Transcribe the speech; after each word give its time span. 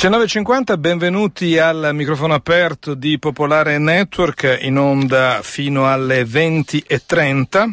19.50, 0.00 0.78
benvenuti 0.78 1.58
al 1.58 1.90
microfono 1.92 2.32
aperto 2.32 2.94
di 2.94 3.18
Popolare 3.18 3.76
Network 3.76 4.60
in 4.62 4.78
onda 4.78 5.40
fino 5.42 5.92
alle 5.92 6.22
20.30. 6.22 7.70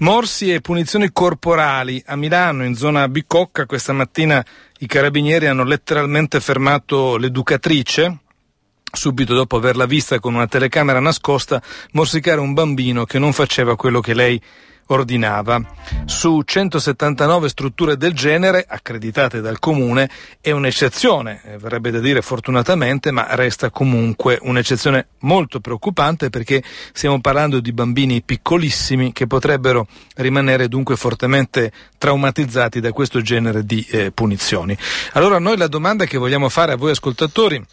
Morsi 0.00 0.52
e 0.52 0.60
punizioni 0.60 1.10
corporali. 1.10 2.02
A 2.04 2.16
Milano, 2.16 2.66
in 2.66 2.74
zona 2.74 3.08
Bicocca, 3.08 3.64
questa 3.64 3.94
mattina 3.94 4.44
i 4.80 4.86
carabinieri 4.86 5.46
hanno 5.46 5.64
letteralmente 5.64 6.40
fermato 6.40 7.16
l'educatrice, 7.16 8.18
subito 8.92 9.32
dopo 9.32 9.56
averla 9.56 9.86
vista 9.86 10.20
con 10.20 10.34
una 10.34 10.46
telecamera 10.46 11.00
nascosta, 11.00 11.62
morsicare 11.92 12.38
un 12.38 12.52
bambino 12.52 13.06
che 13.06 13.18
non 13.18 13.32
faceva 13.32 13.76
quello 13.76 14.00
che 14.00 14.12
lei 14.12 14.38
ordinava. 14.92 15.60
Su 16.04 16.42
179 16.42 17.48
strutture 17.48 17.96
del 17.96 18.12
genere 18.12 18.64
accreditate 18.66 19.40
dal 19.40 19.58
comune 19.58 20.08
è 20.40 20.50
un'eccezione, 20.50 21.42
eh, 21.44 21.58
verrebbe 21.58 21.90
da 21.90 21.98
dire 21.98 22.22
fortunatamente, 22.22 23.10
ma 23.10 23.34
resta 23.34 23.70
comunque 23.70 24.38
un'eccezione 24.40 25.08
molto 25.20 25.60
preoccupante 25.60 26.30
perché 26.30 26.62
stiamo 26.92 27.20
parlando 27.20 27.60
di 27.60 27.72
bambini 27.72 28.22
piccolissimi 28.22 29.12
che 29.12 29.26
potrebbero 29.26 29.86
rimanere 30.16 30.68
dunque 30.68 30.96
fortemente 30.96 31.72
traumatizzati 31.98 32.80
da 32.80 32.92
questo 32.92 33.20
genere 33.20 33.64
di 33.64 33.86
eh, 33.90 34.12
punizioni. 34.12 34.76
Allora 35.12 35.38
noi 35.38 35.56
la 35.56 35.68
domanda 35.68 36.04
che 36.04 36.18
vogliamo 36.18 36.48
fare 36.48 36.72
a 36.72 36.76
voi 36.76 36.90
ascoltatori 36.90 37.64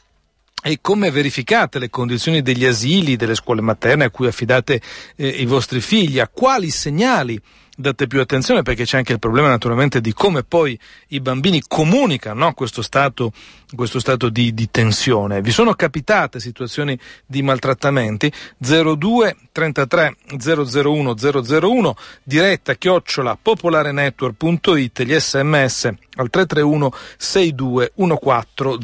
e 0.61 0.79
come 0.81 1.11
verificate 1.11 1.79
le 1.79 1.89
condizioni 1.89 2.41
degli 2.41 2.65
asili, 2.65 3.15
delle 3.15 3.35
scuole 3.35 3.61
materne 3.61 4.05
a 4.05 4.09
cui 4.09 4.27
affidate 4.27 4.81
eh, 5.15 5.27
i 5.27 5.45
vostri 5.45 5.81
figli, 5.81 6.19
a 6.19 6.27
quali 6.27 6.69
segnali 6.69 7.41
date 7.79 8.07
più 8.07 8.19
attenzione 8.19 8.61
perché 8.61 8.83
c'è 8.83 8.97
anche 8.97 9.13
il 9.13 9.19
problema 9.19 9.47
naturalmente 9.47 10.01
di 10.01 10.11
come 10.11 10.43
poi 10.43 10.77
i 11.09 11.21
bambini 11.21 11.63
comunicano 11.65 12.47
no? 12.47 12.53
questo 12.53 12.81
stato, 12.81 13.31
questo 13.73 13.99
stato 13.99 14.27
di, 14.27 14.53
di, 14.53 14.69
tensione. 14.69 15.41
Vi 15.41 15.51
sono 15.51 15.73
capitate 15.73 16.41
situazioni 16.41 16.99
di 17.25 17.41
maltrattamenti? 17.41 18.31
02 18.57 19.35
33 19.53 20.17
001 20.37 21.15
001 21.15 21.95
diretta 22.23 22.75
chiocciola 22.75 23.37
popolarenetwork.it 23.41 25.03
gli 25.03 25.17
sms 25.17 25.85
al 26.15 26.29
331 26.29 26.91
62 27.17 27.93
14 27.95 28.77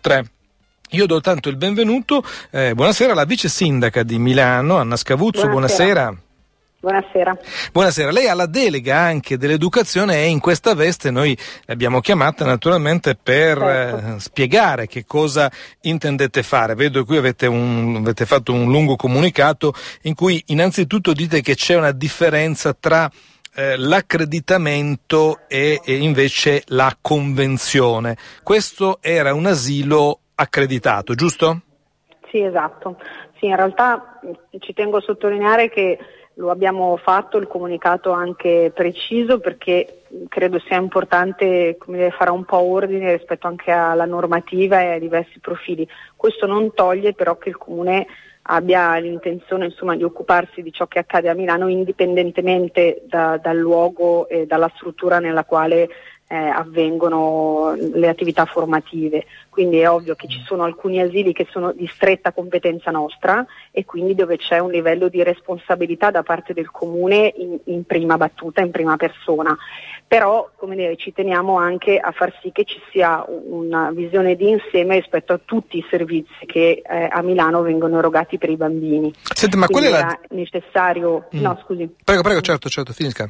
013. 0.00 0.34
Io 0.90 1.06
do 1.06 1.20
tanto 1.20 1.48
il 1.48 1.56
benvenuto, 1.56 2.22
eh, 2.50 2.72
buonasera 2.72 3.10
alla 3.10 3.24
vice 3.24 3.48
sindaca 3.48 4.04
di 4.04 4.20
Milano, 4.20 4.76
Anna 4.76 4.94
Scavuzzo, 4.94 5.48
buonasera. 5.48 6.14
buonasera. 6.78 7.36
Buonasera. 7.72 8.12
lei 8.12 8.28
ha 8.28 8.34
la 8.34 8.46
delega 8.46 8.96
anche 8.96 9.36
dell'educazione 9.36 10.22
e 10.22 10.26
in 10.26 10.38
questa 10.38 10.74
veste 10.74 11.10
noi 11.10 11.36
l'abbiamo 11.64 12.00
chiamata 12.00 12.44
naturalmente 12.44 13.18
per 13.20 13.58
certo. 13.58 14.14
eh, 14.14 14.20
spiegare 14.20 14.86
che 14.86 15.04
cosa 15.04 15.50
intendete 15.80 16.44
fare. 16.44 16.76
Vedo 16.76 17.00
che 17.00 17.06
qui 17.06 17.16
avete, 17.16 17.46
un, 17.46 17.96
avete 17.98 18.24
fatto 18.24 18.52
un 18.52 18.70
lungo 18.70 18.94
comunicato 18.94 19.74
in 20.02 20.14
cui 20.14 20.40
innanzitutto 20.46 21.12
dite 21.12 21.40
che 21.40 21.56
c'è 21.56 21.74
una 21.74 21.90
differenza 21.90 22.76
tra 22.78 23.10
eh, 23.56 23.76
l'accreditamento 23.76 25.40
e, 25.48 25.80
e 25.84 25.96
invece 25.96 26.62
la 26.66 26.96
convenzione. 27.00 28.16
Questo 28.44 28.98
era 29.00 29.34
un 29.34 29.46
asilo 29.46 30.20
accreditato, 30.36 31.14
giusto? 31.14 31.60
Sì, 32.30 32.40
esatto. 32.42 32.98
Sì, 33.38 33.46
in 33.46 33.56
realtà 33.56 34.20
ci 34.58 34.72
tengo 34.72 34.98
a 34.98 35.02
sottolineare 35.02 35.68
che 35.68 35.98
lo 36.38 36.50
abbiamo 36.50 36.96
fatto 36.98 37.38
il 37.38 37.46
comunicato 37.46 38.10
anche 38.10 38.70
preciso 38.74 39.40
perché 39.40 40.02
credo 40.28 40.58
sia 40.58 40.76
importante 40.76 41.78
dire, 41.86 42.10
fare 42.10 42.30
un 42.30 42.44
po' 42.44 42.60
ordine 42.60 43.16
rispetto 43.16 43.46
anche 43.46 43.70
alla 43.70 44.04
normativa 44.04 44.80
e 44.80 44.92
ai 44.92 45.00
diversi 45.00 45.38
profili. 45.38 45.88
Questo 46.14 46.46
non 46.46 46.74
toglie 46.74 47.14
però 47.14 47.36
che 47.36 47.48
il 47.48 47.56
Comune 47.56 48.06
abbia 48.48 48.96
l'intenzione 48.98 49.66
insomma, 49.66 49.96
di 49.96 50.04
occuparsi 50.04 50.62
di 50.62 50.72
ciò 50.72 50.86
che 50.86 50.98
accade 50.98 51.28
a 51.28 51.34
Milano 51.34 51.68
indipendentemente 51.68 53.02
da, 53.06 53.38
dal 53.38 53.56
luogo 53.56 54.28
e 54.28 54.46
dalla 54.46 54.70
struttura 54.76 55.18
nella 55.18 55.44
quale 55.44 55.88
eh, 56.28 56.36
avvengono 56.36 57.74
le 57.76 58.08
attività 58.08 58.44
formative. 58.44 59.26
Quindi 59.48 59.78
è 59.78 59.88
ovvio 59.88 60.14
che 60.14 60.28
ci 60.28 60.42
sono 60.44 60.64
alcuni 60.64 61.00
asili 61.00 61.32
che 61.32 61.46
sono 61.50 61.72
di 61.72 61.86
stretta 61.86 62.32
competenza 62.32 62.90
nostra 62.90 63.44
e 63.70 63.84
quindi 63.84 64.14
dove 64.14 64.36
c'è 64.36 64.58
un 64.58 64.70
livello 64.70 65.08
di 65.08 65.22
responsabilità 65.22 66.10
da 66.10 66.22
parte 66.22 66.52
del 66.52 66.70
comune 66.70 67.32
in, 67.36 67.58
in 67.64 67.84
prima 67.84 68.16
battuta, 68.16 68.60
in 68.60 68.70
prima 68.70 68.96
persona. 68.96 69.56
Però 70.06 70.50
come 70.56 70.76
dire, 70.76 70.96
ci 70.96 71.12
teniamo 71.12 71.56
anche 71.56 71.98
a 71.98 72.12
far 72.12 72.32
sì 72.40 72.52
che 72.52 72.64
ci 72.64 72.80
sia 72.90 73.24
una 73.26 73.90
visione 73.90 74.36
di 74.36 74.50
insieme 74.50 74.96
rispetto 74.96 75.32
a 75.32 75.40
tutti 75.42 75.78
i 75.78 75.86
servizi 75.88 76.46
che 76.46 76.82
eh, 76.84 77.08
a 77.10 77.22
Milano 77.22 77.62
vengono 77.62 77.98
erogati 77.98 78.38
per 78.38 78.50
i 78.50 78.56
bambini. 78.56 79.12
Senti, 79.22 79.56
ma 79.56 79.66
qual 79.66 79.84
è 79.84 79.90
la... 79.90 80.18
necessario... 80.30 81.28
Mm. 81.34 81.40
No, 81.40 81.60
scusi. 81.64 81.88
Prego, 82.04 82.22
prego, 82.22 82.40
certo, 82.40 82.68
certo, 82.68 82.92
finisca. 82.92 83.28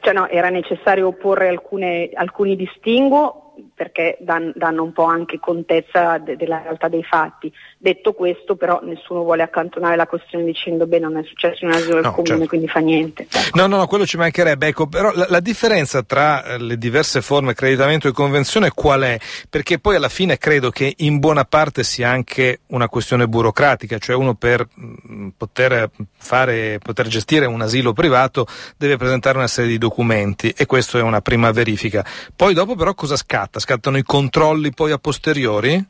Cioè 0.00 0.12
no, 0.12 0.28
era 0.28 0.48
necessario 0.50 1.12
porre 1.12 1.48
alcune, 1.48 2.10
alcuni 2.14 2.56
distinguo 2.56 3.49
perché 3.74 4.16
dan, 4.20 4.52
danno 4.54 4.82
un 4.82 4.92
po' 4.92 5.04
anche 5.04 5.38
contezza 5.38 6.18
de, 6.18 6.36
della 6.36 6.60
realtà 6.62 6.88
dei 6.88 7.02
fatti. 7.02 7.52
Detto 7.76 8.12
questo, 8.12 8.56
però, 8.56 8.80
nessuno 8.82 9.22
vuole 9.22 9.42
accantonare 9.42 9.96
la 9.96 10.06
questione 10.06 10.44
dicendo 10.44 10.86
beh 10.86 10.98
non 10.98 11.16
è 11.16 11.22
successo 11.24 11.64
in 11.64 11.70
un 11.70 11.76
asilo 11.76 11.94
del 11.94 12.04
no, 12.04 12.10
comune, 12.12 12.28
certo. 12.28 12.46
quindi 12.46 12.68
fa 12.68 12.80
niente. 12.80 13.22
Ecco. 13.22 13.58
No, 13.58 13.66
no, 13.66 13.76
no, 13.76 13.86
quello 13.86 14.06
ci 14.06 14.16
mancherebbe. 14.16 14.66
Ecco, 14.66 14.86
però 14.86 15.12
la, 15.14 15.26
la, 15.28 15.40
differenza 15.40 16.02
tra 16.02 16.44
eh, 16.44 16.58
le 16.58 16.76
diverse 16.76 17.22
forme 17.22 17.52
accreditamento 17.52 18.08
e 18.08 18.12
convenzione 18.12 18.70
qual 18.70 19.02
è? 19.02 19.18
Perché 19.48 19.78
poi 19.78 19.96
alla 19.96 20.08
fine 20.08 20.38
credo 20.38 20.70
che 20.70 20.94
in 20.98 21.18
buona 21.18 21.44
parte 21.44 21.82
sia 21.82 22.08
anche 22.10 22.60
una 22.68 22.88
questione 22.88 23.26
burocratica, 23.26 23.98
cioè 23.98 24.14
uno 24.14 24.34
per 24.34 24.66
mh, 24.72 25.12
mm, 25.12 25.28
poter 25.36 25.90
fare, 26.16 26.78
poter 26.82 27.08
gestire 27.08 27.46
un 27.46 27.60
asilo 27.60 27.92
privato 27.92 28.46
deve 28.76 28.96
presentare 28.96 29.38
una 29.38 29.48
serie 29.48 29.70
di 29.70 29.78
documenti 29.78 30.52
e 30.56 30.66
questo 30.66 30.98
è 30.98 31.02
una 31.02 31.20
prima 31.20 31.50
verifica. 31.50 32.04
Poi 32.34 32.54
dopo 32.54 32.74
però 32.74 32.94
cosa 32.94 33.16
scatta? 33.16 33.49
Scatta? 33.50 33.58
Scattano 33.58 33.98
i 33.98 34.04
controlli 34.04 34.72
poi 34.72 34.92
a 34.92 34.98
posteriori? 34.98 35.84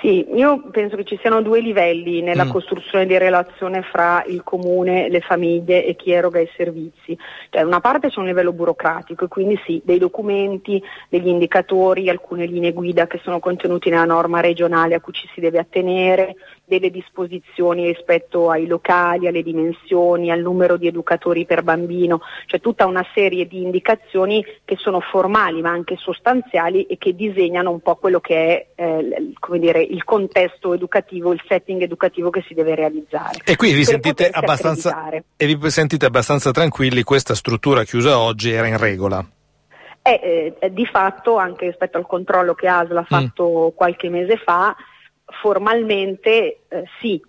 Sì, 0.00 0.26
io 0.34 0.70
penso 0.70 0.96
che 0.96 1.04
ci 1.04 1.18
siano 1.20 1.42
due 1.42 1.60
livelli 1.60 2.22
nella 2.22 2.46
mm. 2.46 2.50
costruzione 2.50 3.04
di 3.04 3.18
relazione 3.18 3.82
fra 3.82 4.24
il 4.26 4.42
comune, 4.42 5.10
le 5.10 5.20
famiglie 5.20 5.84
e 5.84 5.94
chi 5.94 6.10
eroga 6.10 6.40
i 6.40 6.48
servizi. 6.56 7.16
Cioè, 7.50 7.62
una 7.62 7.80
parte 7.80 8.08
c'è 8.08 8.18
un 8.18 8.24
livello 8.24 8.54
burocratico 8.54 9.26
e 9.26 9.28
quindi 9.28 9.60
sì, 9.66 9.82
dei 9.84 9.98
documenti, 9.98 10.82
degli 11.10 11.28
indicatori, 11.28 12.08
alcune 12.08 12.46
linee 12.46 12.72
guida 12.72 13.06
che 13.06 13.20
sono 13.22 13.40
contenuti 13.40 13.90
nella 13.90 14.06
norma 14.06 14.40
regionale 14.40 14.94
a 14.94 15.00
cui 15.00 15.12
ci 15.12 15.28
si 15.34 15.40
deve 15.40 15.58
attenere, 15.58 16.34
delle 16.70 16.90
disposizioni 16.90 17.86
rispetto 17.86 18.48
ai 18.48 18.66
locali, 18.66 19.26
alle 19.26 19.42
dimensioni, 19.42 20.30
al 20.30 20.40
numero 20.40 20.76
di 20.76 20.86
educatori 20.86 21.44
per 21.44 21.62
bambino, 21.62 22.20
cioè 22.46 22.60
tutta 22.60 22.86
una 22.86 23.04
serie 23.12 23.48
di 23.48 23.62
indicazioni 23.62 24.44
che 24.64 24.76
sono 24.76 25.00
formali 25.00 25.60
ma 25.60 25.70
anche 25.70 25.96
sostanziali 25.96 26.84
e 26.84 26.96
che 26.96 27.14
disegnano 27.16 27.72
un 27.72 27.80
po' 27.80 27.96
quello 27.96 28.20
che 28.20 28.36
è 28.36 28.82
eh, 28.82 29.32
come 29.38 29.58
dire, 29.58 29.82
il 29.82 30.04
contesto 30.04 30.72
educativo, 30.72 31.32
il 31.32 31.42
setting 31.48 31.82
educativo 31.82 32.30
che 32.30 32.44
si 32.46 32.54
deve 32.54 32.76
realizzare. 32.76 33.40
E 33.44 33.56
qui 33.56 33.72
vi 33.72 33.84
sentite, 33.84 34.30
abbastanza, 34.30 35.10
e 35.36 35.46
vi 35.46 35.70
sentite 35.70 36.06
abbastanza 36.06 36.52
tranquilli, 36.52 37.02
questa 37.02 37.34
struttura 37.34 37.82
chiusa 37.82 38.18
oggi 38.18 38.50
era 38.52 38.68
in 38.68 38.78
regola? 38.78 39.26
Eh, 40.02 40.54
eh, 40.58 40.72
di 40.72 40.86
fatto, 40.86 41.36
anche 41.36 41.66
rispetto 41.66 41.98
al 41.98 42.06
controllo 42.06 42.54
che 42.54 42.68
ASL 42.68 42.96
ha 42.96 43.00
mm. 43.00 43.04
fatto 43.04 43.66
mm. 43.66 43.76
qualche 43.76 44.08
mese 44.08 44.36
fa, 44.38 44.74
formalmente 45.40 46.60
eh, 46.68 46.84
sì. 47.00 47.20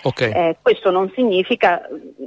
Okay. 0.00 0.30
Eh, 0.30 0.56
questo 0.62 0.90
non 0.90 1.10
significa, 1.14 1.82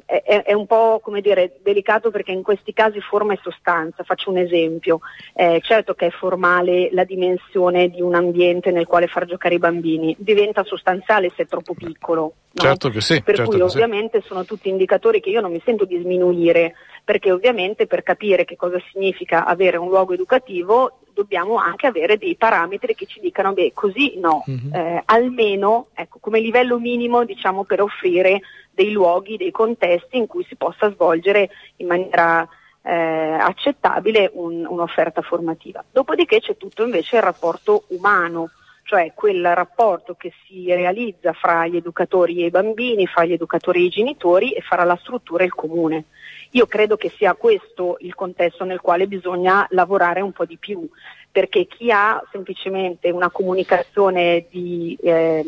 è, 0.05 0.43
è, 0.45 0.53
un 0.53 0.65
po' 0.65 0.99
come 1.01 1.21
dire 1.21 1.59
delicato 1.63 2.11
perché 2.11 2.31
in 2.31 2.43
questi 2.43 2.73
casi 2.73 2.99
forma 2.99 3.33
e 3.33 3.39
sostanza, 3.41 4.03
faccio 4.03 4.29
un 4.29 4.37
esempio, 4.37 4.99
eh, 5.33 5.61
certo 5.63 5.93
che 5.93 6.07
è 6.07 6.09
formale 6.09 6.89
la 6.91 7.05
dimensione 7.05 7.89
di 7.89 8.01
un 8.01 8.13
ambiente 8.13 8.71
nel 8.71 8.87
quale 8.87 9.07
far 9.07 9.25
giocare 9.25 9.55
i 9.55 9.59
bambini, 9.59 10.15
diventa 10.19 10.63
sostanziale 10.63 11.31
se 11.33 11.43
è 11.43 11.47
troppo 11.47 11.73
piccolo. 11.73 12.33
No? 12.51 12.61
Certo 12.61 12.89
che 12.89 12.99
sì. 12.99 13.21
Per 13.21 13.35
certo 13.35 13.51
cui 13.51 13.61
ovviamente 13.61 14.19
sì. 14.19 14.27
sono 14.27 14.43
tutti 14.43 14.67
indicatori 14.67 15.21
che 15.21 15.29
io 15.29 15.39
non 15.39 15.51
mi 15.51 15.61
sento 15.63 15.85
di 15.85 15.97
sminuire, 15.97 16.73
perché 17.05 17.31
ovviamente 17.31 17.87
per 17.87 18.03
capire 18.03 18.43
che 18.43 18.57
cosa 18.57 18.77
significa 18.91 19.45
avere 19.45 19.77
un 19.77 19.87
luogo 19.87 20.13
educativo 20.13 20.99
dobbiamo 21.21 21.55
anche 21.55 21.87
avere 21.87 22.17
dei 22.17 22.35
parametri 22.35 22.95
che 22.95 23.05
ci 23.05 23.19
dicano 23.19 23.53
beh 23.53 23.71
così 23.73 24.19
no, 24.19 24.43
mm-hmm. 24.49 24.73
eh, 24.73 25.03
almeno 25.05 25.87
ecco, 25.93 26.17
come 26.19 26.39
livello 26.39 26.79
minimo 26.79 27.23
diciamo 27.23 27.63
per 27.63 27.81
offrire 27.81 28.41
dei 28.71 28.91
luoghi, 28.91 29.37
dei 29.37 29.51
contesti 29.51 30.17
in 30.17 30.27
cui 30.27 30.43
si 30.47 30.55
possa 30.55 30.91
svolgere 30.91 31.49
in 31.77 31.87
maniera 31.87 32.47
eh, 32.81 32.91
accettabile 32.91 34.31
un, 34.33 34.65
un'offerta 34.67 35.21
formativa. 35.21 35.83
Dopodiché 35.91 36.39
c'è 36.39 36.57
tutto 36.57 36.83
invece 36.83 37.17
il 37.17 37.21
rapporto 37.21 37.83
umano, 37.89 38.49
cioè 38.83 39.11
quel 39.13 39.53
rapporto 39.53 40.15
che 40.15 40.33
si 40.45 40.65
realizza 40.73 41.33
fra 41.33 41.67
gli 41.67 41.75
educatori 41.75 42.41
e 42.41 42.47
i 42.47 42.49
bambini, 42.49 43.05
fra 43.05 43.25
gli 43.25 43.33
educatori 43.33 43.83
e 43.83 43.85
i 43.85 43.89
genitori 43.89 44.53
e 44.53 44.61
fra 44.61 44.83
la 44.83 44.97
struttura 44.99 45.43
e 45.43 45.47
il 45.47 45.53
comune. 45.53 46.05
Io 46.51 46.65
credo 46.65 46.97
che 46.97 47.09
sia 47.09 47.33
questo 47.35 47.97
il 47.99 48.13
contesto 48.13 48.65
nel 48.65 48.81
quale 48.81 49.07
bisogna 49.07 49.65
lavorare 49.69 50.21
un 50.21 50.33
po' 50.33 50.45
di 50.45 50.57
più, 50.57 50.87
perché 51.31 51.65
chi 51.65 51.91
ha 51.91 52.21
semplicemente 52.31 53.09
una 53.09 53.29
comunicazione 53.29 54.47
di 54.49 54.97
eh, 55.01 55.43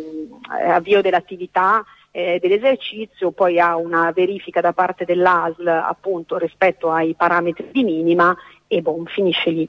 avvio 0.50 1.02
dell'attività 1.02 1.84
eh, 2.12 2.40
dell'esercizio, 2.40 3.32
poi 3.32 3.60
ha 3.60 3.76
una 3.76 4.12
verifica 4.12 4.62
da 4.62 4.72
parte 4.72 5.04
dell'ASL 5.04 5.68
appunto 5.68 6.38
rispetto 6.38 6.90
ai 6.90 7.16
parametri 7.16 7.70
di 7.72 7.84
minima 7.84 8.36
e 8.68 8.82
bon, 8.82 9.06
finisce 9.06 9.50
lì. 9.50 9.68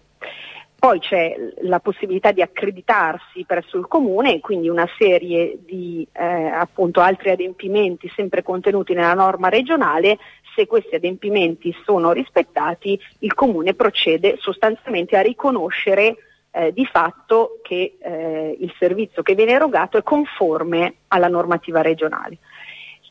Poi 0.85 0.99
c'è 0.99 1.35
la 1.63 1.81
possibilità 1.81 2.31
di 2.31 2.43
accreditarsi 2.43 3.45
presso 3.47 3.79
il 3.79 3.87
comune 3.89 4.35
e 4.35 4.41
quindi 4.41 4.69
una 4.69 4.87
serie 4.99 5.57
di 5.65 6.07
eh, 6.13 6.23
appunto 6.23 7.01
altri 7.01 7.31
adempimenti 7.31 8.13
sempre 8.15 8.43
contenuti 8.43 8.93
nella 8.93 9.15
norma 9.15 9.49
regionale. 9.49 10.19
Se 10.55 10.67
questi 10.67 10.95
adempimenti 10.95 11.75
sono 11.85 12.13
rispettati, 12.13 12.99
il 13.21 13.35
comune 13.35 13.75
procede 13.75 14.37
sostanzialmente 14.39 15.17
a 15.17 15.23
riconoscere 15.23 16.17
eh, 16.51 16.73
di 16.73 16.87
fatto 16.87 17.59
che 17.63 17.97
eh, 18.01 18.57
il 18.61 18.73
servizio 18.79 19.23
che 19.23 19.35
viene 19.35 19.53
erogato 19.53 19.99
è 19.99 20.03
conforme 20.03 20.99
alla 21.09 21.29
normativa 21.29 21.83
regionale. 21.83 22.39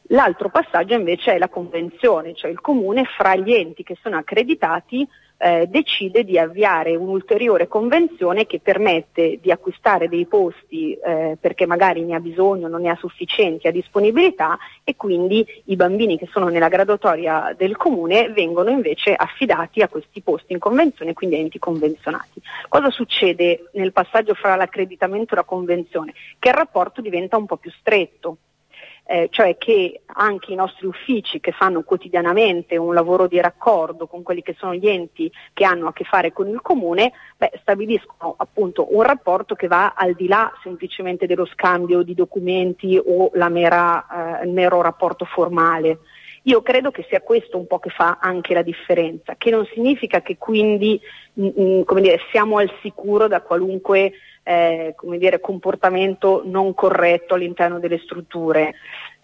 L'altro 0.07 0.49
passaggio 0.49 0.93
invece 0.93 1.33
è 1.33 1.37
la 1.37 1.49
convenzione, 1.49 2.33
cioè 2.35 2.51
il 2.51 2.61
comune 2.61 3.03
fra 3.05 3.35
gli 3.35 3.53
enti 3.53 3.83
che 3.83 3.97
sono 4.01 4.17
accreditati 4.17 5.07
eh, 5.43 5.67
decide 5.67 6.23
di 6.23 6.39
avviare 6.39 6.95
un'ulteriore 6.95 7.67
convenzione 7.67 8.45
che 8.45 8.61
permette 8.61 9.39
di 9.41 9.51
acquistare 9.51 10.07
dei 10.07 10.25
posti 10.25 10.93
eh, 10.93 11.37
perché 11.39 11.65
magari 11.65 12.03
ne 12.03 12.15
ha 12.15 12.19
bisogno, 12.21 12.69
non 12.69 12.81
ne 12.81 12.89
ha 12.89 12.95
sufficienti 12.95 13.67
a 13.67 13.71
disponibilità 13.71 14.57
e 14.85 14.95
quindi 14.95 15.45
i 15.65 15.75
bambini 15.75 16.17
che 16.17 16.29
sono 16.31 16.47
nella 16.47 16.69
graduatoria 16.69 17.53
del 17.57 17.75
comune 17.75 18.29
vengono 18.29 18.69
invece 18.69 19.13
affidati 19.13 19.81
a 19.81 19.89
questi 19.89 20.21
posti 20.21 20.53
in 20.53 20.59
convenzione, 20.59 21.13
quindi 21.13 21.35
enti 21.35 21.59
convenzionati. 21.59 22.41
Cosa 22.69 22.89
succede 22.89 23.69
nel 23.73 23.91
passaggio 23.91 24.35
fra 24.35 24.55
l'accreditamento 24.55 25.33
e 25.33 25.37
la 25.37 25.43
convenzione? 25.43 26.13
Che 26.39 26.47
il 26.47 26.55
rapporto 26.55 27.01
diventa 27.01 27.35
un 27.35 27.45
po' 27.45 27.57
più 27.57 27.71
stretto 27.71 28.37
eh, 29.05 29.27
cioè 29.31 29.57
che 29.57 30.01
anche 30.05 30.53
i 30.53 30.55
nostri 30.55 30.87
uffici 30.87 31.39
che 31.39 31.51
fanno 31.51 31.83
quotidianamente 31.83 32.77
un 32.77 32.93
lavoro 32.93 33.27
di 33.27 33.39
raccordo 33.41 34.07
con 34.07 34.23
quelli 34.23 34.41
che 34.41 34.55
sono 34.57 34.73
gli 34.73 34.87
enti 34.87 35.31
che 35.53 35.65
hanno 35.65 35.87
a 35.87 35.93
che 35.93 36.05
fare 36.05 36.31
con 36.31 36.47
il 36.47 36.61
comune, 36.61 37.11
beh, 37.37 37.51
stabiliscono 37.61 38.35
appunto 38.37 38.95
un 38.95 39.01
rapporto 39.01 39.55
che 39.55 39.67
va 39.67 39.93
al 39.95 40.13
di 40.13 40.27
là 40.27 40.51
semplicemente 40.63 41.25
dello 41.25 41.45
scambio 41.45 42.01
di 42.01 42.13
documenti 42.13 42.99
o 43.03 43.29
mera, 43.49 44.39
eh, 44.41 44.45
il 44.45 44.51
mero 44.51 44.81
rapporto 44.81 45.25
formale. 45.25 45.99
Io 46.43 46.61
credo 46.61 46.91
che 46.91 47.05
sia 47.07 47.21
questo 47.21 47.57
un 47.57 47.67
po' 47.67 47.79
che 47.79 47.89
fa 47.89 48.17
anche 48.19 48.53
la 48.53 48.63
differenza, 48.63 49.35
che 49.37 49.49
non 49.49 49.65
significa 49.73 50.21
che 50.21 50.37
quindi 50.37 50.99
mh, 51.33 51.45
mm, 51.45 51.47
mh, 51.55 51.83
mm, 51.89 51.97
dire, 51.99 52.19
siamo 52.31 52.57
al 52.57 52.71
sicuro 52.81 53.27
da 53.27 53.41
qualunque 53.41 54.11
eh, 54.43 54.95
dire, 55.17 55.39
comportamento 55.39 56.41
non 56.45 56.73
corretto 56.73 57.33
all'interno 57.33 57.79
delle 57.79 57.99
strutture. 57.99 58.75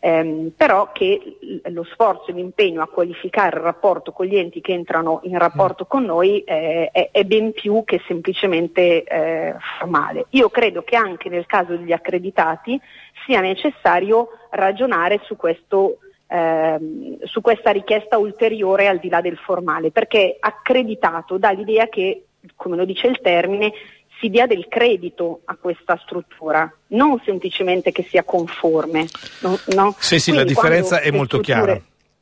Ehm, 0.01 0.53
però 0.55 0.93
che 0.93 1.37
lo 1.65 1.83
sforzo 1.83 2.27
e 2.31 2.33
l'impegno 2.33 2.81
a 2.81 2.87
qualificare 2.87 3.57
il 3.57 3.63
rapporto 3.63 4.13
con 4.13 4.27
gli 4.27 4.37
enti 4.37 4.61
che 4.61 4.71
entrano 4.71 5.19
in 5.23 5.37
rapporto 5.37 5.85
con 5.85 6.05
noi 6.05 6.39
eh, 6.43 6.89
è, 6.89 7.09
è, 7.11 7.23
ben 7.25 7.51
più 7.51 7.83
che 7.83 8.01
semplicemente 8.07 9.03
eh, 9.03 9.55
formale. 9.77 10.27
Io 10.29 10.49
credo 10.49 10.83
che 10.83 10.95
anche 10.95 11.27
nel 11.27 11.45
caso 11.45 11.75
degli 11.75 11.91
accreditati 11.91 12.79
sia 13.25 13.41
necessario 13.41 14.29
ragionare 14.51 15.19
su, 15.23 15.35
questo, 15.35 15.97
ehm, 16.27 17.17
su 17.23 17.41
questa 17.41 17.71
richiesta 17.71 18.17
ulteriore 18.17 18.87
al 18.87 18.99
di 18.99 19.09
là 19.09 19.19
del 19.19 19.37
formale, 19.37 19.91
perché 19.91 20.37
accreditato 20.39 21.37
dà 21.37 21.51
l'idea 21.51 21.89
che, 21.89 22.23
come 22.55 22.77
lo 22.77 22.85
dice 22.85 23.07
il 23.07 23.19
termine, 23.19 23.73
si 24.19 24.29
dia 24.29 24.45
del 24.45 24.67
credito 24.67 25.41
a 25.45 25.55
questa 25.55 25.99
struttura, 26.03 26.71
non 26.87 27.21
semplicemente 27.23 27.91
che 27.91 28.03
sia 28.03 28.23
conforme. 28.23 29.07
No, 29.41 29.57
no? 29.75 29.95
Sì, 29.97 30.19
sì, 30.19 30.31
Quindi 30.31 30.53
la 30.53 30.61
differenza 30.61 30.99
è 30.99 31.11
molto 31.11 31.39
chiara. 31.39 31.79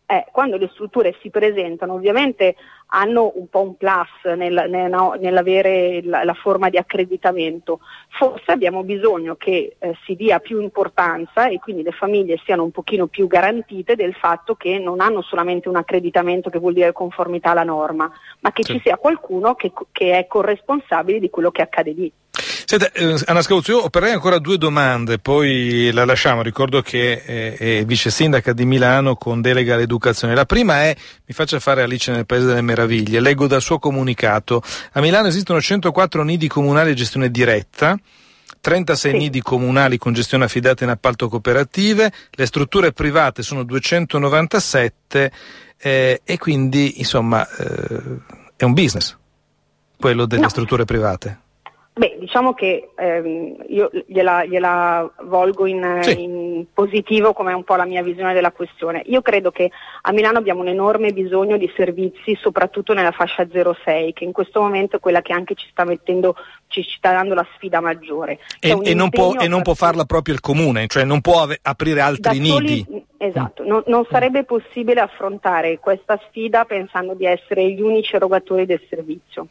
Eh, 0.09 0.25
quando 0.31 0.55
le 0.55 0.69
strutture 0.71 1.17
si 1.21 1.29
presentano 1.29 1.93
ovviamente 1.93 2.55
hanno 2.87 3.31
un 3.35 3.49
po' 3.49 3.61
un 3.61 3.75
plus 3.75 4.35
nel, 4.35 4.65
nel, 4.69 4.89
no, 4.89 5.15
nell'avere 5.19 6.01
la, 6.03 6.23
la, 6.23 6.33
forma 6.33 6.69
di 6.69 6.77
accreditamento. 6.77 7.79
Forse 8.09 8.51
abbiamo 8.51 8.83
bisogno 8.83 9.35
che 9.35 9.75
eh, 9.77 9.95
si 10.05 10.15
dia 10.15 10.39
più 10.39 10.61
importanza 10.61 11.47
e 11.47 11.59
quindi 11.59 11.83
le 11.83 11.91
famiglie 11.91 12.39
siano 12.45 12.63
un 12.63 12.71
pochino 12.71 13.07
più 13.07 13.27
garantite 13.27 13.95
del 13.95 14.13
fatto 14.13 14.55
che 14.55 14.79
non 14.79 15.01
hanno 15.01 15.21
solamente 15.21 15.67
un 15.67 15.75
accreditamento 15.75 16.49
che 16.49 16.59
vuol 16.59 16.73
dire 16.73 16.93
conformità 16.93 17.51
alla 17.51 17.63
norma, 17.63 18.09
ma 18.39 18.51
che 18.51 18.63
sì. 18.63 18.73
ci 18.73 18.79
sia 18.83 18.97
qualcuno 18.97 19.55
che, 19.55 19.71
che 19.91 20.17
è 20.17 20.27
corresponsabile 20.27 21.19
di 21.19 21.29
quello 21.29 21.51
che 21.51 21.61
accade 21.61 21.91
lì. 21.91 22.11
Senta, 22.69 22.91
eh, 22.91 23.17
Anna 23.27 23.41
Scauzzi, 23.41 23.71
io 23.71 23.85
opererei 23.85 24.15
ancora 24.15 24.39
due 24.39 24.57
domande, 24.57 25.19
poi 25.19 25.89
la 25.93 26.03
lasciamo. 26.03 26.41
Ricordo 26.41 26.81
che 26.81 27.23
è, 27.23 27.55
è 27.55 27.85
vice 27.85 28.09
sindaca 28.09 28.51
di 28.51 28.65
Milano 28.65 29.15
con 29.15 29.39
delega 29.39 29.75
all'educazione. 29.75 30.35
La 30.35 30.43
prima 30.43 30.81
è, 30.81 30.93
mi 31.25 31.33
faccia 31.33 31.61
fare 31.61 31.83
Alice 31.83 32.11
nel 32.11 32.25
Paese 32.25 32.47
delle 32.47 32.61
Meraviglie, 32.61 33.21
leggo 33.21 33.47
dal 33.47 33.61
suo 33.61 33.79
comunicato. 33.79 34.61
A 34.91 34.99
Milano 34.99 35.27
esistono 35.27 35.61
104 35.61 36.23
nidi 36.23 36.49
comunali 36.49 36.91
a 36.91 36.93
gestione 36.93 37.31
diretta. 37.31 37.97
36 38.59 39.11
sì. 39.11 39.17
nidi 39.17 39.41
comunali 39.41 39.97
con 39.97 40.11
gestione 40.11 40.43
affidata 40.43 40.83
in 40.83 40.89
appalto 40.89 41.29
cooperative, 41.29 42.11
le 42.31 42.45
strutture 42.45 42.91
private 42.91 43.43
sono 43.43 43.63
297 43.63 45.31
eh, 45.77 46.21
e 46.21 46.37
quindi 46.37 46.99
insomma 46.99 47.47
eh, 47.47 48.01
è 48.57 48.65
un 48.65 48.73
business 48.73 49.15
quello 49.97 50.25
delle 50.25 50.41
no. 50.41 50.49
strutture 50.49 50.83
private. 50.83 51.45
Beh, 51.97 52.17
diciamo 52.19 52.53
che 52.53 52.89
ehm, 52.95 53.55
io 53.69 53.89
gliela, 54.05 54.45
gliela 54.45 55.11
volgo 55.23 55.65
in, 55.65 55.99
sì. 56.01 56.21
in, 56.21 56.65
positivo 56.71 57.33
come 57.33 57.53
un 57.53 57.63
po' 57.63 57.75
la 57.75 57.85
mia 57.85 58.03
visione 58.03 58.33
della 58.33 58.51
questione. 58.51 59.01
Io 59.07 59.23
credo 59.23 59.49
che 59.49 59.71
a 60.01 60.11
Milano 60.11 60.37
abbiamo 60.37 60.61
un 60.61 60.67
enorme 60.67 61.11
bisogno 61.11 61.57
di 61.57 61.71
servizi, 61.75 62.37
soprattutto 62.39 62.93
nella 62.93 63.11
fascia 63.11 63.47
06, 63.49 64.13
che 64.13 64.25
in 64.25 64.31
questo 64.31 64.61
momento 64.61 64.97
è 64.97 64.99
quella 64.99 65.23
che 65.23 65.33
anche 65.33 65.55
ci 65.55 65.65
sta 65.71 65.85
mettendo, 65.85 66.35
ci 66.67 66.83
sta 66.83 67.13
dando 67.13 67.33
la 67.33 67.47
sfida 67.55 67.79
maggiore. 67.79 68.37
E, 68.59 68.77
e, 68.83 68.93
non 68.93 69.09
può, 69.09 69.33
e, 69.33 69.47
non 69.47 69.63
può, 69.63 69.73
farla 69.73 70.05
proprio 70.05 70.35
il 70.35 70.39
comune, 70.39 70.85
cioè 70.85 71.03
non 71.03 71.21
può 71.21 71.41
ave- 71.41 71.57
aprire 71.63 72.01
altri 72.01 72.37
nidi. 72.37 72.85
esatto, 73.17 73.63
mm. 73.63 73.67
non, 73.67 73.83
non 73.87 74.05
sarebbe 74.07 74.43
possibile 74.43 75.01
affrontare 75.01 75.79
questa 75.79 76.19
sfida 76.27 76.63
pensando 76.65 77.15
di 77.15 77.25
essere 77.25 77.67
gli 77.71 77.81
unici 77.81 78.15
erogatori 78.15 78.67
del 78.67 78.81
servizio. 78.87 79.47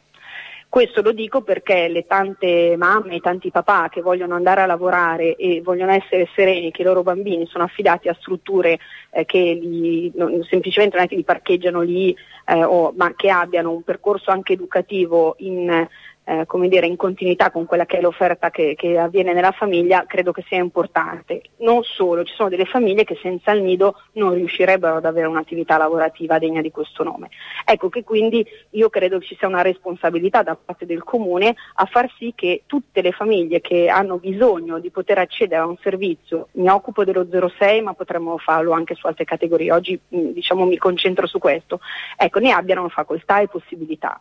Questo 0.69 1.01
lo 1.01 1.13
dico 1.13 1.41
perché 1.41 1.87
le 1.87 2.05
tante 2.05 2.75
mamme 2.77 3.15
e 3.15 3.19
tanti 3.19 3.51
papà 3.51 3.87
che 3.89 4.01
vogliono 4.01 4.35
andare 4.35 4.61
a 4.61 4.65
lavorare 4.65 5.35
e 5.37 5.61
vogliono 5.61 5.91
essere 5.93 6.27
sereni 6.35 6.71
che 6.71 6.81
i 6.81 6.85
loro 6.85 7.03
bambini 7.03 7.47
sono 7.47 7.63
affidati 7.63 8.09
a 8.09 8.17
strutture 8.19 8.77
eh, 9.11 9.25
che 9.25 9.39
li, 9.39 10.11
non, 10.13 10.43
semplicemente 10.43 10.97
non 10.97 11.05
è 11.05 11.07
che 11.07 11.15
li 11.15 11.23
parcheggiano 11.23 11.81
lì, 11.81 12.15
eh, 12.45 12.63
o, 12.63 12.93
ma 12.97 13.13
che 13.15 13.29
abbiano 13.29 13.71
un 13.71 13.81
percorso 13.83 14.29
anche 14.29 14.53
educativo 14.53 15.35
in 15.39 15.87
eh, 16.27 16.45
come 16.45 16.67
dire, 16.67 16.85
in 16.87 16.97
continuità 16.97 17.51
con 17.51 17.65
quella 17.65 17.85
che 17.85 17.99
è 17.99 18.01
l'offerta 18.01 18.49
che, 18.49 18.75
che, 18.75 18.99
avviene 18.99 19.31
nella 19.31 19.51
famiglia, 19.51 20.03
credo 20.05 20.33
che 20.33 20.43
sia 20.45 20.57
importante. 20.57 21.41
Non 21.59 21.83
solo, 21.83 22.25
ci 22.25 22.33
sono 22.35 22.49
delle 22.49 22.65
famiglie 22.65 23.05
che 23.05 23.17
senza 23.21 23.51
il 23.51 23.63
nido 23.63 24.01
non 24.13 24.33
riuscirebbero 24.33 24.97
ad 24.97 25.05
avere 25.05 25.27
un'attività 25.27 25.77
lavorativa 25.77 26.37
degna 26.37 26.59
di 26.59 26.69
questo 26.69 27.03
nome. 27.03 27.29
Ecco 27.63 27.87
che 27.87 28.03
quindi 28.03 28.45
io 28.71 28.89
credo 28.89 29.21
ci 29.21 29.37
sia 29.39 29.47
una 29.47 29.61
responsabilità 29.61 30.43
da 30.43 30.57
parte 30.57 30.85
del 30.85 31.01
Comune 31.03 31.55
a 31.75 31.85
far 31.85 32.11
sì 32.17 32.33
che 32.35 32.63
tutte 32.65 33.01
le 33.01 33.13
famiglie 33.13 33.61
che 33.61 33.87
hanno 33.87 34.17
bisogno 34.17 34.79
di 34.79 34.89
poter 34.89 35.19
accedere 35.19 35.61
a 35.61 35.65
un 35.65 35.77
servizio, 35.77 36.49
mi 36.53 36.67
occupo 36.67 37.05
dello 37.05 37.25
06 37.57 37.81
ma 37.81 37.93
potremmo 37.93 38.37
farlo 38.37 38.73
anche 38.73 38.95
su 38.95 39.07
altre 39.07 39.23
categorie, 39.23 39.71
oggi 39.71 39.97
diciamo, 40.09 40.65
mi 40.65 40.77
concentro 40.77 41.25
su 41.25 41.39
questo, 41.39 41.79
ecco, 42.17 42.39
ne 42.39 42.51
abbiano 42.51 42.89
facoltà 42.89 43.39
e 43.39 43.47
possibilità. 43.47 44.19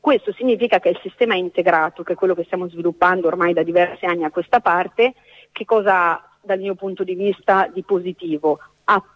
Questo 0.00 0.32
significa 0.32 0.78
che 0.78 0.90
il 0.90 1.00
sistema 1.02 1.34
integrato, 1.34 2.02
che 2.02 2.12
è 2.12 2.16
quello 2.16 2.34
che 2.34 2.44
stiamo 2.44 2.68
sviluppando 2.68 3.26
ormai 3.26 3.52
da 3.52 3.62
diversi 3.62 4.04
anni 4.04 4.24
a 4.24 4.30
questa 4.30 4.60
parte, 4.60 5.14
che 5.52 5.64
cosa 5.64 6.12
ha 6.12 6.28
dal 6.40 6.60
mio 6.60 6.74
punto 6.74 7.04
di 7.04 7.14
vista 7.14 7.68
di 7.72 7.82
positivo? 7.82 8.58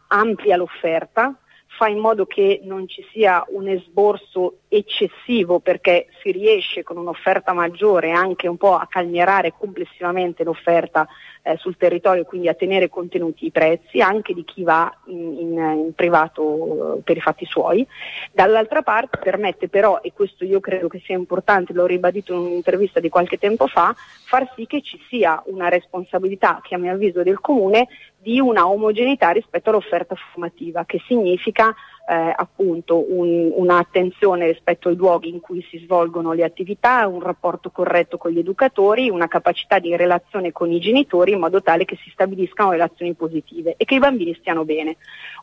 amplia 0.08 0.56
l'offerta, 0.56 1.34
fa 1.78 1.88
in 1.88 1.98
modo 1.98 2.26
che 2.26 2.60
non 2.64 2.86
ci 2.86 3.02
sia 3.10 3.42
un 3.48 3.66
esborso 3.66 4.58
eccessivo 4.74 5.60
perché 5.60 6.06
si 6.22 6.30
riesce 6.32 6.82
con 6.82 6.96
un'offerta 6.96 7.52
maggiore 7.52 8.10
anche 8.10 8.48
un 8.48 8.56
po' 8.56 8.74
a 8.74 8.86
calmierare 8.88 9.52
complessivamente 9.56 10.44
l'offerta 10.44 11.06
eh, 11.42 11.56
sul 11.58 11.76
territorio, 11.76 12.24
quindi 12.24 12.48
a 12.48 12.54
tenere 12.54 12.88
contenuti 12.88 13.46
i 13.46 13.50
prezzi 13.50 14.00
anche 14.00 14.32
di 14.32 14.44
chi 14.44 14.62
va 14.62 14.90
in, 15.06 15.38
in, 15.38 15.58
in 15.58 15.94
privato 15.94 16.96
eh, 16.96 17.02
per 17.02 17.18
i 17.18 17.20
fatti 17.20 17.44
suoi. 17.44 17.86
Dall'altra 18.32 18.80
parte 18.80 19.18
permette 19.18 19.68
però, 19.68 20.00
e 20.00 20.12
questo 20.14 20.44
io 20.44 20.60
credo 20.60 20.88
che 20.88 21.02
sia 21.04 21.16
importante, 21.16 21.74
l'ho 21.74 21.86
ribadito 21.86 22.32
in 22.32 22.40
un'intervista 22.40 22.98
di 22.98 23.10
qualche 23.10 23.36
tempo 23.36 23.66
fa, 23.66 23.94
far 24.24 24.50
sì 24.56 24.66
che 24.66 24.80
ci 24.80 24.98
sia 25.08 25.42
una 25.46 25.68
responsabilità 25.68 26.60
che 26.62 26.74
a 26.74 26.78
mio 26.78 26.92
avviso 26.92 27.22
del 27.22 27.40
comune 27.40 27.88
di 28.22 28.38
una 28.38 28.68
omogeneità 28.68 29.30
rispetto 29.30 29.70
all'offerta 29.70 30.14
formativa, 30.14 30.84
che 30.84 31.02
significa 31.06 31.74
eh, 32.08 32.32
appunto 32.34 33.04
un, 33.12 33.52
un'attenzione 33.54 34.46
rispetto 34.46 34.88
ai 34.88 34.96
luoghi 34.96 35.28
in 35.28 35.40
cui 35.40 35.64
si 35.70 35.78
svolgono 35.78 36.32
le 36.32 36.44
attività, 36.44 37.06
un 37.06 37.20
rapporto 37.20 37.70
corretto 37.70 38.18
con 38.18 38.32
gli 38.32 38.38
educatori, 38.38 39.08
una 39.08 39.28
capacità 39.28 39.78
di 39.78 39.94
relazione 39.96 40.50
con 40.52 40.70
i 40.70 40.80
genitori 40.80 41.32
in 41.32 41.38
modo 41.38 41.62
tale 41.62 41.84
che 41.84 41.96
si 42.02 42.10
stabiliscano 42.10 42.72
relazioni 42.72 43.14
positive 43.14 43.74
e 43.76 43.84
che 43.84 43.94
i 43.94 44.00
bambini 44.00 44.34
stiano 44.34 44.64
bene. 44.64 44.96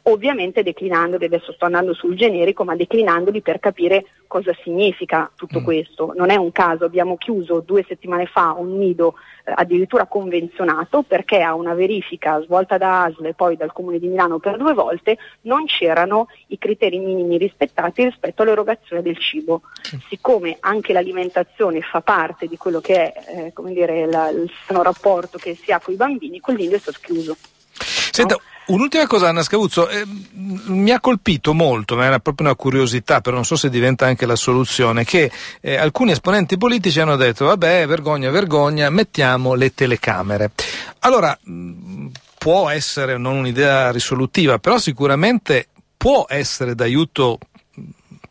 Ovviamente 0.03 0.63
declinandoli, 0.63 1.25
adesso 1.25 1.53
sto 1.53 1.65
andando 1.65 1.93
sul 1.93 2.15
generico, 2.15 2.63
ma 2.63 2.75
declinandoli 2.75 3.41
per 3.41 3.59
capire 3.59 4.05
cosa 4.27 4.53
significa 4.63 5.31
tutto 5.35 5.59
mm. 5.59 5.63
questo. 5.63 6.13
Non 6.15 6.29
è 6.29 6.35
un 6.35 6.51
caso, 6.51 6.85
abbiamo 6.85 7.17
chiuso 7.17 7.61
due 7.61 7.83
settimane 7.87 8.25
fa 8.27 8.53
un 8.57 8.77
nido 8.77 9.15
eh, 9.43 9.51
addirittura 9.55 10.05
convenzionato 10.05 11.01
perché 11.01 11.41
a 11.41 11.55
una 11.55 11.73
verifica 11.73 12.39
svolta 12.41 12.77
da 12.77 13.05
ASL 13.05 13.25
e 13.25 13.33
poi 13.33 13.57
dal 13.57 13.73
Comune 13.73 13.97
di 13.97 14.07
Milano 14.07 14.39
per 14.39 14.57
due 14.57 14.73
volte 14.73 15.17
non 15.41 15.65
c'erano 15.65 16.27
i 16.51 16.57
criteri 16.57 16.99
minimi 16.99 17.37
rispettati 17.37 18.03
rispetto 18.03 18.41
all'erogazione 18.41 19.01
del 19.01 19.17
cibo. 19.17 19.61
Siccome 20.07 20.57
anche 20.59 20.93
l'alimentazione 20.93 21.81
fa 21.81 22.01
parte 22.01 22.47
di 22.47 22.57
quello 22.57 22.79
che 22.79 23.11
è 23.11 23.51
eh, 23.55 23.71
dire, 23.71 24.05
la, 24.09 24.29
il 24.29 24.49
sano 24.65 24.81
rapporto 24.83 25.37
che 25.37 25.57
si 25.61 25.71
ha 25.71 25.79
con 25.79 25.93
i 25.93 25.97
bambini, 25.97 26.39
quel 26.39 26.57
nido 26.57 26.75
è 26.75 26.79
stato 26.79 26.99
chiuso. 27.01 27.35
Senta, 27.71 28.35
un'ultima 28.67 29.07
cosa 29.07 29.29
Anna 29.29 29.43
Scavuzzo, 29.43 29.87
eh, 29.87 30.03
mi 30.33 30.91
ha 30.91 30.99
colpito 30.99 31.53
molto, 31.53 31.95
ma 31.95 32.05
era 32.05 32.19
proprio 32.19 32.47
una 32.47 32.55
curiosità, 32.55 33.21
però 33.21 33.35
non 33.35 33.45
so 33.45 33.55
se 33.55 33.69
diventa 33.69 34.05
anche 34.05 34.25
la 34.25 34.35
soluzione, 34.35 35.03
che 35.05 35.31
eh, 35.61 35.77
alcuni 35.77 36.11
esponenti 36.11 36.57
politici 36.57 36.99
hanno 36.99 37.15
detto 37.15 37.45
vabbè 37.45 37.85
vergogna, 37.85 38.29
vergogna, 38.31 38.89
mettiamo 38.89 39.53
le 39.53 39.73
telecamere. 39.73 40.51
Allora, 40.99 41.37
mh, 41.41 42.07
può 42.37 42.69
essere 42.69 43.17
non 43.17 43.35
un'idea 43.35 43.91
risolutiva, 43.91 44.57
però 44.59 44.77
sicuramente 44.77 45.67
può 45.99 46.25
essere 46.29 46.75
d'aiuto 46.75 47.39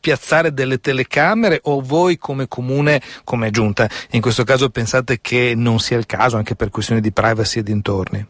piazzare 0.01 0.55
delle 0.55 0.79
telecamere 0.79 1.61
o 1.65 1.83
voi 1.83 2.17
come 2.17 2.49
comune, 2.49 3.03
come 3.25 3.51
giunta, 3.51 3.87
in 4.13 4.23
questo 4.23 4.43
caso 4.43 4.71
pensate 4.71 5.19
che 5.21 5.53
non 5.55 5.79
sia 5.79 5.99
il 5.99 6.07
caso 6.07 6.39
anche 6.39 6.55
per 6.55 6.71
questioni 6.71 7.03
di 7.03 7.13
privacy 7.13 7.59
e 7.59 7.63
dintorni? 7.63 8.27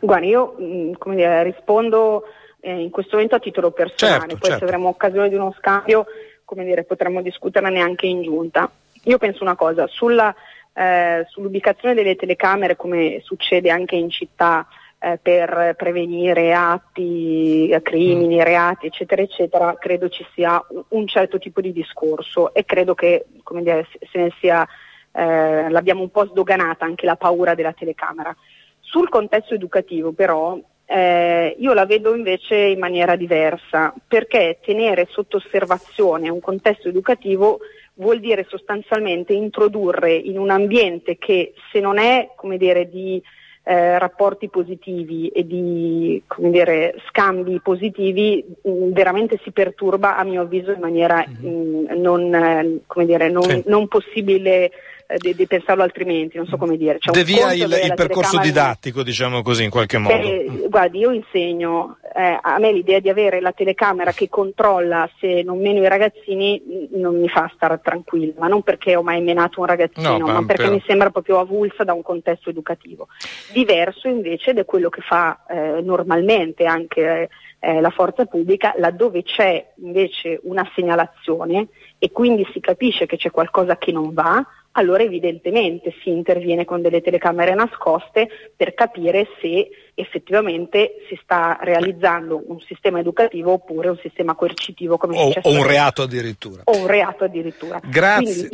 Guarda, 0.00 0.26
io 0.26 0.56
mm, 0.58 0.92
dire, 1.14 1.42
rispondo 1.42 2.22
eh, 2.60 2.80
in 2.80 2.88
questo 2.88 3.16
momento 3.16 3.34
a 3.34 3.40
titolo 3.40 3.72
personale, 3.72 4.20
certo, 4.20 4.36
poi 4.38 4.50
certo. 4.50 4.58
se 4.58 4.64
avremo 4.64 4.88
occasione 4.88 5.28
di 5.28 5.34
uno 5.34 5.54
scambio 5.58 6.06
dire, 6.54 6.84
potremmo 6.84 7.20
discuterne 7.20 7.80
anche 7.80 8.06
in 8.06 8.22
giunta. 8.22 8.70
Io 9.04 9.18
penso 9.18 9.42
una 9.42 9.54
cosa, 9.54 9.86
sulla, 9.86 10.34
eh, 10.72 11.26
sull'ubicazione 11.28 11.94
delle 11.94 12.16
telecamere 12.16 12.74
come 12.74 13.20
succede 13.22 13.68
anche 13.68 13.96
in 13.96 14.08
città 14.08 14.66
eh, 15.00 15.18
per 15.22 15.74
prevenire 15.76 16.52
atti, 16.52 17.68
eh, 17.68 17.82
crimini, 17.82 18.36
mm. 18.36 18.40
reati, 18.40 18.86
eccetera, 18.86 19.22
eccetera, 19.22 19.76
credo 19.78 20.08
ci 20.08 20.26
sia 20.34 20.64
un 20.88 21.06
certo 21.06 21.38
tipo 21.38 21.60
di 21.60 21.72
discorso 21.72 22.52
e 22.52 22.64
credo 22.64 22.94
che 22.94 23.26
dire, 23.60 23.86
se 24.10 24.18
ne 24.18 24.32
sia, 24.40 24.66
eh, 25.12 25.68
l'abbiamo 25.70 26.02
un 26.02 26.10
po' 26.10 26.26
sdoganata 26.26 26.84
anche 26.84 27.06
la 27.06 27.16
paura 27.16 27.54
della 27.54 27.72
telecamera. 27.72 28.34
Sul 28.80 29.08
contesto 29.08 29.54
educativo 29.54 30.12
però 30.12 30.58
eh, 30.90 31.54
io 31.58 31.74
la 31.74 31.84
vedo 31.84 32.14
invece 32.14 32.56
in 32.56 32.78
maniera 32.78 33.14
diversa, 33.14 33.94
perché 34.06 34.58
tenere 34.62 35.06
sotto 35.10 35.36
osservazione 35.36 36.30
un 36.30 36.40
contesto 36.40 36.88
educativo 36.88 37.60
vuol 37.94 38.20
dire 38.20 38.46
sostanzialmente 38.48 39.32
introdurre 39.32 40.14
in 40.14 40.38
un 40.38 40.50
ambiente 40.50 41.18
che 41.18 41.52
se 41.70 41.80
non 41.80 41.98
è 41.98 42.30
come 42.36 42.56
dire, 42.56 42.88
di 42.88 43.22
eh, 43.68 43.98
rapporti 43.98 44.48
positivi 44.48 45.28
e 45.28 45.46
di 45.46 46.22
dire, 46.38 46.94
scambi 47.08 47.60
positivi 47.60 48.42
mh, 48.62 48.70
mm, 48.70 48.92
veramente 48.92 49.38
si 49.44 49.50
perturba 49.50 50.16
a 50.16 50.24
mio 50.24 50.40
avviso 50.40 50.72
in 50.72 50.80
maniera 50.80 51.22
mm-hmm. 51.28 51.84
mh, 51.90 52.00
non, 52.00 52.34
eh, 52.34 53.04
dire, 53.04 53.28
non, 53.28 53.42
sì. 53.42 53.62
non 53.66 53.86
possibile 53.86 54.70
di, 55.16 55.34
di, 55.34 55.46
pensarlo 55.46 55.82
altrimenti, 55.82 56.36
non 56.36 56.46
so 56.46 56.56
come 56.56 56.76
dire. 56.76 56.98
Cioè, 56.98 57.14
Devia 57.14 57.52
il, 57.52 57.62
il 57.62 57.94
percorso 57.94 58.38
didattico, 58.38 59.02
diciamo 59.02 59.42
così, 59.42 59.64
in 59.64 59.70
qualche 59.70 59.96
modo. 59.96 60.14
Eh, 60.14 60.66
guardi, 60.68 60.98
io 60.98 61.12
insegno, 61.12 61.96
eh, 62.14 62.38
a 62.40 62.58
me 62.58 62.72
l'idea 62.72 62.98
di 62.98 63.08
avere 63.08 63.40
la 63.40 63.52
telecamera 63.52 64.12
che 64.12 64.28
controlla 64.28 65.08
se 65.18 65.42
non 65.42 65.60
meno 65.60 65.80
i 65.80 65.88
ragazzini 65.88 66.88
non 66.92 67.18
mi 67.18 67.28
fa 67.28 67.50
stare 67.54 67.80
tranquilla, 67.82 68.34
ma 68.38 68.48
non 68.48 68.62
perché 68.62 68.96
ho 68.96 69.02
mai 69.02 69.22
menato 69.22 69.60
un 69.60 69.66
ragazzino, 69.66 70.18
no, 70.18 70.26
ma, 70.26 70.32
ma 70.34 70.44
perché 70.44 70.64
però... 70.64 70.74
mi 70.74 70.82
sembra 70.86 71.10
proprio 71.10 71.38
avulsa 71.38 71.84
da 71.84 71.94
un 71.94 72.02
contesto 72.02 72.50
educativo. 72.50 73.08
Diverso 73.52 74.08
invece 74.08 74.52
da 74.52 74.64
quello 74.64 74.90
che 74.90 75.00
fa 75.00 75.44
eh, 75.48 75.80
normalmente 75.80 76.66
anche 76.66 77.28
eh, 77.60 77.80
la 77.80 77.90
forza 77.90 78.24
pubblica, 78.26 78.74
laddove 78.76 79.22
c'è 79.22 79.72
invece 79.76 80.40
una 80.44 80.68
segnalazione 80.74 81.68
e 81.98 82.10
quindi 82.12 82.46
si 82.52 82.60
capisce 82.60 83.06
che 83.06 83.16
c'è 83.16 83.30
qualcosa 83.30 83.76
che 83.76 83.92
non 83.92 84.12
va, 84.12 84.44
allora 84.72 85.02
evidentemente 85.02 85.92
si 86.02 86.10
interviene 86.10 86.64
con 86.64 86.80
delle 86.80 87.00
telecamere 87.00 87.54
nascoste 87.54 88.28
per 88.56 88.74
capire 88.74 89.26
se 89.40 89.68
effettivamente 89.94 91.04
si 91.08 91.18
sta 91.22 91.58
realizzando 91.60 92.40
un 92.46 92.60
sistema 92.60 93.00
educativo 93.00 93.52
oppure 93.52 93.88
un 93.88 93.98
sistema 93.98 94.34
coercitivo 94.34 94.96
come 94.96 95.16
o, 95.18 95.32
o 95.42 95.50
un 95.50 95.66
reato 95.66 96.02
addirittura. 96.02 96.62
O 96.64 96.76
un 96.76 96.86
reato 96.86 97.24
addirittura. 97.24 97.80
Grazie. 97.82 98.48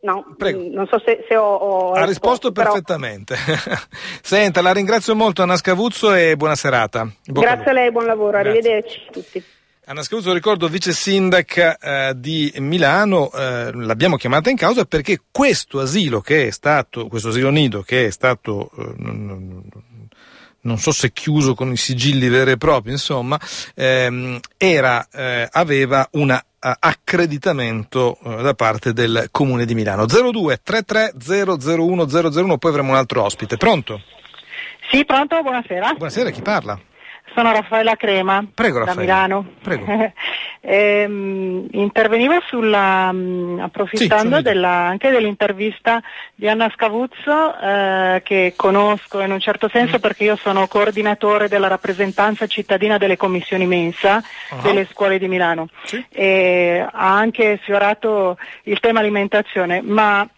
No, 0.00 0.32
Prego. 0.36 0.62
non 0.70 0.86
so 0.86 1.00
se, 1.04 1.24
se 1.28 1.36
ho, 1.36 1.54
ho, 1.54 1.90
Ha 1.90 2.04
risposto, 2.04 2.48
risposto 2.48 2.52
perfettamente. 2.52 3.34
Senta, 4.22 4.62
la 4.62 4.72
ringrazio 4.72 5.16
molto 5.16 5.42
Anna 5.42 5.56
Scavuzzo 5.56 6.14
e 6.14 6.36
buona 6.36 6.54
serata. 6.54 7.10
Bocca 7.26 7.54
Grazie 7.54 7.70
a 7.70 7.74
lei, 7.74 7.90
buon 7.90 8.06
lavoro, 8.06 8.38
Grazie. 8.38 8.50
arrivederci 8.50 9.02
a 9.08 9.10
tutti. 9.10 9.44
Anna 9.88 10.02
Scaruso, 10.02 10.34
ricordo 10.34 10.68
vice 10.68 10.92
sindaca 10.92 11.78
eh, 11.78 12.12
di 12.14 12.52
Milano, 12.58 13.32
eh, 13.32 13.72
l'abbiamo 13.72 14.16
chiamata 14.16 14.50
in 14.50 14.56
causa 14.58 14.84
perché 14.84 15.18
questo 15.30 15.80
asilo 15.80 16.20
che 16.20 16.48
è 16.48 16.50
stato, 16.50 17.06
questo 17.06 17.28
asilo 17.30 17.48
nido 17.48 17.80
che 17.80 18.04
è 18.04 18.10
stato, 18.10 18.70
eh, 18.76 18.92
non, 18.98 20.76
so 20.76 20.92
se 20.92 21.10
chiuso 21.10 21.54
con 21.54 21.72
i 21.72 21.78
sigilli 21.78 22.28
veri 22.28 22.50
e 22.50 22.56
propri, 22.58 22.90
insomma, 22.90 23.40
ehm, 23.74 24.38
era, 24.58 25.08
eh, 25.10 25.48
aveva 25.50 26.06
un 26.12 26.32
eh, 26.32 26.42
accreditamento 26.60 28.18
eh, 28.22 28.42
da 28.42 28.52
parte 28.52 28.92
del 28.92 29.28
Comune 29.30 29.64
di 29.64 29.74
Milano. 29.74 30.04
02 30.04 30.60
33 30.62 31.14
001 31.16 32.04
001, 32.04 32.58
poi 32.58 32.70
avremo 32.70 32.90
un 32.90 32.96
altro 32.96 33.22
ospite. 33.22 33.56
Pronto? 33.56 34.02
Sì, 34.90 35.06
pronto, 35.06 35.40
buonasera. 35.40 35.94
Buonasera, 35.94 36.28
chi 36.28 36.42
parla? 36.42 36.78
Sono 37.38 37.52
Raffaella 37.52 37.94
Crema 37.94 38.44
Prego, 38.52 38.82
da 38.82 38.96
Milano. 38.96 39.46
Prego. 39.62 39.86
ehm, 40.60 41.68
intervenivo 41.70 42.42
sulla, 42.48 43.12
mh, 43.12 43.60
approfittando 43.60 44.38
sì, 44.38 44.42
della, 44.42 44.68
anche 44.68 45.10
dell'intervista 45.10 46.02
di 46.34 46.48
Anna 46.48 46.68
Scavuzzo 46.74 47.56
eh, 47.56 48.22
che 48.24 48.54
conosco 48.56 49.20
in 49.20 49.30
un 49.30 49.38
certo 49.38 49.68
senso 49.68 49.98
mm. 49.98 50.00
perché 50.00 50.24
io 50.24 50.34
sono 50.34 50.66
coordinatore 50.66 51.46
della 51.46 51.68
rappresentanza 51.68 52.48
cittadina 52.48 52.98
delle 52.98 53.16
commissioni 53.16 53.66
mensa 53.66 54.20
uh-huh. 54.50 54.62
delle 54.62 54.88
scuole 54.90 55.20
di 55.20 55.28
Milano 55.28 55.68
sì. 55.84 56.04
e 56.10 56.84
ha 56.90 57.16
anche 57.16 57.60
sfiorato 57.62 58.36
il 58.64 58.80
tema 58.80 58.98
alimentazione 58.98 59.80
ma 59.80 60.28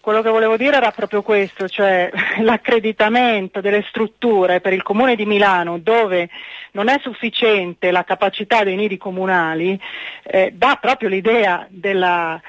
quello 0.00 0.22
che 0.22 0.30
volevo 0.30 0.56
dire 0.56 0.76
era 0.76 0.90
proprio 0.92 1.22
questo, 1.22 1.68
cioè 1.68 2.10
l'accreditamento 2.40 3.60
delle 3.60 3.84
strutture 3.88 4.60
per 4.60 4.72
il 4.72 4.82
Comune 4.82 5.14
di 5.14 5.26
Milano 5.26 5.78
dove 5.78 6.28
non 6.72 6.88
è 6.88 6.98
sufficiente 7.02 7.90
la 7.90 8.04
capacità 8.04 8.64
dei 8.64 8.76
nidi 8.76 8.96
comunali, 8.96 9.78
eh, 10.22 10.52
dà 10.54 10.78
proprio 10.80 11.08
l'idea 11.08 11.66
della, 11.68 12.40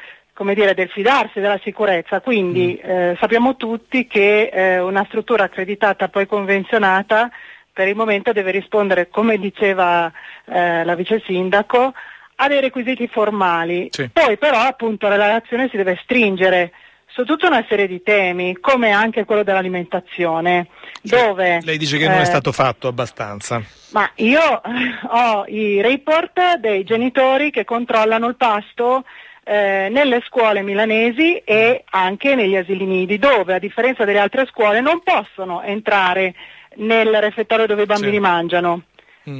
dire, 0.53 0.73
del 0.73 0.89
fidarsi 0.89 1.39
della 1.39 1.59
sicurezza. 1.61 2.21
Quindi 2.21 2.79
mm. 2.79 2.89
eh, 2.89 3.17
sappiamo 3.19 3.55
tutti 3.57 4.07
che 4.07 4.49
eh, 4.51 4.79
una 4.79 5.03
struttura 5.07 5.45
accreditata 5.45 6.07
poi 6.07 6.27
convenzionata 6.27 7.29
per 7.73 7.87
il 7.87 7.95
momento 7.95 8.31
deve 8.31 8.51
rispondere, 8.51 9.09
come 9.09 9.37
diceva 9.37 10.11
eh, 10.45 10.83
la 10.83 10.95
vice 10.95 11.21
sindaco, 11.25 11.93
a 12.35 12.47
dei 12.47 12.59
requisiti 12.59 13.07
formali. 13.07 13.87
Sì. 13.91 14.09
Poi 14.11 14.37
però 14.37 14.59
appunto 14.59 15.07
la 15.07 15.15
relazione 15.15 15.69
si 15.69 15.77
deve 15.77 15.99
stringere 16.03 16.71
su 17.13 17.23
tutta 17.25 17.47
una 17.47 17.65
serie 17.67 17.87
di 17.87 18.01
temi, 18.01 18.57
come 18.59 18.91
anche 18.91 19.25
quello 19.25 19.43
dell'alimentazione, 19.43 20.67
cioè, 21.03 21.27
dove... 21.27 21.59
Lei 21.63 21.77
dice 21.77 21.97
che 21.97 22.05
eh, 22.05 22.07
non 22.07 22.17
è 22.17 22.21
eh, 22.21 22.25
stato 22.25 22.51
fatto 22.51 22.87
abbastanza. 22.87 23.61
Ma 23.91 24.09
io 24.15 24.61
ho 25.09 25.45
i 25.47 25.81
report 25.81 26.55
dei 26.55 26.83
genitori 26.83 27.51
che 27.51 27.65
controllano 27.65 28.27
il 28.27 28.35
pasto 28.35 29.03
eh, 29.43 29.89
nelle 29.91 30.21
scuole 30.25 30.61
milanesi 30.61 31.37
e 31.37 31.83
anche 31.89 32.35
negli 32.35 32.55
asili 32.55 32.85
nidi, 32.85 33.17
dove 33.17 33.55
a 33.55 33.59
differenza 33.59 34.05
delle 34.05 34.19
altre 34.19 34.45
scuole 34.45 34.79
non 34.79 35.01
possono 35.03 35.61
entrare 35.61 36.33
nel 36.75 37.13
refettorio 37.19 37.65
dove 37.65 37.83
i 37.83 37.87
bambini 37.87 38.13
sì. 38.13 38.19
mangiano. 38.19 38.83
Mm 39.29 39.39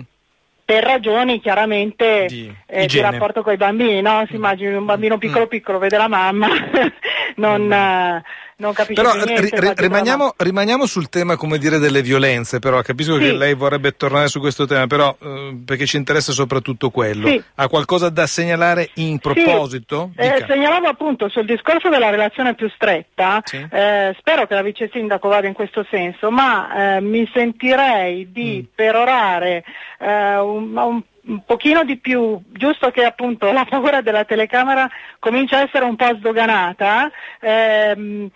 per 0.72 0.86
ragioni 0.86 1.42
chiaramente 1.42 2.28
di, 2.30 2.56
eh, 2.66 2.86
di 2.88 3.02
rapporto 3.02 3.42
con 3.42 3.52
i 3.52 3.58
bambini, 3.58 4.00
no? 4.00 4.24
Si 4.28 4.32
mm. 4.32 4.36
immagini 4.38 4.74
un 4.74 4.86
bambino 4.86 5.18
piccolo 5.18 5.44
mm. 5.44 5.50
piccolo, 5.50 5.80
vede 5.80 5.98
la 5.98 6.08
mamma, 6.08 6.48
non, 7.36 7.64
mm. 7.64 8.20
Eh, 8.62 8.64
non 8.64 8.74
capisce 8.74 9.02
però, 9.02 9.14
niente. 9.16 9.60
Ri, 9.60 9.74
rimaniamo, 9.76 10.34
rimaniamo, 10.38 10.86
sul 10.86 11.10
tema 11.10 11.36
come 11.36 11.58
dire 11.58 11.80
delle 11.80 12.02
violenze, 12.02 12.60
però 12.60 12.82
capisco 12.82 13.16
sì. 13.16 13.24
che 13.24 13.34
lei 13.34 13.54
vorrebbe 13.56 13.96
tornare 13.96 14.28
su 14.28 14.40
questo 14.40 14.66
tema, 14.66 14.88
però 14.88 15.16
eh, 15.20 15.58
perché 15.66 15.86
ci 15.86 15.98
interessa 15.98 16.32
soprattutto 16.32 16.90
quello. 16.90 17.28
Sì. 17.28 17.44
Ha 17.56 17.68
qualcosa 17.68 18.10
da 18.10 18.28
segnalare 18.28 18.90
in 18.96 19.20
proposito? 19.20 20.12
Sì. 20.16 20.22
Eh, 20.22 20.46
segnalavo 20.48 20.88
appunto 20.88 21.30
sul 21.30 21.46
discorso 21.46 21.90
della 21.90 22.10
relazione 22.10 22.54
più 22.54 22.70
stretta, 22.70 23.42
eh, 23.52 24.16
spero 24.20 24.46
che 24.48 24.54
la 24.54 24.62
vice 24.62 24.90
sindaco 24.92 25.28
vada 25.28 25.48
in 25.48 25.54
questo 25.54 25.86
senso, 25.90 26.30
ma 26.30 26.96
eh, 26.96 27.02
mi 27.02 27.30
sentirei 27.34 28.32
di 28.32 28.66
mm. 28.66 28.74
perorare 28.76 29.64
eh, 30.00 30.38
un, 30.38 30.76
un 30.76 31.02
un 31.24 31.44
pochino 31.46 31.84
di 31.84 31.98
più, 31.98 32.40
giusto 32.50 32.90
che 32.90 33.04
appunto 33.04 33.52
la 33.52 33.66
paura 33.66 34.02
della 34.02 34.26
telecamera 34.26 34.90
comincia 35.20 35.58
a 35.58 35.62
essere 35.62 35.86
un 35.86 35.96
po' 35.96 36.16
sdoganata, 36.16 37.12
ehm, 37.40 38.30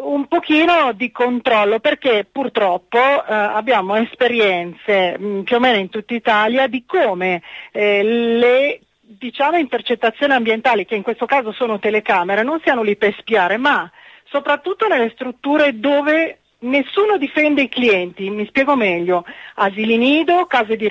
un 0.00 0.26
pochino 0.26 0.92
di 0.92 1.10
controllo 1.10 1.78
perché 1.80 2.26
purtroppo 2.30 2.98
eh, 2.98 3.34
abbiamo 3.34 3.96
esperienze 3.96 5.18
mh, 5.18 5.42
più 5.42 5.56
o 5.56 5.60
meno 5.60 5.78
in 5.78 5.90
tutta 5.90 6.14
Italia 6.14 6.66
di 6.66 6.84
come 6.86 7.42
eh, 7.72 8.02
le 8.02 8.80
diciamo, 9.00 9.58
intercettazioni 9.58 10.32
ambientali, 10.32 10.86
che 10.86 10.94
in 10.94 11.02
questo 11.02 11.26
caso 11.26 11.52
sono 11.52 11.78
telecamere, 11.78 12.42
non 12.42 12.60
siano 12.62 12.82
lì 12.82 12.96
per 12.96 13.14
spiare, 13.18 13.56
ma 13.56 13.90
soprattutto 14.24 14.86
nelle 14.88 15.10
strutture 15.10 15.78
dove 15.78 16.38
nessuno 16.60 17.18
difende 17.18 17.62
i 17.62 17.68
clienti, 17.68 18.30
mi 18.30 18.46
spiego 18.46 18.74
meglio, 18.74 19.24
asili 19.56 19.96
nido, 19.96 20.46
case 20.46 20.76
di 20.76 20.88
mm. 20.88 20.90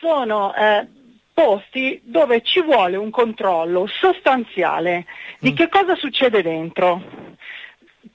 Sono 0.00 0.54
eh, 0.54 0.86
posti 1.32 2.00
dove 2.02 2.42
ci 2.42 2.62
vuole 2.62 2.96
un 2.96 3.10
controllo 3.10 3.86
sostanziale 3.86 5.06
di 5.38 5.52
mm. 5.52 5.54
che 5.54 5.68
cosa 5.68 5.94
succede 5.94 6.42
dentro. 6.42 7.36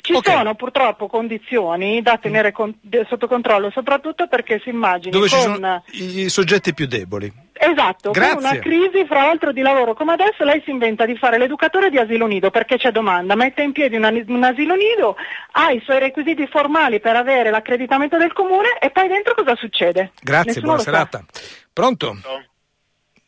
Ci 0.06 0.12
okay. 0.12 0.36
sono 0.36 0.54
purtroppo 0.56 1.08
condizioni 1.08 2.02
da 2.02 2.18
tenere 2.18 2.52
con, 2.52 2.78
sotto 3.08 3.26
controllo, 3.26 3.72
soprattutto 3.72 4.28
perché 4.28 4.60
si 4.62 4.68
immagina 4.68 5.16
Dove 5.16 5.30
con... 5.30 5.40
ci 5.40 5.44
sono 5.46 5.84
i 5.92 6.28
soggetti 6.28 6.74
più 6.74 6.88
deboli. 6.88 7.32
Esatto, 7.54 8.12
Grazie. 8.12 8.36
con 8.36 8.44
una 8.44 8.60
crisi 8.60 9.06
fra 9.06 9.22
l'altro 9.24 9.54
di 9.54 9.62
lavoro 9.62 9.94
come 9.94 10.12
adesso 10.12 10.44
lei 10.44 10.62
si 10.66 10.72
inventa 10.72 11.06
di 11.06 11.16
fare 11.16 11.38
l'educatore 11.38 11.90
di 11.90 12.00
asilo 12.00 12.28
nido 12.28 12.50
perché 12.52 12.76
c'è 12.76 12.92
domanda, 12.92 13.36
mette 13.36 13.62
in 13.62 13.72
piedi 13.72 13.96
una, 13.96 14.10
un 14.10 14.44
asilo 14.44 14.76
nido, 14.76 15.16
ha 15.54 15.72
i 15.72 15.80
suoi 15.86 16.00
requisiti 16.00 16.48
formali 16.48 17.00
per 17.00 17.16
avere 17.16 17.50
l'accreditamento 17.50 18.18
del 18.18 18.34
comune 18.34 18.78
e 18.82 18.90
poi 18.90 19.08
dentro 19.08 19.34
cosa 19.36 19.56
succede? 19.56 20.12
Grazie, 20.22 20.48
Nessuno 20.48 20.68
buona 20.68 20.82
serata. 20.82 21.24
Pronto? 21.72 22.18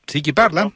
Sì, 0.03 0.19
chi 0.19 0.33
parla? 0.33 0.69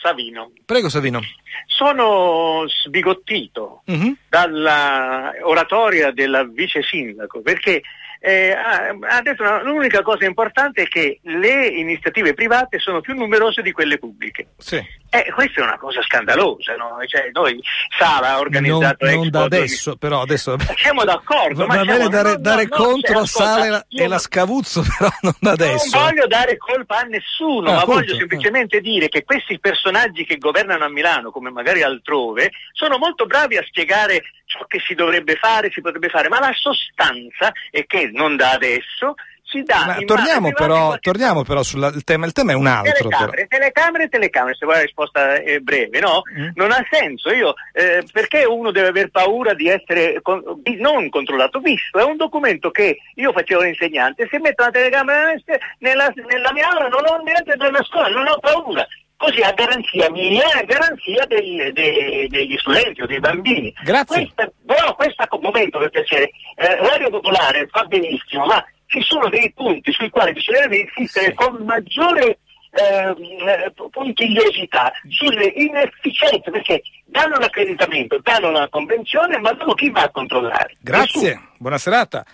Savino. 0.00 0.52
Prego 0.64 0.88
Savino. 0.88 1.20
Sono 1.66 2.64
sbigottito 2.66 3.82
uh-huh. 3.86 4.16
dalla 4.28 5.32
oratoria 5.42 6.10
del 6.10 6.50
vice 6.52 6.82
sindaco 6.82 7.40
perché 7.42 7.82
eh, 8.22 8.52
ha 8.52 9.22
detto 9.22 9.42
una, 9.42 9.62
l'unica 9.62 10.02
cosa 10.02 10.26
importante 10.26 10.82
è 10.82 10.88
che 10.88 11.20
le 11.22 11.68
iniziative 11.68 12.34
private 12.34 12.78
sono 12.78 13.00
più 13.00 13.14
numerose 13.14 13.62
di 13.62 13.72
quelle 13.72 13.98
pubbliche. 13.98 14.48
Sì. 14.58 14.82
Eh, 15.12 15.32
questa 15.32 15.60
è 15.60 15.64
una 15.64 15.76
cosa 15.76 16.00
scandalosa, 16.02 16.76
no? 16.76 16.96
Cioè, 17.04 17.30
noi 17.32 17.60
Sala 17.98 18.34
ha 18.34 18.38
organizzato 18.38 19.04
non, 19.06 19.14
non 19.14 19.30
da 19.30 19.42
adesso, 19.42 19.96
però 19.96 20.20
adesso 20.20 20.56
siamo 20.76 21.02
d'accordo. 21.02 21.66
Va, 21.70 21.84
bene 21.84 22.08
dare, 22.08 22.30
no, 22.30 22.38
dare 22.38 22.68
no, 22.70 22.76
contro 22.76 23.24
Sala 23.24 23.84
e 23.88 24.06
la 24.06 24.18
Scavuzzo, 24.18 24.84
però 24.96 25.10
non 25.22 25.34
da 25.40 25.50
adesso. 25.50 25.98
Non 25.98 26.06
voglio 26.06 26.26
dare 26.28 26.56
colpa 26.58 26.98
a 26.98 27.02
nessuno, 27.02 27.70
ah, 27.70 27.72
ma 27.72 27.80
appunto, 27.80 28.00
voglio 28.00 28.14
semplicemente 28.14 28.76
ah. 28.76 28.80
dire 28.80 29.08
che 29.08 29.24
questi 29.24 29.58
personaggi 29.58 30.24
che 30.24 30.38
governano 30.38 30.84
a 30.84 30.88
Milano, 30.88 31.32
come 31.32 31.50
magari 31.50 31.82
altrove, 31.82 32.52
sono 32.72 32.96
molto 32.96 33.26
bravi 33.26 33.56
a 33.56 33.64
spiegare 33.66 34.22
ciò 34.44 34.64
che 34.66 34.80
si 34.86 34.94
dovrebbe 34.94 35.34
fare, 35.34 35.72
si 35.72 35.80
potrebbe 35.80 36.08
fare, 36.08 36.28
ma 36.28 36.38
la 36.38 36.52
sostanza 36.54 37.52
è 37.70 37.84
che 37.84 38.10
non 38.12 38.36
da 38.36 38.52
adesso 38.52 39.14
si 39.42 39.62
dà 39.62 39.84
Ma 39.86 39.96
torniamo 40.04 40.52
però, 40.52 40.96
torniamo 41.00 41.42
però 41.42 41.62
sul 41.62 42.02
tema, 42.04 42.26
il 42.26 42.32
tema 42.32 42.52
è 42.52 42.54
un 42.54 42.66
altro. 42.66 43.08
Telecamere, 43.08 43.46
telecamere, 43.46 44.08
telecamere, 44.08 44.54
se 44.56 44.64
vuoi 44.64 44.76
la 44.78 44.82
risposta 44.82 45.34
eh, 45.36 45.60
breve, 45.60 46.00
no? 46.00 46.22
Mm. 46.38 46.50
Non 46.54 46.72
ha 46.72 46.84
senso, 46.90 47.32
io, 47.32 47.54
eh, 47.72 48.04
perché 48.12 48.44
uno 48.44 48.70
deve 48.70 48.88
aver 48.88 49.10
paura 49.10 49.54
di 49.54 49.68
essere 49.68 50.20
con, 50.22 50.42
non 50.78 51.08
controllato? 51.08 51.60
Visto, 51.60 51.98
è 51.98 52.04
un 52.04 52.16
documento 52.16 52.70
che 52.70 52.98
io 53.14 53.32
facevo 53.32 53.62
l'insegnante, 53.62 54.28
se 54.30 54.38
metto 54.38 54.64
la 54.64 54.70
telecamera 54.70 55.34
nella, 55.78 56.12
nella 56.28 56.52
mia 56.52 56.68
aula 56.68 56.88
non 56.88 57.04
ho 57.06 57.22
niente 57.22 57.56
per 57.56 57.84
scuola, 57.86 58.08
non 58.08 58.26
ho 58.26 58.38
paura 58.38 58.86
così 59.20 59.42
a 59.42 59.52
garanzia 59.52 60.10
mia 60.10 60.50
e 60.54 60.60
a 60.60 60.62
garanzia 60.62 61.26
dei, 61.26 61.70
dei, 61.72 62.26
degli 62.28 62.56
studenti 62.56 63.02
o 63.02 63.06
dei 63.06 63.20
bambini. 63.20 63.70
Grazie. 63.84 64.16
Questa, 64.16 64.50
però 64.64 64.94
questo 64.94 65.26
momento 65.42 65.78
per 65.78 65.90
piacere, 65.90 66.30
eh, 66.56 66.76
Radio 66.76 67.10
Popolare 67.10 67.68
fa 67.70 67.84
benissimo, 67.84 68.46
ma 68.46 68.64
ci 68.90 69.00
sono 69.02 69.28
dei 69.28 69.52
punti 69.54 69.92
sui 69.92 70.10
quali 70.10 70.32
bisognerebbe 70.32 70.78
insistere 70.78 71.32
con 71.32 71.62
maggiore 71.64 72.38
eh, 72.72 73.72
puntigliosità 73.90 74.92
sulle 75.08 75.46
inefficienze 75.46 76.50
perché 76.50 76.82
danno 77.04 77.36
l'accreditamento, 77.38 78.18
danno 78.22 78.50
la 78.50 78.68
convenzione, 78.68 79.38
ma 79.38 79.52
dopo 79.52 79.74
chi 79.74 79.90
va 79.90 80.02
a 80.02 80.10
controllare? 80.10 80.76
Grazie, 80.80 81.28
Nessuno. 81.28 81.48
buona 81.58 81.78
serata. 81.78 82.26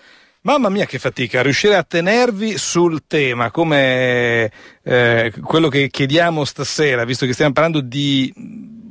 Mamma 0.43 0.69
mia 0.69 0.87
che 0.87 0.99
fatica, 0.99 1.43
riuscire 1.43 1.75
a 1.75 1.83
tenervi 1.83 2.57
sul 2.57 3.07
tema 3.07 3.51
come 3.51 4.51
eh, 4.83 5.33
quello 5.43 5.69
che 5.69 5.89
chiediamo 5.89 6.45
stasera, 6.45 7.05
visto 7.05 7.27
che 7.27 7.33
stiamo 7.33 7.53
parlando 7.53 7.81
di 7.81 8.33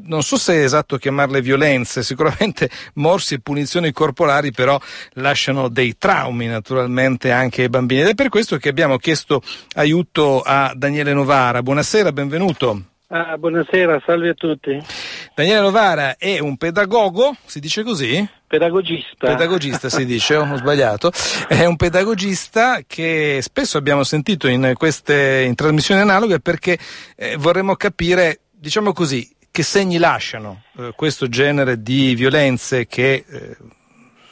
non 0.05 0.23
so 0.23 0.37
se 0.37 0.55
è 0.55 0.63
esatto 0.63 0.97
chiamarle 0.97 1.41
violenze, 1.41 2.01
sicuramente 2.03 2.69
morsi 2.95 3.35
e 3.35 3.39
punizioni 3.39 3.91
corporali 3.91 4.51
però 4.51 4.79
lasciano 5.13 5.69
dei 5.69 5.97
traumi 5.97 6.47
naturalmente 6.47 7.31
anche 7.31 7.63
ai 7.63 7.69
bambini 7.69 8.01
ed 8.01 8.07
è 8.07 8.15
per 8.15 8.29
questo 8.29 8.57
che 8.57 8.69
abbiamo 8.69 8.97
chiesto 8.97 9.41
aiuto 9.75 10.41
a 10.41 10.73
Daniele 10.75 11.13
Novara. 11.13 11.61
Buonasera, 11.61 12.11
benvenuto. 12.11 12.81
Ah, 13.07 13.37
buonasera, 13.37 14.01
salve 14.03 14.29
a 14.29 14.33
tutti. 14.33 14.77
Daniele 15.35 15.61
Novara 15.61 16.17
è 16.17 16.39
un 16.39 16.57
pedagogo, 16.57 17.35
si 17.45 17.59
dice 17.59 17.83
così? 17.83 18.27
Pedagogista. 18.47 19.27
Pedagogista 19.27 19.89
si 19.89 20.05
dice, 20.05 20.35
ho 20.35 20.55
sbagliato. 20.57 21.11
È 21.47 21.65
un 21.65 21.75
pedagogista 21.75 22.79
che 22.87 23.39
spesso 23.41 23.77
abbiamo 23.77 24.03
sentito 24.03 24.47
in 24.47 24.73
queste 24.75 25.43
in 25.45 25.53
trasmissioni 25.53 26.01
analoghe 26.01 26.39
perché 26.39 26.79
eh, 27.15 27.37
vorremmo 27.37 27.75
capire, 27.75 28.39
diciamo 28.51 28.91
così, 28.91 29.34
che 29.55 29.63
segni 29.63 29.99
lasciano 29.99 30.63
eh, 30.77 30.91
questo 30.97 31.29
genere 31.29 31.81
di 31.81 32.13
violenze 32.13 32.87
che 32.87 33.23
eh, 33.25 33.55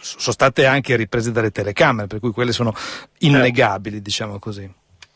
sono 0.02 0.34
state 0.34 0.66
anche 0.66 0.98
riprese 0.98 1.32
dalle 1.32 1.50
telecamere, 1.50 2.08
per 2.08 2.20
cui 2.20 2.32
quelle 2.32 2.52
sono 2.52 2.74
innegabili, 3.20 4.02
diciamo 4.02 4.38
così. 4.38 4.70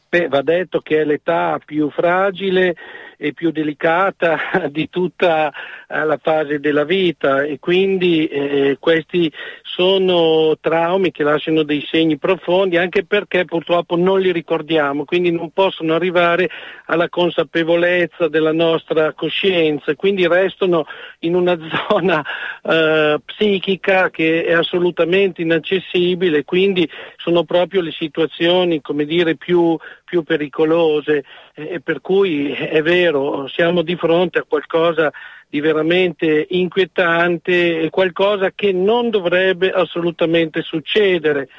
Beh, 0.08 0.30
va 0.30 0.42
detto 0.42 0.80
che 0.80 1.02
è 1.02 1.04
l'età 1.04 1.60
più 1.64 1.90
fragile 1.90 2.74
e 3.18 3.34
più 3.34 3.52
delicata 3.52 4.38
di 4.70 4.90
tutta 4.90 5.52
eh, 5.88 6.06
la 6.06 6.20
fase 6.22 6.60
della 6.60 6.86
vita. 6.86 7.44
E 7.44 7.60
quindi 7.60 8.28
eh, 8.28 8.78
questi 8.80 9.32
sono 9.64 10.58
traumi 10.60 11.12
che 11.12 11.24
lasciano 11.24 11.64
dei 11.64 11.86
segni 11.90 12.18
profondi 12.18 12.78
anche 12.78 13.04
perché 13.06 13.46
purtroppo 13.46 13.96
non 13.96 14.20
li 14.20 14.32
ricordiamo, 14.32 15.06
quindi 15.06 15.32
non 15.32 15.52
possono 15.52 15.94
arrivare 15.94 16.50
alla 16.86 17.10
consapevolezza 17.10 18.28
della 18.28 18.54
nostra 18.54 19.14
coscienza, 19.14 19.96
quindi 19.96 20.28
restano 20.28 20.86
in 21.20 21.36
una 21.36 21.58
zona 21.90 22.24
eh, 22.64 23.20
psichica 23.26 24.10
che 24.10 24.46
è 24.46 24.54
assolutamente 24.54 25.42
inaccessibile, 25.42 26.44
quindi 26.44 26.90
sono 27.18 27.44
proprio 27.44 27.82
le 27.82 27.92
situazioni 27.92 28.82
come 28.82 29.06
dire, 29.06 29.36
più, 29.36 29.78
più 30.06 30.24
pericolose 30.24 31.24
e 31.60 31.80
per 31.82 32.02
cui 32.02 32.52
è 32.52 32.84
vero, 32.84 33.48
siamo 33.48 33.82
di 33.82 33.96
fronte 33.96 34.38
a 34.38 34.46
qualcosa 34.48 35.12
di 35.50 35.60
veramente 35.60 36.46
inquietante 36.50 37.80
e 37.80 37.90
qualcosa 37.90 38.52
che 38.54 38.72
non 38.72 39.10
dovrebbe 39.10 39.72
assolutamente 39.72 40.62
succedere. 40.62 41.50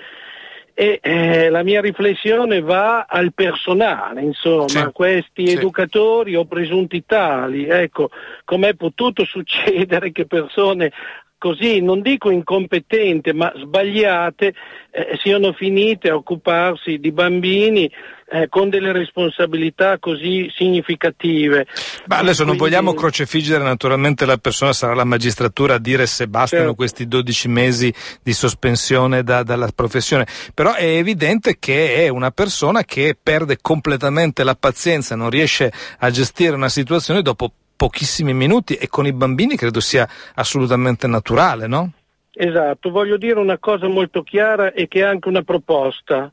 E 0.72 1.00
eh, 1.02 1.48
la 1.50 1.64
mia 1.64 1.80
riflessione 1.80 2.60
va 2.60 3.06
al 3.08 3.32
personale, 3.34 4.22
insomma, 4.22 4.68
sì, 4.68 4.88
questi 4.92 5.48
sì. 5.48 5.56
educatori 5.56 6.36
o 6.36 6.44
presunti 6.44 7.04
tali, 7.04 7.66
ecco, 7.66 8.10
com'è 8.44 8.74
potuto 8.74 9.24
succedere 9.24 10.12
che 10.12 10.26
persone 10.26 10.92
così, 11.38 11.80
non 11.80 12.00
dico 12.00 12.30
incompetente, 12.30 13.32
ma 13.32 13.52
sbagliate, 13.56 14.54
eh, 14.90 15.18
siano 15.20 15.52
finite 15.52 16.10
a 16.10 16.14
occuparsi 16.14 16.98
di 16.98 17.10
bambini 17.10 17.90
eh, 18.30 18.48
con 18.48 18.68
delle 18.68 18.92
responsabilità 18.92 19.98
così 19.98 20.50
significative. 20.54 21.66
Ma 22.06 22.18
adesso 22.18 22.44
non 22.44 22.56
vogliamo 22.56 22.94
crocefiggere 22.94 23.62
naturalmente 23.64 24.26
la 24.26 24.36
persona, 24.36 24.72
sarà 24.72 24.94
la 24.94 25.04
magistratura 25.04 25.74
a 25.74 25.78
dire 25.78 26.06
se 26.06 26.28
bastano 26.28 26.62
certo. 26.62 26.76
questi 26.76 27.08
12 27.08 27.48
mesi 27.48 27.92
di 28.22 28.32
sospensione 28.32 29.22
da, 29.22 29.42
dalla 29.42 29.68
professione, 29.74 30.26
però 30.54 30.74
è 30.74 30.84
evidente 30.84 31.58
che 31.58 32.04
è 32.04 32.08
una 32.08 32.30
persona 32.30 32.84
che 32.84 33.16
perde 33.20 33.58
completamente 33.60 34.44
la 34.44 34.54
pazienza, 34.54 35.16
non 35.16 35.30
riesce 35.30 35.72
a 35.98 36.10
gestire 36.10 36.54
una 36.54 36.68
situazione 36.68 37.22
dopo 37.22 37.52
pochissimi 37.76 38.34
minuti 38.34 38.74
e 38.74 38.88
con 38.88 39.06
i 39.06 39.12
bambini 39.12 39.56
credo 39.56 39.80
sia 39.80 40.06
assolutamente 40.34 41.06
naturale, 41.06 41.66
no? 41.68 41.92
Esatto, 42.32 42.90
voglio 42.90 43.16
dire 43.16 43.38
una 43.38 43.58
cosa 43.58 43.88
molto 43.88 44.22
chiara 44.22 44.72
e 44.72 44.86
che 44.86 45.00
è 45.00 45.04
anche 45.04 45.28
una 45.28 45.42
proposta 45.42 46.30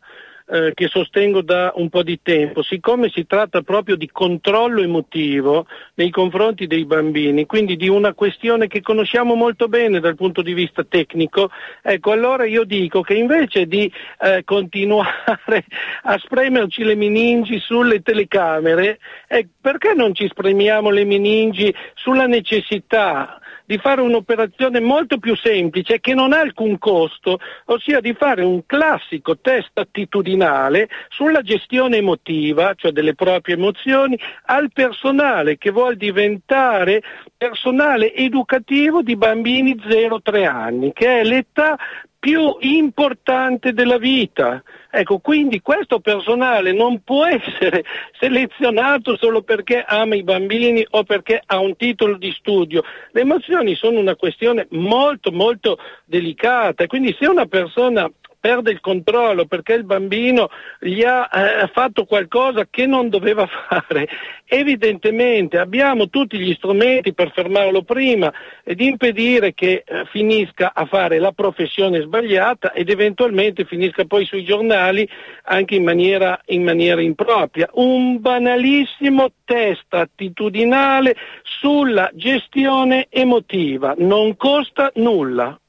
eh, 0.48 0.72
che 0.74 0.88
sostengo 0.88 1.42
da 1.42 1.74
un 1.76 1.90
po' 1.90 2.04
di 2.04 2.20
tempo, 2.22 2.62
siccome 2.62 3.10
si 3.10 3.26
tratta 3.26 3.62
proprio 3.62 3.96
di 3.96 4.10
controllo 4.12 4.82
emotivo 4.82 5.66
nei 5.96 6.10
confronti 6.12 6.68
dei 6.68 6.86
bambini, 6.86 7.46
quindi 7.46 7.76
di 7.76 7.88
una 7.88 8.14
questione 8.14 8.68
che 8.68 8.82
conosciamo 8.82 9.36
molto 9.36 9.68
bene 9.68 10.00
dal 10.00 10.16
punto 10.16 10.42
di 10.42 10.54
vista 10.54 10.84
tecnico, 10.84 11.50
ecco 11.82 12.12
allora 12.12 12.46
io 12.46 12.64
dico 12.64 13.02
che 13.02 13.16
invece 13.16 13.66
di 13.66 13.92
eh, 14.20 14.44
continuare 14.44 15.66
a 16.04 16.18
spremerci 16.18 16.84
le 16.84 16.96
meningi 16.96 17.60
sulle 17.60 18.02
telecamere, 18.02 19.00
eh, 19.28 19.48
perché 19.60 19.94
non 19.94 20.14
ci 20.14 20.28
spremiamo 20.28 20.90
le 20.90 21.06
meningi 21.06 21.74
sulla 21.96 22.28
necessità 22.28 23.40
di 23.66 23.78
fare 23.78 24.02
un'operazione 24.02 24.80
molto 24.80 25.18
più 25.18 25.36
semplice 25.36 26.00
che 26.00 26.14
non 26.14 26.34
ha 26.34 26.40
alcun 26.40 26.78
costo, 26.78 27.40
ossia 27.66 28.00
di 28.00 28.14
fare 28.14 28.44
un 28.44 28.66
classico 28.66 29.38
test 29.40 29.72
attitudinale 29.78 30.90
sulla 31.10 31.42
gestione 31.42 31.98
emotiva, 31.98 32.74
cioè 32.76 32.92
delle 32.92 33.16
proprie 33.16 33.56
emozioni, 33.56 34.20
al 34.46 34.72
personale 34.72 35.58
che 35.58 35.72
vuole 35.72 35.96
diventare 35.96 37.02
personale 37.36 38.14
educativo 38.14 39.02
di 39.02 39.16
bambini 39.16 39.76
0-3 39.76 40.46
anni, 40.46 40.94
che 40.94 41.22
è 41.22 41.24
l'età 41.24 41.78
più 42.20 42.58
importante 42.60 43.74
della 43.74 43.98
vita. 43.98 44.64
Ecco, 44.90 45.20
quindi 45.20 45.62
questo 45.62 46.00
personale 46.00 46.72
non 46.72 47.02
può 47.04 47.26
essere 47.26 47.84
selezionato 48.20 49.18
solo 49.18 49.42
perché 49.42 49.84
ama 49.86 50.16
i 50.16 50.24
bambini 50.24 50.86
o 50.92 51.04
perché 51.04 51.42
ha 51.46 51.60
un 51.60 51.76
titolo 51.76 52.18
di 52.18 52.32
studio. 52.32 52.84
Le 53.12 53.22
emozioni 53.22 53.76
sono 53.76 54.00
una 54.00 54.16
questione 54.16 54.68
molto 54.72 55.32
molto 55.32 55.78
delicata, 56.06 56.88
quindi 56.88 57.16
se 57.20 57.28
una 57.28 57.46
persona 57.46 58.10
perde 58.46 58.70
il 58.70 58.80
controllo 58.80 59.46
perché 59.46 59.74
il 59.74 59.86
bambino 59.86 60.52
gli 60.80 61.02
ha 61.02 61.28
eh, 61.34 61.68
fatto 61.74 62.06
qualcosa 62.06 62.68
che 62.70 62.86
non 62.86 63.10
doveva 63.10 63.48
fare. 63.68 64.08
Evidentemente 64.46 65.58
abbiamo 65.58 66.10
tutti 66.10 66.38
gli 66.38 66.54
strumenti 66.54 67.16
per 67.16 67.32
fermarlo 67.32 67.82
prima 67.82 68.32
ed 68.64 68.82
impedire 68.82 69.56
che 69.56 69.84
eh, 69.84 70.06
finisca 70.12 70.74
a 70.76 70.86
fare 70.86 71.18
la 71.18 71.32
professione 71.32 72.02
sbagliata 72.02 72.72
ed 72.72 72.92
eventualmente 72.92 73.66
finisca 73.66 74.06
poi 74.06 74.26
sui 74.26 74.44
giornali 74.44 75.10
anche 75.46 75.74
in 75.74 75.84
maniera, 75.84 76.40
in 76.50 76.62
maniera 76.62 77.02
impropria. 77.02 77.68
Un 77.74 78.22
banalissimo 78.22 79.32
test 79.44 79.92
attitudinale 79.92 81.16
sulla 81.42 82.12
gestione 82.14 83.08
emotiva, 83.10 83.96
non 83.98 84.38
costa 84.38 84.92
nulla. 84.98 85.60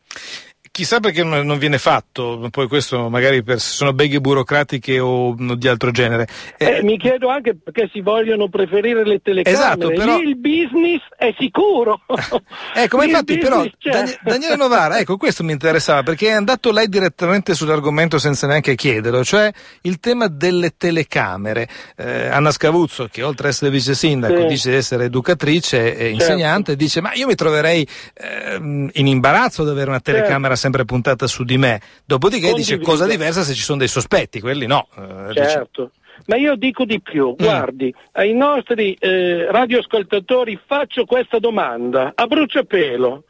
Chissà 0.76 1.00
perché 1.00 1.24
non 1.24 1.56
viene 1.56 1.78
fatto, 1.78 2.48
poi 2.50 2.68
questo 2.68 3.08
magari 3.08 3.42
per, 3.42 3.60
se 3.60 3.70
sono 3.70 3.94
beghe 3.94 4.20
burocratiche 4.20 4.98
o 4.98 5.34
di 5.34 5.68
altro 5.68 5.90
genere. 5.90 6.28
Eh, 6.58 6.66
eh, 6.66 6.82
mi 6.82 6.98
chiedo 6.98 7.30
anche 7.30 7.56
perché 7.56 7.88
si 7.94 8.02
vogliono 8.02 8.50
preferire 8.50 9.02
le 9.02 9.22
telecamere. 9.22 9.62
Esatto, 9.62 9.88
però... 9.88 10.18
Lì 10.18 10.28
il 10.28 10.36
business 10.36 11.00
è 11.16 11.34
sicuro. 11.38 12.02
ecco, 12.76 12.98
ma 12.98 13.04
infatti 13.04 13.38
però 13.38 13.64
Dan- 13.82 14.14
Daniele 14.22 14.56
Novara, 14.56 14.98
ecco 14.98 15.16
questo 15.16 15.42
mi 15.44 15.52
interessava 15.52 16.02
perché 16.02 16.26
è 16.26 16.32
andato 16.32 16.70
lei 16.70 16.90
direttamente 16.90 17.54
sull'argomento 17.54 18.18
senza 18.18 18.46
neanche 18.46 18.74
chiederlo, 18.74 19.24
cioè 19.24 19.50
il 19.80 19.98
tema 19.98 20.28
delle 20.28 20.74
telecamere. 20.76 21.66
Eh, 21.96 22.26
Anna 22.26 22.50
Scavuzzo, 22.50 23.08
che 23.10 23.22
oltre 23.22 23.46
ad 23.46 23.54
essere 23.54 23.70
vice 23.70 23.94
sindaco 23.94 24.42
sì. 24.42 24.46
dice 24.46 24.70
di 24.72 24.76
essere 24.76 25.04
educatrice 25.06 25.96
e 25.96 25.96
certo. 25.96 26.10
insegnante, 26.10 26.76
dice 26.76 27.00
ma 27.00 27.14
io 27.14 27.26
mi 27.26 27.34
troverei 27.34 27.88
eh, 28.12 28.56
in 28.56 29.06
imbarazzo 29.06 29.62
ad 29.62 29.70
avere 29.70 29.88
una 29.88 30.00
telecamera 30.00 30.48
certo 30.48 30.64
sempre 30.66 30.84
puntata 30.84 31.26
su 31.26 31.44
di 31.44 31.56
me. 31.56 31.80
Dopodiché 32.04 32.48
Condivido. 32.50 32.76
dice 32.76 32.84
cosa 32.84 33.06
diversa 33.06 33.42
se 33.42 33.54
ci 33.54 33.62
sono 33.62 33.78
dei 33.78 33.88
sospetti, 33.88 34.40
quelli 34.40 34.66
no. 34.66 34.88
Eh, 34.96 35.32
certo. 35.32 35.90
Dice... 35.92 36.24
Ma 36.26 36.36
io 36.36 36.56
dico 36.56 36.84
di 36.84 37.00
più, 37.00 37.30
mm. 37.30 37.34
guardi, 37.36 37.94
ai 38.12 38.32
nostri 38.32 38.94
eh, 38.98 39.46
radioascoltatori 39.50 40.58
faccio 40.66 41.04
questa 41.04 41.38
domanda 41.38 42.12
a 42.14 42.26
bruciapelo. 42.26 43.24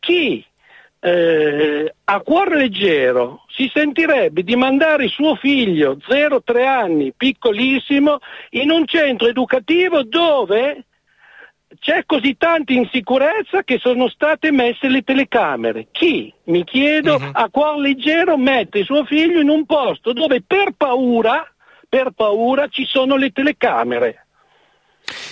Chi 0.00 0.44
eh, 0.98 1.94
a 2.04 2.20
cuore 2.20 2.56
leggero 2.56 3.44
si 3.48 3.70
sentirebbe 3.72 4.42
di 4.42 4.56
mandare 4.56 5.08
suo 5.08 5.36
figlio 5.36 5.98
0-3 6.08 6.66
anni, 6.66 7.12
piccolissimo, 7.16 8.18
in 8.50 8.70
un 8.70 8.86
centro 8.86 9.28
educativo 9.28 10.02
dove 10.02 10.86
c'è 11.78 12.04
così 12.06 12.36
tanta 12.36 12.72
insicurezza 12.72 13.62
che 13.62 13.78
sono 13.78 14.08
state 14.08 14.50
messe 14.50 14.88
le 14.88 15.02
telecamere. 15.02 15.88
Chi, 15.90 16.32
mi 16.44 16.64
chiedo, 16.64 17.16
uh-huh. 17.16 17.30
a 17.32 17.48
cuor 17.50 17.78
leggero 17.78 18.36
mette 18.36 18.84
suo 18.84 19.04
figlio 19.04 19.40
in 19.40 19.48
un 19.48 19.66
posto 19.66 20.12
dove 20.12 20.42
per 20.42 20.72
paura, 20.76 21.46
per 21.88 22.10
paura 22.10 22.68
ci 22.68 22.84
sono 22.86 23.16
le 23.16 23.30
telecamere? 23.30 24.26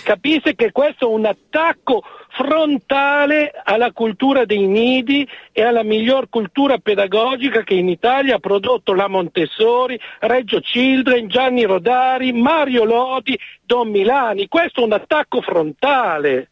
Capisse 0.03 0.55
che 0.55 0.71
questo 0.71 1.09
è 1.09 1.13
un 1.13 1.25
attacco 1.25 2.03
frontale 2.35 3.51
alla 3.63 3.93
cultura 3.93 4.43
dei 4.43 4.67
nidi 4.67 5.27
e 5.53 5.63
alla 5.63 5.83
miglior 5.83 6.27
cultura 6.27 6.77
pedagogica 6.77 7.63
che 7.63 7.75
in 7.75 7.87
Italia 7.87 8.35
ha 8.35 8.39
prodotto 8.39 8.93
la 8.93 9.07
Montessori, 9.07 9.97
Reggio 10.19 10.59
Children, 10.59 11.27
Gianni 11.29 11.63
Rodari, 11.63 12.33
Mario 12.33 12.83
Lodi, 12.83 13.39
Don 13.61 13.89
Milani. 13.89 14.49
Questo 14.49 14.81
è 14.81 14.83
un 14.83 14.91
attacco 14.91 15.41
frontale. 15.41 16.49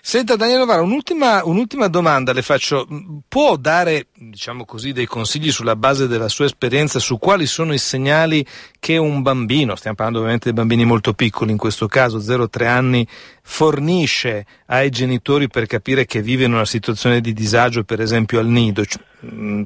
Senta 0.00 0.36
Daniele 0.36 0.60
Novara, 0.60 0.82
un'ultima, 0.82 1.44
un'ultima, 1.44 1.88
domanda 1.88 2.32
le 2.32 2.42
faccio. 2.42 2.86
Può 3.26 3.56
dare, 3.56 4.06
diciamo 4.16 4.64
così, 4.64 4.92
dei 4.92 5.06
consigli 5.06 5.50
sulla 5.50 5.76
base 5.76 6.06
della 6.06 6.28
sua 6.28 6.44
esperienza 6.44 6.98
su 6.98 7.18
quali 7.18 7.46
sono 7.46 7.72
i 7.72 7.78
segnali 7.78 8.46
che 8.78 8.96
un 8.96 9.22
bambino, 9.22 9.74
stiamo 9.76 9.96
parlando 9.96 10.20
ovviamente 10.20 10.50
di 10.50 10.54
bambini 10.54 10.84
molto 10.84 11.14
piccoli, 11.14 11.50
in 11.50 11.58
questo 11.58 11.86
caso 11.86 12.18
0-3 12.18 12.66
anni, 12.66 13.06
fornisce 13.42 14.46
ai 14.66 14.90
genitori 14.90 15.48
per 15.48 15.66
capire 15.66 16.06
che 16.06 16.22
vive 16.22 16.44
in 16.44 16.52
una 16.52 16.64
situazione 16.64 17.20
di 17.20 17.32
disagio, 17.32 17.84
per 17.84 18.00
esempio 18.00 18.38
al 18.38 18.46
nido? 18.46 18.84
Cioè, 18.84 19.02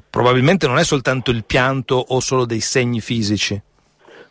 probabilmente 0.08 0.66
non 0.66 0.78
è 0.78 0.84
soltanto 0.84 1.30
il 1.30 1.44
pianto 1.44 1.96
o 1.96 2.20
solo 2.20 2.44
dei 2.44 2.60
segni 2.60 3.00
fisici. 3.00 3.60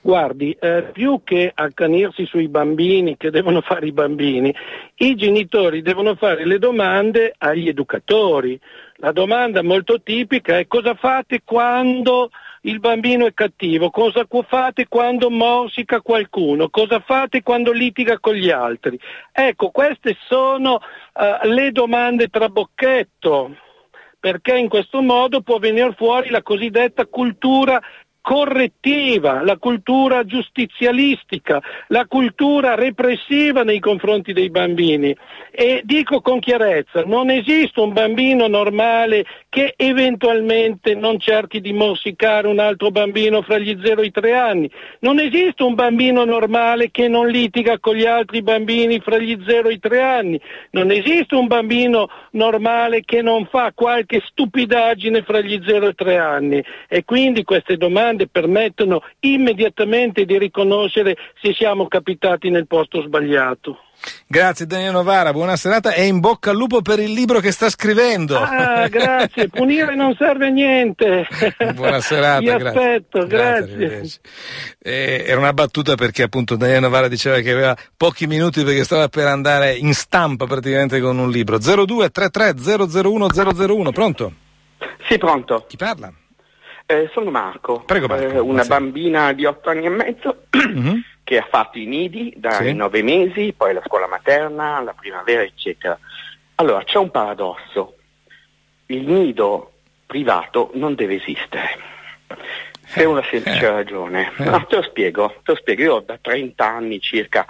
Guardi, 0.07 0.55
eh, 0.57 0.83
più 0.93 1.19
che 1.25 1.51
accanirsi 1.53 2.25
sui 2.27 2.47
bambini 2.47 3.17
che 3.17 3.29
devono 3.29 3.59
fare 3.59 3.87
i 3.87 3.91
bambini, 3.91 4.55
i 4.99 5.15
genitori 5.15 5.81
devono 5.81 6.15
fare 6.15 6.45
le 6.45 6.59
domande 6.59 7.33
agli 7.37 7.67
educatori. 7.67 8.57
La 8.99 9.11
domanda 9.11 9.61
molto 9.63 10.01
tipica 10.01 10.59
è 10.59 10.65
cosa 10.65 10.95
fate 10.95 11.41
quando 11.43 12.29
il 12.61 12.79
bambino 12.79 13.25
è 13.25 13.33
cattivo, 13.33 13.89
cosa 13.89 14.25
fate 14.47 14.87
quando 14.87 15.29
morsica 15.29 15.99
qualcuno, 15.99 16.69
cosa 16.69 17.01
fate 17.01 17.43
quando 17.43 17.73
litiga 17.73 18.17
con 18.17 18.35
gli 18.35 18.49
altri. 18.49 18.97
Ecco, 19.33 19.71
queste 19.71 20.15
sono 20.25 20.75
uh, 20.75 21.47
le 21.49 21.73
domande 21.73 22.29
trabocchetto 22.29 23.57
perché 24.19 24.57
in 24.57 24.67
questo 24.67 25.01
modo 25.01 25.41
può 25.41 25.57
venire 25.59 25.93
fuori 25.93 26.29
la 26.29 26.41
cosiddetta 26.41 27.05
cultura 27.05 27.81
correttiva, 28.27 29.41
la 29.41 29.55
cultura 29.55 30.25
giustizialistica, 30.25 31.61
la 31.87 32.05
cultura 32.07 32.75
repressiva 32.75 33.63
nei 33.63 33.79
confronti 33.79 34.33
dei 34.33 34.49
bambini. 34.49 35.15
E 35.49 35.81
dico 35.85 36.19
con 36.19 36.39
chiarezza, 36.39 37.03
non 37.05 37.29
esiste 37.29 37.79
un 37.79 37.93
bambino 37.93 38.47
normale 38.47 39.23
che 39.47 39.73
eventualmente 39.77 40.93
non 40.93 41.19
cerchi 41.19 41.61
di 41.61 41.71
morsicare 41.71 42.49
un 42.49 42.59
altro 42.59 42.91
bambino 42.91 43.41
fra 43.43 43.59
gli 43.59 43.75
0 43.81 44.01
e 44.01 44.05
i 44.07 44.11
3 44.11 44.35
anni. 44.35 44.69
Non 44.99 45.19
esiste 45.19 45.63
un 45.63 45.73
bambino 45.73 46.25
normale 46.25 46.91
che 46.91 47.07
non 47.07 47.29
litiga 47.29 47.79
con 47.79 47.95
gli 47.95 48.05
altri 48.05 48.41
bambini 48.41 48.99
fra 48.99 49.17
gli 49.19 49.41
0 49.47 49.69
e 49.69 49.73
i 49.73 49.79
3 49.79 50.01
anni. 50.01 50.41
Non 50.71 50.91
esiste 50.91 51.33
un 51.33 51.47
bambino 51.47 52.09
normale 52.31 53.03
che 53.05 53.21
non 53.21 53.45
fa 53.45 53.71
qualche 53.73 54.21
stupidaggine 54.25 55.23
fra 55.23 55.39
gli 55.39 55.57
0 55.65 55.85
e 55.85 55.89
i 55.89 55.95
3 55.95 56.17
anni. 56.17 56.63
E 56.89 57.05
quindi 57.05 57.43
queste 57.43 57.77
domande 57.77 58.15
domande 58.17 58.27
permettono 58.27 59.01
immediatamente 59.19 60.25
di 60.25 60.37
riconoscere 60.37 61.15
se 61.41 61.53
siamo 61.53 61.87
capitati 61.87 62.49
nel 62.49 62.65
posto 62.67 63.01
sbagliato. 63.03 63.81
Grazie 64.27 64.67
Daniele 64.67 64.91
Novara, 64.91 65.31
buona 65.31 65.55
serata 65.55 65.91
e 65.93 66.05
in 66.05 66.19
bocca 66.19 66.51
al 66.51 66.55
lupo 66.55 66.83
per 66.83 66.99
il 66.99 67.11
libro 67.11 67.39
che 67.39 67.51
sta 67.51 67.67
scrivendo. 67.67 68.37
Ah, 68.37 68.87
grazie, 68.89 69.47
punire 69.47 69.95
non 69.95 70.15
serve 70.15 70.47
a 70.47 70.49
niente. 70.49 71.27
Buona 71.73 71.99
serata, 71.99 72.39
Vi 72.39 72.45
grazie. 72.45 72.67
aspetto, 72.67 73.25
grazie. 73.25 73.75
grazie. 73.75 74.19
Eh, 74.79 75.25
era 75.27 75.39
una 75.39 75.53
battuta 75.53 75.95
perché 75.95 76.23
appunto 76.23 76.55
Daniele 76.55 76.81
Novara 76.81 77.07
diceva 77.07 77.39
che 77.39 77.51
aveva 77.51 77.75
pochi 77.95 78.27
minuti 78.27 78.63
perché 78.63 78.83
stava 78.83 79.07
per 79.07 79.25
andare 79.25 79.73
in 79.73 79.93
stampa 79.93 80.45
praticamente 80.45 80.99
con 80.99 81.17
un 81.17 81.31
libro. 81.31 81.57
0233 81.57 82.53
001 83.01 83.27
001, 83.65 83.91
pronto? 83.91 84.31
Sì, 85.09 85.17
pronto. 85.17 85.65
Chi 85.67 85.75
parla? 85.75 86.13
Eh, 86.89 87.09
sono 87.11 87.29
Marco, 87.31 87.81
Prego, 87.81 88.07
Marco. 88.07 88.23
Eh, 88.23 88.39
una 88.39 88.63
bambina 88.63 89.33
di 89.33 89.43
otto 89.45 89.69
anni 89.69 89.85
e 89.87 89.89
mezzo 89.89 90.43
Mhm. 90.51 91.03
che 91.21 91.37
ha 91.37 91.45
fatto 91.49 91.77
i 91.77 91.85
nidi 91.85 92.31
dai 92.37 92.67
Sì. 92.67 92.73
nove 92.73 93.03
mesi, 93.03 93.53
poi 93.55 93.73
la 93.73 93.81
scuola 93.85 94.07
materna, 94.07 94.79
la 94.79 94.93
primavera, 94.93 95.41
eccetera. 95.41 95.99
Allora, 96.55 96.81
c'è 96.85 96.97
un 96.97 97.11
paradosso. 97.11 97.97
Il 98.85 99.05
nido 99.05 99.73
privato 100.05 100.71
non 100.75 100.95
deve 100.95 101.15
esistere. 101.15 101.77
Per 102.93 103.05
una 103.05 103.23
semplice 103.29 103.65
Eh. 103.65 103.69
ragione. 103.69 104.31
Eh. 104.37 104.43
No, 104.45 104.65
te 104.65 104.77
lo 104.77 104.81
spiego, 104.83 105.27
te 105.43 105.51
lo 105.51 105.55
spiego. 105.57 105.81
Io 105.83 105.99
da 105.99 106.17
30 106.21 106.65
anni 106.65 107.01
circa 107.01 107.45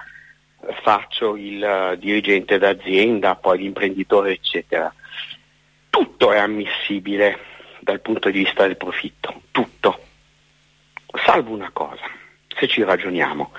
eh, 0.67 0.73
faccio 0.81 1.35
il 1.35 1.63
eh, 1.63 1.95
dirigente 1.99 2.57
d'azienda, 2.57 3.35
poi 3.35 3.59
l'imprenditore, 3.59 4.31
eccetera. 4.31 4.91
Tutto 5.91 6.31
è 6.31 6.39
ammissibile 6.39 7.37
dal 7.87 8.01
punto 8.01 8.29
di 8.29 8.39
vista 8.43 8.67
del 8.67 8.75
profitto, 8.75 9.43
tutto. 9.51 9.97
Salvo 11.25 11.53
una 11.53 11.69
cosa, 11.71 12.03
se 12.59 12.67
ci 12.67 12.83
ragioniamo, 12.83 13.51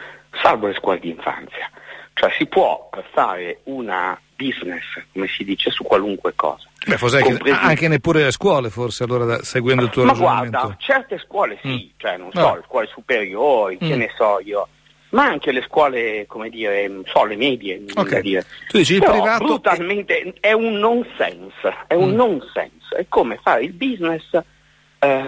salvo 0.42 0.66
le 0.66 0.74
scuole 0.74 0.98
di 1.00 1.08
infanzia. 1.08 1.70
Cioè 2.12 2.30
si 2.36 2.44
può 2.46 2.90
fare 3.12 3.60
una 3.64 4.20
business, 4.36 4.82
come 5.12 5.28
si 5.28 5.44
dice, 5.44 5.70
su 5.70 5.82
qualunque 5.82 6.34
cosa. 6.34 6.68
Beh, 6.86 6.98
forse 6.98 7.18
anche, 7.22 7.50
anche 7.50 7.88
neppure 7.88 8.24
le 8.24 8.30
scuole, 8.32 8.68
forse, 8.70 9.04
allora, 9.04 9.24
da- 9.24 9.42
seguendo 9.42 9.84
il 9.84 9.90
tuo 9.90 10.04
Ma 10.04 10.12
ragionamento. 10.12 10.58
guarda, 10.58 10.76
certe 10.78 11.18
scuole 11.18 11.58
sì, 11.62 11.68
Mm. 11.92 11.96
cioè 11.96 12.16
non 12.18 12.30
so, 12.32 12.54
le 12.56 12.62
scuole 12.66 12.86
superiori, 12.88 13.78
che 13.78 13.94
Mm. 13.94 13.98
ne 13.98 14.10
so 14.16 14.40
io, 14.44 14.68
ma 15.10 15.24
anche 15.24 15.52
le 15.52 15.62
scuole, 15.66 16.24
come 16.26 16.50
dire, 16.50 16.86
non 16.88 17.02
so, 17.06 17.24
le 17.24 17.36
medie, 17.36 17.76
mi 17.78 17.86
viene 17.86 18.00
Ok. 18.00 18.08
da 18.10 18.20
dire. 18.20 18.46
Tu 18.68 18.78
dici 18.78 18.94
il 18.94 19.00
Però 19.00 19.12
privato... 19.12 19.44
brutalmente 19.44 20.34
è 20.40 20.52
un 20.52 20.74
nonsense, 20.74 21.74
è 21.86 21.94
un 21.94 22.10
Mm. 22.10 22.14
nonsense, 22.14 22.96
è 22.96 23.06
come 23.08 23.38
fare 23.42 23.62
il 23.64 23.72
business, 23.72 24.24
eh, 25.00 25.24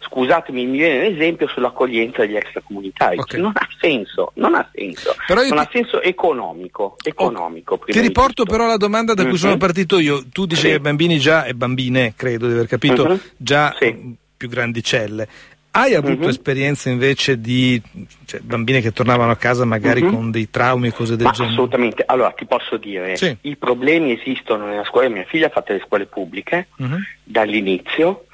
scusatemi, 0.00 0.66
mi 0.66 0.78
viene 0.78 1.08
l'esempio 1.08 1.46
sull'accoglienza 1.48 2.22
degli 2.26 2.36
extracomunitari, 2.36 3.18
Ok. 3.18 3.34
non 3.34 3.52
ha 3.54 3.68
senso, 3.80 4.32
non 4.34 4.54
ha 4.54 4.68
senso, 4.74 5.14
non 5.28 5.46
ti- 5.46 5.52
ha 5.54 5.68
senso 5.72 6.02
economico, 6.02 6.96
economico. 7.04 7.78
prima 7.78 7.98
Ti 8.00 8.06
riporto 8.06 8.44
però 8.44 8.64
alla 8.64 8.76
domanda 8.76 9.14
da 9.14 9.22
cui 9.22 9.32
Mhm. 9.32 9.38
sono 9.38 9.56
partito 9.56 9.98
io. 9.98 10.24
Tu 10.32 10.44
dici 10.46 10.62
Sì. 10.62 10.68
che 10.70 10.80
bambini 10.80 11.18
già, 11.18 11.44
e 11.44 11.54
bambine, 11.54 12.14
credo 12.16 12.46
di 12.48 12.52
aver 12.54 12.66
capito, 12.66 13.06
Mhm. 13.06 13.20
già 13.36 13.74
Sì. 13.78 14.16
più 14.36 14.48
grandicelle. 14.48 15.28
Hai 15.78 15.94
avuto 15.94 16.22
Mhm. 16.22 16.28
esperienze 16.28 16.88
invece 16.88 17.38
di 17.38 17.80
cioè, 18.24 18.40
bambine 18.40 18.80
che 18.80 18.92
tornavano 18.94 19.30
a 19.30 19.36
casa 19.36 19.66
magari 19.66 20.02
Mhm. 20.02 20.10
con 20.10 20.30
dei 20.30 20.48
traumi 20.48 20.88
e 20.88 20.92
cose 20.92 21.16
del 21.16 21.26
Ma 21.26 21.32
genere? 21.32 21.52
assolutamente, 21.52 22.02
allora 22.06 22.30
ti 22.30 22.46
posso 22.46 22.78
dire, 22.78 23.14
Sì. 23.16 23.36
i 23.42 23.56
problemi 23.56 24.12
esistono 24.12 24.64
nella 24.64 24.84
scuola, 24.84 25.10
mia 25.10 25.24
figlia 25.24 25.48
ha 25.48 25.50
fatto 25.50 25.74
le 25.74 25.82
scuole 25.84 26.06
pubbliche 26.06 26.68
Mhm. 26.76 26.96
dall'inizio, 27.24 28.24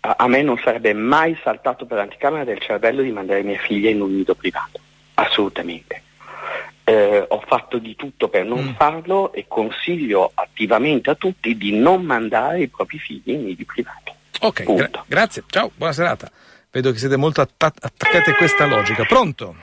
a, 0.00 0.14
a 0.16 0.26
me 0.26 0.40
non 0.40 0.58
sarebbe 0.64 0.94
mai 0.94 1.36
saltato 1.44 1.84
per 1.84 1.98
l'anticamera 1.98 2.44
del 2.44 2.60
cervello 2.60 3.02
di 3.02 3.10
mandare 3.12 3.42
mia 3.42 3.58
figlia 3.58 3.90
in 3.90 4.00
un 4.00 4.14
nido 4.16 4.34
privato, 4.34 4.80
assolutamente. 5.14 6.00
Eh, 6.84 7.26
ho 7.28 7.42
fatto 7.46 7.76
di 7.76 7.94
tutto 7.94 8.28
per 8.28 8.46
non 8.46 8.68
Mm. 8.68 8.74
farlo 8.74 9.34
e 9.34 9.44
consiglio 9.46 10.30
attivamente 10.32 11.10
a 11.10 11.14
tutti 11.14 11.58
di 11.58 11.76
non 11.76 12.04
mandare 12.04 12.62
i 12.62 12.68
propri 12.68 12.96
figli 12.98 13.32
in 13.32 13.44
nidi 13.44 13.66
privati. 13.66 14.12
Ok, 14.40 14.62
gra- 14.74 15.04
grazie, 15.06 15.42
ciao, 15.48 15.70
buona 15.74 15.92
serata. 15.92 16.30
Vedo 16.76 16.92
che 16.92 16.98
siete 16.98 17.16
molto 17.16 17.40
atta- 17.40 17.72
attaccati 17.80 18.28
a 18.28 18.34
questa 18.34 18.66
logica. 18.66 19.04
Pronto? 19.04 19.54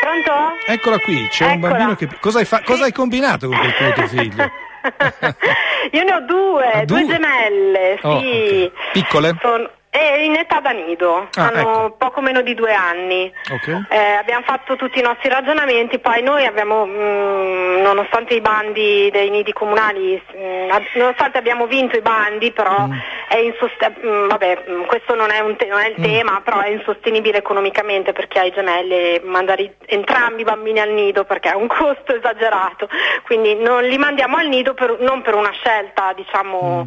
Pronto? 0.00 0.32
Eccola 0.66 0.98
qui, 0.98 1.28
c'è 1.28 1.44
un 1.44 1.50
Eccola. 1.52 1.68
bambino 1.68 1.96
che... 1.96 2.08
Cosa 2.18 2.38
hai, 2.38 2.46
fa- 2.46 2.62
cosa 2.64 2.84
hai 2.84 2.92
combinato 2.92 3.46
con 3.48 3.58
quel 3.76 3.92
tuo 3.92 4.06
figlio? 4.06 4.50
Io 5.92 6.02
ne 6.02 6.12
ho 6.14 6.20
due, 6.20 6.64
Ah, 6.72 6.84
due 6.86 7.04
due? 7.04 7.06
gemelle, 7.12 7.98
sì. 8.00 8.06
Oh, 8.06 8.14
ok. 8.16 8.70
Piccole? 8.92 9.36
Sono- 9.38 9.70
eh, 9.92 10.24
in 10.24 10.36
età 10.36 10.60
da 10.60 10.70
nido, 10.70 11.28
Ah, 11.34 11.48
hanno 11.48 11.58
ecco. 11.58 11.94
poco 11.98 12.20
meno 12.20 12.42
di 12.42 12.54
due 12.54 12.72
anni. 12.72 13.32
Ok. 13.50 13.86
Eh, 13.88 13.98
abbiamo 14.14 14.44
fatto 14.44 14.76
tutti 14.76 15.00
i 15.00 15.02
nostri 15.02 15.28
ragionamenti, 15.28 15.98
poi 15.98 16.22
noi 16.22 16.46
abbiamo, 16.46 16.86
mh, 16.86 17.80
nonostante 17.82 18.34
i 18.34 18.40
bandi 18.40 19.08
dei 19.10 19.30
nidi 19.30 19.52
comunali, 19.52 20.14
mh, 20.32 20.70
ab- 20.70 20.86
nonostante 20.94 21.38
abbiamo 21.38 21.66
vinto 21.66 21.96
i 21.96 22.00
bandi, 22.02 22.52
però 22.52 22.86
Mm. 22.86 22.92
è 23.28 23.36
insostenibile, 23.38 24.26
vabbè, 24.28 24.62
mh, 24.66 24.86
questo 24.86 25.14
non 25.16 25.30
è, 25.32 25.40
un 25.40 25.56
te- 25.56 25.66
non 25.66 25.80
è 25.80 25.88
il 25.88 25.96
Mm. 25.98 26.02
tema, 26.04 26.40
però 26.44 26.60
è 26.60 26.68
insostenibile 26.68 27.38
economicamente 27.38 28.12
perché 28.12 28.38
ai 28.38 28.52
gemelli 28.52 29.20
mandare 29.24 29.62
i- 29.62 29.72
entrambi 29.86 30.42
i 30.42 30.44
bambini 30.44 30.78
al 30.80 30.90
nido 30.90 31.24
perché 31.24 31.50
è 31.50 31.54
un 31.56 31.66
costo 32.06 32.14
esagerato, 32.14 32.88
quindi 33.24 33.56
non 33.56 33.82
li 33.82 33.98
mandiamo 33.98 34.36
al 34.36 34.46
nido 34.46 34.72
per- 34.74 34.98
non 35.00 35.22
per 35.22 35.34
una 35.34 35.50
scelta, 35.50 36.12
diciamo, 36.14 36.86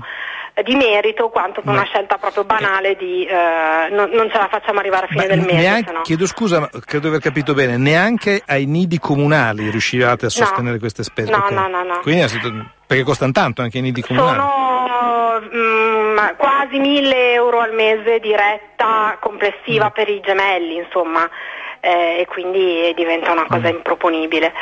di 0.63 0.75
merito 0.75 1.29
quanto 1.29 1.61
per. 1.61 1.73
No. 1.73 1.79
una 1.79 1.85
scelta 1.85 2.17
proprio 2.17 2.43
banale 2.43 2.95
di 2.95 3.25
eh, 3.25 3.87
non, 3.89 4.09
non 4.11 4.29
ce 4.29 4.37
la 4.37 4.47
facciamo 4.49 4.79
arrivare 4.79 5.05
a 5.05 5.09
fine 5.09 5.23
Beh, 5.23 5.27
del 5.35 5.39
mese. 5.45 5.55
neanche- 5.55 5.91
no. 5.91 6.01
Chiedo 6.01 6.27
scusa, 6.27 6.59
ma 6.59 6.69
credo 6.69 6.99
di 6.99 7.07
aver 7.07 7.19
capito 7.21 7.53
bene, 7.53 7.77
neanche 7.77 8.43
ai 8.45 8.65
nidi 8.65 8.99
comunali 8.99 9.69
riuscivate 9.69 10.27
a 10.27 10.29
sostenere 10.29 10.77
queste 10.79 11.03
spese? 11.03 11.31
No, 11.31 11.37
Ok. 11.37 11.51
no, 11.51 11.67
no, 11.67 11.83
no. 11.83 11.99
Quindi 12.01 12.23
perché 12.85 13.03
costano 13.03 13.31
tanto 13.31 13.61
anche 13.63 13.79
i 13.79 13.81
nidi 13.81 14.01
comunali? 14.03 14.37
Sono 14.37 15.39
mm, 15.51 16.17
quasi 16.37 16.77
1000 16.77 17.33
euro 17.33 17.59
al 17.59 17.73
mese 17.73 18.19
di 18.19 18.35
retta 18.35 19.17
complessiva 19.19 19.87
Mm. 19.87 19.93
per 19.93 20.09
i 20.09 20.21
gemelli, 20.23 20.75
insomma, 20.75 21.27
eh, 21.79 22.19
e 22.19 22.25
quindi 22.27 22.93
diventa 22.95 23.31
una 23.31 23.45
cosa 23.47 23.69
Mm. 23.71 23.75
improponibile. 23.75 24.53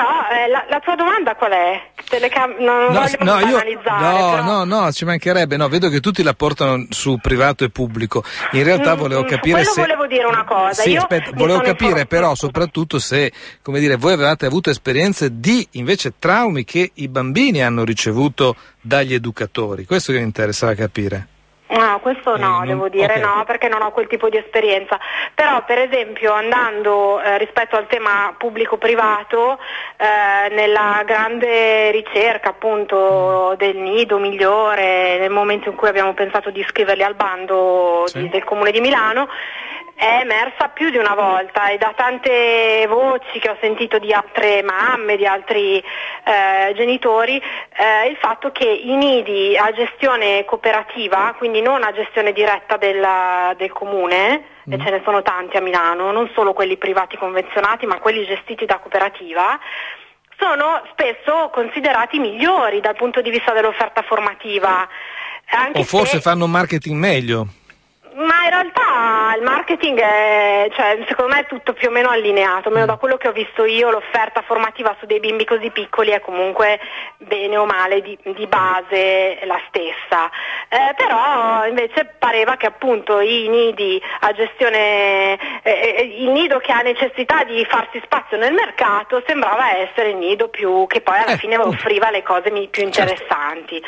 Però 0.00 0.44
eh, 0.44 0.48
la, 0.48 0.64
la 0.68 0.80
tua 0.80 0.94
domanda 0.94 1.34
qual 1.34 1.50
è? 1.52 1.90
Telecam- 2.08 2.56
non 2.58 2.86
No, 2.92 3.00
voglio 3.00 3.16
no, 3.20 3.38
io, 3.40 3.56
no, 3.58 3.80
però- 3.82 4.42
no, 4.42 4.64
no, 4.64 4.92
ci 4.92 5.04
mancherebbe. 5.04 5.56
No, 5.58 5.68
vedo 5.68 5.88
che 5.90 6.00
tutti 6.00 6.22
la 6.22 6.32
portano 6.32 6.86
su 6.88 7.18
privato 7.20 7.64
e 7.64 7.70
pubblico. 7.70 8.24
In 8.52 8.64
realtà 8.64 8.94
Mm, 8.94 8.98
volevo 8.98 9.22
mm, 9.24 9.26
capire 9.26 9.52
quello 9.58 9.70
se. 9.70 9.80
volevo 9.82 10.06
dire 10.06 10.24
una 10.24 10.44
cosa. 10.44 10.82
Sì, 10.82 10.96
aspetta, 10.96 11.30
volevo 11.34 11.60
capire 11.60 12.06
però 12.06 12.34
soprattutto 12.34 12.98
se, 12.98 13.30
come 13.62 13.78
dire, 13.78 13.96
voi 13.96 14.14
avevate 14.14 14.46
avuto 14.46 14.70
esperienze 14.70 15.38
di 15.38 15.66
invece 15.72 16.14
traumi 16.18 16.64
che 16.64 16.90
i 16.94 17.08
bambini 17.08 17.62
hanno 17.62 17.84
ricevuto 17.84 18.56
dagli 18.80 19.12
educatori. 19.12 19.84
Questo 19.84 20.12
che 20.12 20.18
mi 20.18 20.24
interessava 20.24 20.74
capire. 20.74 21.26
No, 21.70 22.00
questo 22.00 22.34
Eh, 22.34 22.38
no, 22.40 22.48
non- 22.58 22.66
devo 22.66 22.88
dire 22.88 23.14
ok. 23.14 23.20
no, 23.20 23.44
perché 23.46 23.68
non 23.68 23.82
ho 23.82 23.92
quel 23.92 24.08
tipo 24.08 24.28
di 24.28 24.36
esperienza. 24.36 24.98
Però, 25.34 25.62
per 25.64 25.78
esempio, 25.78 26.32
andando 26.32 27.20
eh, 27.20 27.38
rispetto 27.38 27.76
al 27.76 27.86
tema 27.86 28.34
pubblico-privato, 28.36 29.58
eh, 29.96 30.48
nella 30.52 31.02
grande 31.04 31.90
ricerca 31.92 32.48
appunto 32.50 33.54
del 33.56 33.76
nido 33.76 34.18
migliore, 34.18 35.18
nel 35.18 35.30
momento 35.30 35.68
in 35.68 35.76
cui 35.76 35.88
abbiamo 35.88 36.12
pensato 36.12 36.50
di 36.50 36.58
iscriverli 36.60 37.04
al 37.04 37.14
bando 37.14 38.02
Sì. 38.06 38.22
di- 38.22 38.28
del 38.30 38.42
Comune 38.44 38.72
di 38.72 38.80
Milano, 38.80 39.28
è 40.00 40.20
emersa 40.22 40.68
più 40.68 40.88
di 40.88 40.96
una 40.96 41.14
volta 41.14 41.68
e 41.68 41.76
da 41.76 41.92
tante 41.94 42.86
voci 42.88 43.38
che 43.38 43.50
ho 43.50 43.56
sentito 43.60 43.98
di 43.98 44.14
altre 44.14 44.62
mamme, 44.62 45.18
di 45.18 45.26
altri 45.26 45.76
eh, 45.76 46.72
genitori, 46.74 47.36
eh, 47.36 48.08
il 48.08 48.16
fatto 48.16 48.50
che 48.50 48.64
i 48.64 48.96
nidi 48.96 49.54
a 49.58 49.70
gestione 49.72 50.46
cooperativa, 50.46 51.34
quindi 51.36 51.60
non 51.60 51.82
a 51.82 51.92
gestione 51.92 52.32
diretta 52.32 52.78
della- 52.78 53.52
del 53.58 53.72
comune, 53.72 54.44
e 54.70 54.78
ce 54.82 54.88
ne 54.90 55.02
sono 55.04 55.20
tanti 55.20 55.58
a 55.58 55.60
Milano, 55.60 56.12
non 56.12 56.30
solo 56.34 56.54
quelli 56.54 56.78
privati 56.78 57.18
convenzionati, 57.18 57.84
ma 57.84 57.98
quelli 57.98 58.24
gestiti 58.24 58.64
da 58.64 58.78
cooperativa, 58.78 59.58
sono 60.38 60.80
spesso 60.92 61.50
considerati 61.52 62.18
migliori 62.18 62.80
dal 62.80 62.96
punto 62.96 63.20
di 63.20 63.28
vista 63.28 63.52
dell'offerta 63.52 64.00
formativa. 64.00 64.88
O 65.74 65.82
forse 65.82 66.16
se- 66.16 66.20
fanno 66.20 66.46
marketing 66.46 66.96
meglio. 66.96 67.46
Ma 68.20 68.44
in 68.44 68.50
realtà 68.50 69.34
il 69.36 69.42
marketing 69.42 69.98
è, 69.98 70.68
cioè, 70.72 70.98
secondo 71.08 71.34
me 71.34 71.40
è 71.40 71.46
tutto 71.46 71.72
più 71.72 71.88
o 71.88 71.90
meno 71.90 72.10
allineato, 72.10 72.68
almeno 72.68 72.86
da 72.86 72.96
quello 72.96 73.16
che 73.16 73.28
ho 73.28 73.32
visto 73.32 73.64
io 73.64 73.90
l'offerta 73.90 74.42
formativa 74.42 74.94
su 74.98 75.06
dei 75.06 75.20
bimbi 75.20 75.44
così 75.44 75.70
piccoli 75.70 76.10
è 76.10 76.20
comunque 76.20 76.78
bene 77.18 77.56
o 77.56 77.64
male 77.66 78.00
di, 78.02 78.18
di 78.22 78.46
base 78.46 79.38
la 79.44 79.60
stessa. 79.68 80.30
Eh, 80.68 80.94
però 80.94 81.66
invece 81.66 82.14
pareva 82.18 82.56
che 82.56 82.66
appunto 82.66 83.20
i 83.20 83.48
nidi 83.48 84.00
a 84.20 84.32
gestione, 84.32 85.34
eh, 85.62 85.70
eh, 85.70 86.02
il 86.18 86.28
nido 86.30 86.58
che 86.58 86.72
ha 86.72 86.80
necessità 86.80 87.42
di 87.44 87.64
farsi 87.64 88.00
spazio 88.04 88.36
nel 88.36 88.52
mercato 88.52 89.22
sembrava 89.26 89.76
essere 89.78 90.10
il 90.10 90.16
nido 90.16 90.48
più, 90.48 90.86
che 90.86 91.00
poi 91.00 91.16
alla 91.18 91.32
Eh, 91.32 91.36
fine 91.38 91.54
appunto. 91.56 91.76
offriva 91.76 92.10
le 92.10 92.22
cose 92.22 92.50
più 92.50 92.68
Certo. 92.70 92.80
interessanti. 93.00 93.82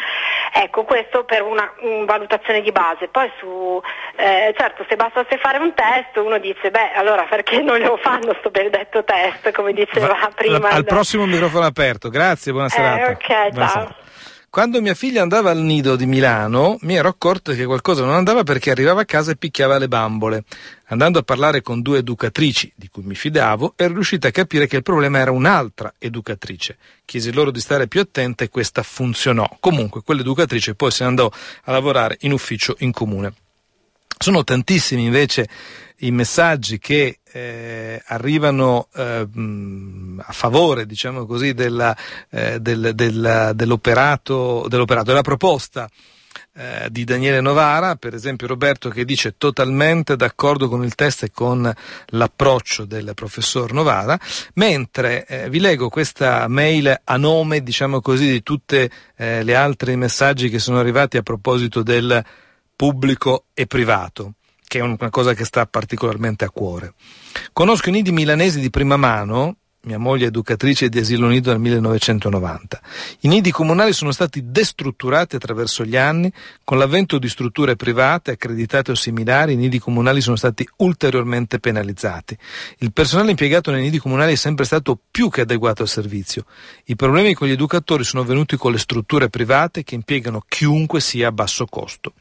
Ecco, 0.54 0.84
questo 0.84 1.24
per 1.24 1.42
una 1.42 1.70
mm, 1.84 2.04
valutazione 2.04 2.60
di 2.60 2.72
base. 2.72 3.08
Poi 3.08 3.30
su, 3.38 3.80
eh, 4.22 4.54
certo, 4.56 4.86
se 4.88 4.94
bastasse 4.94 5.36
fare 5.38 5.58
un 5.58 5.74
test, 5.74 6.16
uno 6.24 6.38
dice, 6.38 6.70
beh, 6.70 6.92
allora 6.94 7.24
perché 7.28 7.60
non 7.60 7.80
lo 7.80 7.98
fanno 8.00 8.36
sto 8.38 8.50
benedetto 8.50 9.02
test, 9.02 9.50
come 9.50 9.72
diceva 9.72 10.06
Va, 10.06 10.30
prima. 10.32 10.68
Al 10.68 10.84
prossimo 10.84 11.26
microfono 11.26 11.66
aperto, 11.66 12.08
grazie, 12.08 12.52
buona 12.52 12.68
serata. 12.68 13.08
Eh, 13.08 13.12
ok, 13.12 13.50
buona 13.50 13.66
ciao. 13.66 13.68
Serata. 13.68 13.96
Quando 14.48 14.82
mia 14.82 14.94
figlia 14.94 15.22
andava 15.22 15.50
al 15.50 15.58
nido 15.58 15.96
di 15.96 16.06
Milano, 16.06 16.76
mi 16.82 16.94
ero 16.94 17.08
accorto 17.08 17.52
che 17.52 17.64
qualcosa 17.64 18.04
non 18.04 18.14
andava 18.14 18.44
perché 18.44 18.70
arrivava 18.70 19.00
a 19.00 19.04
casa 19.06 19.32
e 19.32 19.36
picchiava 19.36 19.78
le 19.78 19.88
bambole. 19.88 20.44
Andando 20.88 21.18
a 21.18 21.22
parlare 21.22 21.62
con 21.62 21.80
due 21.80 21.98
educatrici, 21.98 22.70
di 22.76 22.88
cui 22.88 23.02
mi 23.02 23.14
fidavo, 23.14 23.72
ero 23.76 23.94
riuscita 23.94 24.28
a 24.28 24.30
capire 24.30 24.66
che 24.66 24.76
il 24.76 24.82
problema 24.82 25.18
era 25.18 25.30
un'altra 25.30 25.94
educatrice. 25.98 26.76
Chiesi 27.06 27.32
loro 27.32 27.50
di 27.50 27.60
stare 27.60 27.88
più 27.88 28.02
attenta 28.02 28.44
e 28.44 28.50
questa 28.50 28.82
funzionò. 28.82 29.48
Comunque, 29.58 30.02
quell'educatrice 30.02 30.74
poi 30.74 30.90
se 30.90 31.02
ne 31.04 31.08
andò 31.08 31.30
a 31.64 31.72
lavorare 31.72 32.18
in 32.20 32.32
ufficio 32.32 32.76
in 32.80 32.92
comune. 32.92 33.32
Sono 34.22 34.44
tantissimi 34.44 35.04
invece 35.04 35.48
i 35.98 36.12
messaggi 36.12 36.78
che 36.78 37.18
eh, 37.32 38.00
arrivano 38.06 38.86
eh, 38.94 39.26
a 40.16 40.32
favore, 40.32 40.86
diciamo 40.86 41.26
così, 41.26 41.54
della, 41.54 41.96
eh, 42.30 42.60
del, 42.60 42.92
del, 42.94 43.50
dell'operato, 43.52 44.66
dell'operato, 44.68 45.06
della 45.06 45.22
proposta 45.22 45.90
eh, 46.54 46.86
di 46.88 47.02
Daniele 47.02 47.40
Novara, 47.40 47.96
per 47.96 48.14
esempio 48.14 48.46
Roberto 48.46 48.90
che 48.90 49.04
dice 49.04 49.34
totalmente 49.36 50.14
d'accordo 50.14 50.68
con 50.68 50.84
il 50.84 50.94
test 50.94 51.24
e 51.24 51.32
con 51.32 51.68
l'approccio 52.06 52.84
del 52.84 53.10
professor 53.16 53.72
Novara, 53.72 54.16
mentre 54.54 55.26
eh, 55.26 55.50
vi 55.50 55.58
leggo 55.58 55.88
questa 55.88 56.46
mail 56.46 56.96
a 57.02 57.16
nome, 57.16 57.64
diciamo 57.64 58.00
così, 58.00 58.30
di 58.30 58.42
tutte 58.44 58.88
eh, 59.16 59.42
le 59.42 59.54
altre 59.56 59.96
messaggi 59.96 60.48
che 60.48 60.60
sono 60.60 60.78
arrivati 60.78 61.16
a 61.16 61.22
proposito 61.22 61.82
del 61.82 62.24
pubblico 62.82 63.44
e 63.54 63.68
privato 63.68 64.32
che 64.66 64.80
è 64.80 64.82
una 64.82 65.08
cosa 65.08 65.34
che 65.34 65.44
sta 65.44 65.66
particolarmente 65.66 66.44
a 66.44 66.50
cuore. 66.50 66.94
Conosco 67.52 67.90
i 67.90 67.92
nidi 67.92 68.10
milanesi 68.10 68.58
di 68.58 68.70
prima 68.70 68.96
mano 68.96 69.58
mia 69.84 69.98
moglie 69.98 70.26
è 70.26 70.28
educatrice 70.28 70.88
di 70.88 71.00
asilo 71.00 71.26
nido 71.26 71.50
dal 71.50 71.58
1990. 71.58 72.80
I 73.20 73.28
nidi 73.28 73.50
comunali 73.50 73.92
sono 73.92 74.12
stati 74.12 74.42
destrutturati 74.44 75.34
attraverso 75.34 75.84
gli 75.84 75.96
anni, 75.96 76.32
con 76.62 76.78
l'avvento 76.78 77.18
di 77.18 77.28
strutture 77.28 77.74
private, 77.74 78.32
accreditate 78.32 78.92
o 78.92 78.94
similari, 78.94 79.54
i 79.54 79.56
nidi 79.56 79.80
comunali 79.80 80.20
sono 80.20 80.36
stati 80.36 80.68
ulteriormente 80.76 81.58
penalizzati. 81.58 82.38
Il 82.78 82.92
personale 82.92 83.30
impiegato 83.30 83.72
nei 83.72 83.82
nidi 83.82 83.98
comunali 83.98 84.34
è 84.34 84.36
sempre 84.36 84.64
stato 84.64 84.96
più 85.10 85.28
che 85.28 85.40
adeguato 85.40 85.82
al 85.82 85.88
servizio. 85.88 86.44
I 86.84 86.94
problemi 86.94 87.34
con 87.34 87.48
gli 87.48 87.52
educatori 87.52 88.04
sono 88.04 88.22
venuti 88.22 88.56
con 88.56 88.70
le 88.70 88.78
strutture 88.78 89.30
private 89.30 89.82
che 89.82 89.96
impiegano 89.96 90.44
chiunque 90.46 91.00
sia 91.00 91.28
a 91.28 91.32
basso 91.32 91.66
costo. 91.66 92.12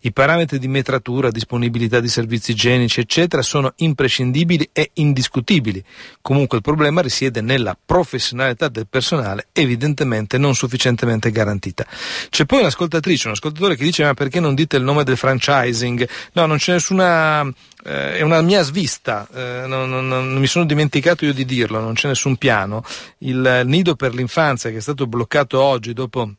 I 0.00 0.12
parametri 0.12 0.58
di 0.58 0.68
metratura, 0.68 1.30
disponibilità 1.30 2.00
di 2.00 2.08
servizi 2.08 2.52
igienici, 2.52 3.00
eccetera, 3.00 3.42
sono 3.42 3.74
imprescindibili 3.76 4.70
e 4.72 4.90
indiscutibili. 4.94 5.84
Comunque 6.22 6.56
il 6.56 6.62
problema 6.62 7.02
risiede 7.10 7.40
nella 7.42 7.76
professionalità 7.84 8.68
del 8.68 8.86
personale 8.88 9.48
evidentemente 9.52 10.38
non 10.38 10.54
sufficientemente 10.54 11.30
garantita. 11.30 11.84
C'è 12.30 12.46
poi 12.46 12.60
un'ascoltatrice, 12.60 13.26
un 13.26 13.34
ascoltatore 13.34 13.76
che 13.76 13.84
dice 13.84 14.04
ma 14.04 14.14
perché 14.14 14.40
non 14.40 14.54
dite 14.54 14.76
il 14.76 14.84
nome 14.84 15.04
del 15.04 15.16
franchising? 15.16 16.08
No, 16.32 16.46
non 16.46 16.56
c'è 16.56 16.72
nessuna... 16.72 17.46
Eh, 17.82 18.18
è 18.18 18.20
una 18.20 18.42
mia 18.42 18.60
svista, 18.60 19.26
eh, 19.34 19.64
non, 19.66 19.88
non, 19.88 20.06
non, 20.06 20.34
mi 20.34 20.46
sono 20.46 20.66
dimenticato 20.66 21.24
io 21.24 21.32
di 21.32 21.46
dirlo, 21.46 21.80
non 21.80 21.94
c'è 21.94 22.08
nessun 22.08 22.36
piano. 22.36 22.84
Il 23.18 23.62
nido 23.64 23.96
per 23.96 24.14
l'infanzia 24.14 24.70
che 24.70 24.76
è 24.76 24.80
stato 24.80 25.06
bloccato 25.06 25.60
oggi 25.60 25.94
dopo 25.94 26.30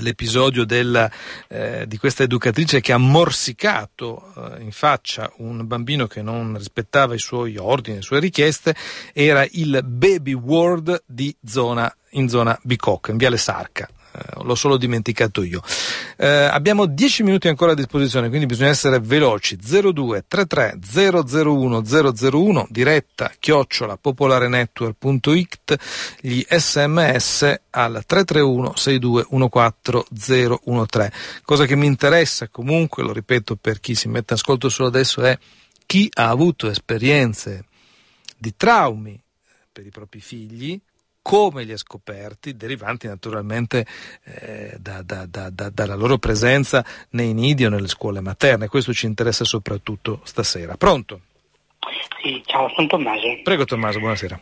l'episodio 0.00 0.64
del, 0.64 1.10
eh, 1.48 1.84
di 1.86 1.96
questa 1.98 2.22
educatrice 2.22 2.80
che 2.80 2.92
ha 2.92 2.98
morsicato 2.98 4.32
eh, 4.36 4.62
in 4.62 4.72
faccia 4.72 5.30
un 5.38 5.66
bambino 5.66 6.06
che 6.06 6.22
non 6.22 6.56
rispettava 6.56 7.14
i 7.14 7.18
suoi 7.18 7.56
ordini, 7.56 7.96
le 7.96 8.02
sue 8.02 8.20
richieste, 8.20 8.74
era 9.12 9.46
il 9.52 9.82
Baby 9.84 10.32
World 10.32 11.02
di 11.06 11.34
zona, 11.44 11.94
in 12.10 12.28
zona 12.28 12.58
Bicocca, 12.62 13.10
in 13.10 13.16
Viale 13.16 13.36
Sarca. 13.36 13.88
Eh, 14.18 14.42
l'ho 14.42 14.54
solo 14.54 14.76
dimenticato 14.76 15.42
io. 15.42 15.62
Eh, 16.16 16.26
abbiamo 16.26 16.86
10 16.86 17.22
minuti 17.22 17.48
ancora 17.48 17.72
a 17.72 17.74
disposizione, 17.74 18.28
quindi 18.28 18.46
bisogna 18.46 18.70
essere 18.70 18.98
veloci. 18.98 19.56
02 19.56 20.24
33 20.26 20.78
001 20.80 21.82
001, 21.82 22.66
diretta 22.70 23.32
chiocciola 23.38 23.96
popolarenetwork.it, 23.96 25.76
gli 26.20 26.44
sms 26.48 27.60
al 27.70 28.02
331 28.04 28.74
6214 28.74 30.06
013. 30.86 31.12
Cosa 31.42 31.66
che 31.66 31.76
mi 31.76 31.86
interessa 31.86 32.48
comunque, 32.48 33.02
lo 33.02 33.12
ripeto 33.12 33.56
per 33.56 33.78
chi 33.80 33.94
si 33.94 34.08
mette 34.08 34.34
ascolto 34.34 34.68
solo 34.68 34.88
adesso, 34.88 35.22
è 35.22 35.38
chi 35.86 36.08
ha 36.14 36.28
avuto 36.28 36.68
esperienze 36.68 37.64
di 38.36 38.54
traumi 38.56 39.20
per 39.70 39.86
i 39.86 39.90
propri 39.90 40.20
figli, 40.20 40.78
come 41.28 41.64
li 41.64 41.72
ha 41.72 41.76
scoperti, 41.76 42.56
derivanti 42.56 43.06
naturalmente 43.06 43.84
eh, 44.24 44.78
da, 44.78 45.02
da, 45.02 45.26
da, 45.26 45.50
dalla 45.50 45.94
loro 45.94 46.16
presenza 46.16 46.82
nei 47.10 47.34
nidi 47.34 47.66
o 47.66 47.68
nelle 47.68 47.86
scuole 47.86 48.22
materne. 48.22 48.68
Questo 48.68 48.94
ci 48.94 49.04
interessa 49.04 49.44
soprattutto 49.44 50.20
stasera. 50.22 50.76
Pronto? 50.78 51.20
Sì, 52.22 52.42
ciao, 52.46 52.70
sono 52.70 52.86
Tommaso. 52.86 53.26
Prego 53.44 53.66
Tommaso, 53.66 53.98
buonasera. 53.98 54.40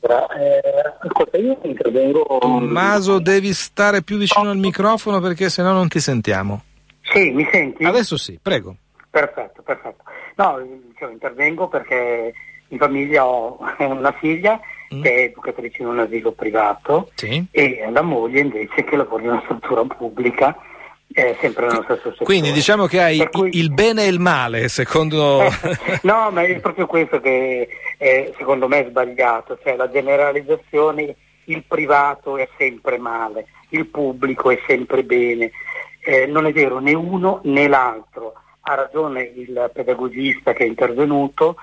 Eh, 0.00 0.60
ascolta, 1.06 1.36
io 1.36 1.58
intervengo. 1.64 2.38
Tommaso, 2.40 3.18
devi 3.18 3.52
stare 3.52 4.00
più 4.00 4.16
vicino 4.16 4.48
al 4.48 4.56
microfono 4.56 5.20
perché 5.20 5.50
sennò 5.50 5.72
non 5.72 5.88
ti 5.88 6.00
sentiamo. 6.00 6.62
Sì, 7.02 7.32
mi 7.32 7.46
senti? 7.52 7.84
Adesso 7.84 8.16
sì, 8.16 8.38
prego. 8.40 8.76
Perfetto, 9.10 9.60
perfetto. 9.60 10.04
No, 10.36 10.56
cioè, 10.98 11.12
intervengo 11.12 11.68
perché 11.68 12.32
in 12.68 12.78
famiglia 12.78 13.26
ho 13.26 13.58
una 13.78 14.12
figlia 14.12 14.60
mm. 14.94 15.02
che 15.02 15.14
è 15.14 15.22
educatrice 15.24 15.82
in 15.82 15.88
un 15.88 15.98
asilo 16.00 16.32
privato 16.32 17.10
sì. 17.14 17.44
e 17.50 17.88
la 17.90 18.02
moglie 18.02 18.40
invece 18.40 18.84
che 18.84 18.96
lavora 18.96 19.22
in 19.22 19.30
una 19.30 19.42
struttura 19.44 19.82
pubblica 19.84 20.56
eh, 21.12 21.36
sempre 21.40 21.66
nello 21.66 21.82
stesso 21.84 22.10
settore. 22.10 22.24
Quindi 22.24 22.52
diciamo 22.52 22.86
che 22.86 23.00
hai 23.00 23.28
cui... 23.30 23.56
il 23.56 23.72
bene 23.72 24.04
e 24.04 24.08
il 24.08 24.20
male, 24.20 24.68
secondo... 24.68 25.42
no, 26.02 26.30
ma 26.30 26.42
è 26.42 26.60
proprio 26.60 26.86
questo 26.86 27.20
che 27.20 27.68
eh, 27.96 28.34
secondo 28.36 28.68
me 28.68 28.84
è 28.84 28.88
sbagliato, 28.88 29.58
cioè 29.62 29.76
la 29.76 29.90
generalizzazione, 29.90 31.14
il 31.44 31.64
privato 31.66 32.36
è 32.36 32.48
sempre 32.58 32.98
male, 32.98 33.46
il 33.70 33.86
pubblico 33.86 34.50
è 34.50 34.58
sempre 34.66 35.04
bene, 35.04 35.52
eh, 36.04 36.26
non 36.26 36.46
è 36.46 36.52
vero 36.52 36.80
né 36.80 36.92
uno 36.92 37.40
né 37.44 37.66
l'altro. 37.66 38.34
Ha 38.68 38.74
ragione 38.74 39.22
il 39.22 39.70
pedagogista 39.72 40.52
che 40.52 40.64
è 40.64 40.66
intervenuto, 40.66 41.56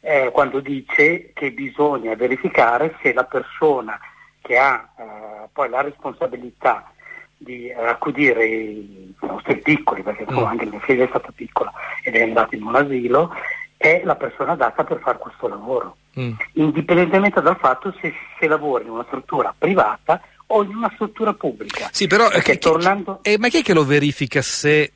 eh, 0.00 0.30
quando 0.32 0.60
dice 0.60 1.30
che 1.34 1.50
bisogna 1.50 2.14
verificare 2.14 2.96
se 3.02 3.12
la 3.12 3.24
persona 3.24 3.98
che 4.40 4.56
ha 4.56 4.88
eh, 4.98 5.48
poi 5.52 5.68
la 5.68 5.82
responsabilità 5.82 6.92
di 7.36 7.70
accudire 7.72 8.46
i 8.46 9.14
nostri 9.20 9.58
piccoli, 9.58 10.02
perché 10.02 10.26
mm. 10.30 10.38
anche 10.38 10.66
mia 10.66 10.80
figlia 10.80 11.04
è 11.04 11.08
stata 11.08 11.32
piccola 11.34 11.72
ed 12.02 12.16
è 12.16 12.22
andata 12.22 12.56
in 12.56 12.62
un 12.64 12.74
asilo, 12.74 13.32
è 13.76 14.02
la 14.04 14.16
persona 14.16 14.52
adatta 14.52 14.84
per 14.84 14.98
fare 15.00 15.18
questo 15.18 15.46
lavoro, 15.46 15.96
mm. 16.18 16.32
indipendentemente 16.54 17.40
dal 17.40 17.56
fatto 17.56 17.94
se, 18.00 18.12
se 18.38 18.48
lavora 18.48 18.82
in 18.82 18.90
una 18.90 19.04
struttura 19.06 19.54
privata 19.56 20.20
o 20.46 20.62
in 20.62 20.74
una 20.74 20.90
struttura 20.94 21.32
pubblica. 21.32 21.88
Sì, 21.92 22.06
però, 22.06 22.28
che, 22.28 22.58
tornando... 22.58 23.20
eh, 23.22 23.38
ma 23.38 23.48
chi 23.48 23.58
è 23.58 23.62
che 23.62 23.74
lo 23.74 23.84
verifica 23.84 24.42
se 24.42 24.80
eh, 24.80 24.92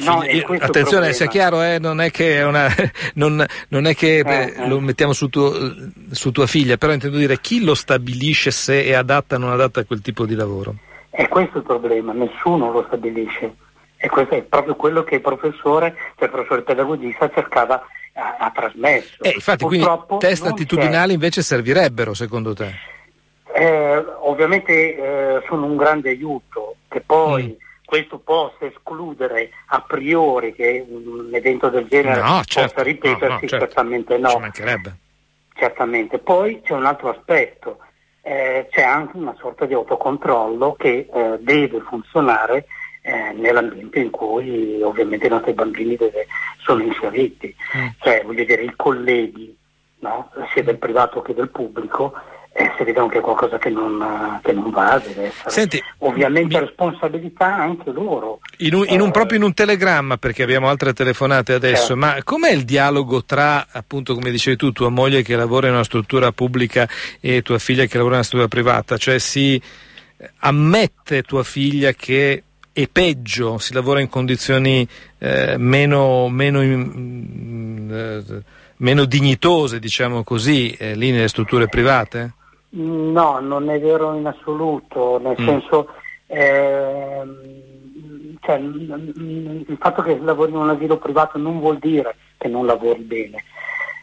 no, 0.00 0.22
attenzione, 0.58 1.12
sia 1.12 1.26
chiaro, 1.26 1.62
eh, 1.62 1.78
non 1.78 2.00
è 2.00 2.10
che, 2.10 2.42
una, 2.42 2.68
non, 3.14 3.44
non 3.68 3.86
è 3.86 3.94
che 3.94 4.18
eh, 4.18 4.54
eh. 4.56 4.66
lo 4.66 4.80
mettiamo 4.80 5.12
su, 5.12 5.28
tuo, 5.28 5.52
su, 6.10 6.30
tua 6.30 6.46
figlia, 6.46 6.76
però 6.76 6.92
intendo 6.92 7.18
dire 7.18 7.40
chi 7.40 7.62
lo 7.62 7.74
stabilisce 7.74 8.50
se 8.50 8.84
è 8.84 8.94
adatta 8.94 9.36
o 9.36 9.38
non 9.38 9.50
adatta 9.50 9.80
a 9.80 9.84
quel 9.84 10.00
tipo 10.00 10.24
di 10.24 10.34
lavoro? 10.34 10.74
È 11.10 11.28
questo 11.28 11.58
il 11.58 11.64
problema, 11.64 12.12
nessuno 12.12 12.70
lo 12.70 12.84
stabilisce. 12.86 13.54
E 14.02 14.08
questo 14.08 14.34
è 14.34 14.42
proprio 14.42 14.76
quello 14.76 15.04
che 15.04 15.16
il 15.16 15.20
professore, 15.20 15.94
cioè 16.16 16.24
il 16.24 16.30
professore 16.30 16.62
pedagogista 16.62 17.28
cercava 17.28 17.84
ha 18.12 18.50
trasmesso. 18.54 19.22
Eh, 19.22 19.32
infatti, 19.34 19.64
Purtroppo 19.64 20.16
quindi 20.16 20.26
test 20.26 20.46
attitudinali 20.46 21.08
c'è. 21.08 21.14
invece 21.14 21.42
servirebbero, 21.42 22.14
secondo 22.14 22.54
te? 22.54 22.74
Eh, 23.52 24.04
ovviamente 24.20 24.72
eh, 24.72 25.42
sono 25.46 25.66
un 25.66 25.76
grande 25.76 26.10
aiuto, 26.10 26.76
che 26.88 27.02
poi 27.04 27.44
mm 27.44 27.68
questo 27.90 28.18
possa 28.18 28.66
escludere 28.66 29.50
a 29.66 29.80
priori 29.80 30.54
che 30.54 30.86
un 30.88 31.28
evento 31.32 31.68
del 31.68 31.88
genere 31.88 32.22
no, 32.22 32.40
certo, 32.44 32.68
possa 32.68 32.82
ripetersi, 32.84 33.24
no, 33.26 33.32
no, 33.32 33.40
certo. 33.40 33.66
certamente 33.66 34.16
no. 34.16 34.28
Ci 34.28 34.38
mancherebbe. 34.38 34.96
Certamente. 35.56 36.18
Poi 36.18 36.62
c'è 36.62 36.72
un 36.72 36.86
altro 36.86 37.08
aspetto, 37.10 37.78
eh, 38.22 38.68
c'è 38.70 38.82
anche 38.82 39.16
una 39.16 39.34
sorta 39.40 39.66
di 39.66 39.74
autocontrollo 39.74 40.74
che 40.74 41.08
eh, 41.12 41.36
deve 41.40 41.80
funzionare 41.80 42.66
eh, 43.02 43.32
nell'ambiente 43.32 43.98
in 43.98 44.10
cui 44.10 44.80
ovviamente 44.82 45.26
i 45.26 45.30
nostri 45.30 45.52
bambini 45.52 45.96
deve, 45.96 46.28
sono 46.58 46.84
inseriti. 46.84 47.52
Mm. 47.76 47.86
Cioè, 47.98 48.22
voglio 48.24 48.44
dire, 48.44 48.62
i 48.62 48.72
colleghi, 48.76 49.58
sia 50.52 50.62
del 50.62 50.78
privato 50.78 51.22
che 51.22 51.34
del 51.34 51.50
pubblico, 51.50 52.12
eh, 52.60 52.72
se 52.76 52.84
vediamo 52.84 53.08
che 53.08 53.18
è 53.18 53.20
qualcosa 53.20 53.58
che 53.58 53.70
non, 53.70 54.38
che 54.42 54.52
non 54.52 54.70
va, 54.70 55.00
deve 55.04 55.26
essere 55.26 55.50
Senti, 55.50 55.82
ovviamente 55.98 56.58
mi- 56.58 56.66
responsabilità 56.66 57.46
anche 57.54 57.90
loro. 57.90 58.40
In 58.58 58.74
un, 58.74 58.84
in 58.88 59.00
un- 59.00 59.08
Eh, 59.08 59.12
proprio 59.12 59.38
in 59.38 59.44
un 59.44 59.54
telegramma, 59.54 60.16
perché 60.18 60.42
abbiamo 60.42 60.68
altre 60.68 60.92
telefonate 60.92 61.52
adesso, 61.52 61.88
Certo. 61.88 61.96
ma 61.96 62.16
com'è 62.22 62.50
il 62.50 62.64
dialogo 62.64 63.24
tra, 63.24 63.66
appunto, 63.70 64.14
come 64.14 64.30
dicevi 64.30 64.56
tu, 64.56 64.72
tua 64.72 64.88
moglie 64.90 65.22
che 65.22 65.36
lavora 65.36 65.68
in 65.68 65.74
una 65.74 65.84
struttura 65.84 66.32
pubblica 66.32 66.88
e 67.20 67.42
tua 67.42 67.58
figlia 67.58 67.84
che 67.86 67.96
lavora 67.96 68.14
in 68.14 68.20
una 68.20 68.24
struttura 68.24 68.48
privata? 68.48 68.96
Cioè 68.96 69.18
si 69.18 69.60
eh, 70.16 70.30
ammette 70.40 71.22
tua 71.22 71.42
figlia 71.44 71.92
che 71.92 72.42
è 72.72 72.86
peggio, 72.88 73.58
si 73.58 73.72
lavora 73.72 74.00
in 74.00 74.08
condizioni 74.08 74.86
eh, 75.18 75.56
meno, 75.58 76.28
meno, 76.28 76.60
mm, 76.62 77.90
eh, 77.92 78.24
meno 78.76 79.04
dignitose, 79.04 79.78
diciamo 79.78 80.22
così, 80.22 80.70
eh, 80.72 80.94
lì 80.94 81.10
nelle 81.10 81.28
strutture 81.28 81.68
private? 81.68 82.32
No, 82.72 83.40
non 83.40 83.68
è 83.68 83.80
vero 83.80 84.14
in 84.14 84.26
assoluto, 84.26 85.18
nel 85.18 85.34
Mm. 85.40 85.46
senso 85.46 85.88
ehm, 86.28 88.38
cioè, 88.42 88.56
il 88.56 89.76
fatto 89.80 90.02
che 90.02 90.18
lavori 90.20 90.50
in 90.52 90.56
un 90.58 90.70
asilo 90.70 90.96
privato 90.98 91.36
non 91.38 91.58
vuol 91.58 91.78
dire 91.78 92.14
che 92.38 92.46
non 92.48 92.66
lavori 92.66 93.00
bene, 93.00 93.42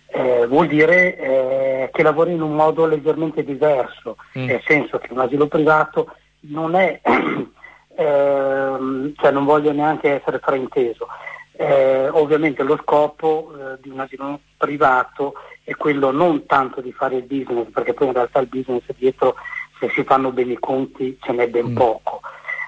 eh, 0.08 0.46
vuol 0.48 0.68
dire 0.68 1.16
eh, 1.18 1.90
che 1.94 2.04
lavori 2.04 2.34
in 2.34 2.42
un 2.42 2.56
modo 2.56 2.86
leggermente 2.86 3.44
diverso, 3.44 4.18
Mm. 4.38 4.46
nel 4.48 4.62
senso 4.66 4.98
che 4.98 5.08
un 5.12 5.20
asilo 5.20 5.48
privato 5.48 6.14
non 6.42 6.76
è, 6.76 7.00
ehm, 7.96 9.14
cioè 9.16 9.32
non 9.32 9.46
voglio 9.46 9.72
neanche 9.72 10.16
essere 10.20 10.40
frainteso, 10.40 11.08
eh, 11.54 12.10
ovviamente 12.10 12.64
lo 12.64 12.78
scopo 12.84 13.54
eh, 13.56 13.78
di 13.82 13.90
un 13.90 14.00
asilo 14.02 14.42
privato 14.58 15.34
è 15.68 15.76
quello 15.76 16.12
non 16.12 16.46
tanto 16.46 16.80
di 16.80 16.94
fare 16.94 17.18
il 17.18 17.24
business, 17.24 17.68
perché 17.74 17.94
poi 17.94 18.08
in 18.08 18.14
realtà 18.14 18.40
il 18.40 18.48
business 18.48 18.84
dietro, 18.96 19.36
se 19.78 19.90
si 19.90 20.02
fanno 20.06 20.32
bene 20.32 20.54
i 20.54 20.60
conti, 20.60 21.18
ce 21.22 21.34
n'è 21.34 21.50
ben 21.50 21.72
Mm. 21.72 21.76
poco, 21.76 22.22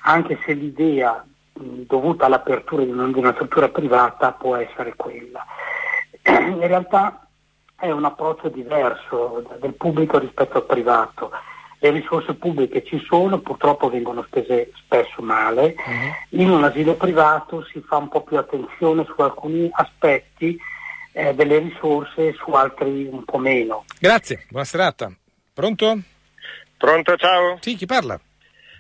anche 0.03 0.37
se 0.45 0.51
l'idea 0.51 1.23
mh, 1.53 1.61
dovuta 1.87 2.25
all'apertura 2.25 2.83
di 2.83 2.91
una, 2.91 3.05
di 3.07 3.17
una 3.17 3.31
struttura 3.31 3.69
privata 3.69 4.33
può 4.33 4.57
essere 4.57 4.95
quella. 4.97 5.45
In 6.25 6.59
realtà 6.67 7.25
è 7.79 7.89
un 7.89 8.03
approccio 8.03 8.49
diverso 8.49 9.45
del 9.61 9.75
pubblico 9.75 10.17
rispetto 10.19 10.57
al 10.57 10.65
privato. 10.65 11.31
Le 11.79 11.91
risorse 11.91 12.33
pubbliche 12.33 12.83
ci 12.83 12.99
sono, 12.99 13.37
purtroppo 13.39 13.89
vengono 13.89 14.23
spese 14.23 14.73
spesso 14.75 15.21
male. 15.21 15.75
In 16.31 16.49
un 16.49 16.65
asilo 16.65 16.95
privato 16.95 17.63
si 17.63 17.79
fa 17.79 17.95
un 17.95 18.09
po' 18.09 18.23
più 18.23 18.35
attenzione 18.37 19.05
su 19.05 19.21
alcuni 19.21 19.69
aspetti 19.71 20.59
eh, 21.19 21.33
delle 21.33 21.59
risorse, 21.59 22.33
su 22.33 22.51
altri 22.51 23.07
un 23.11 23.25
po' 23.25 23.37
meno. 23.37 23.83
Grazie, 23.99 24.45
buona 24.49 24.65
serata. 24.65 25.11
Pronto? 25.53 25.99
Pronto, 26.77 27.15
ciao? 27.17 27.57
Sì, 27.59 27.75
chi 27.75 27.85
parla? 27.85 28.17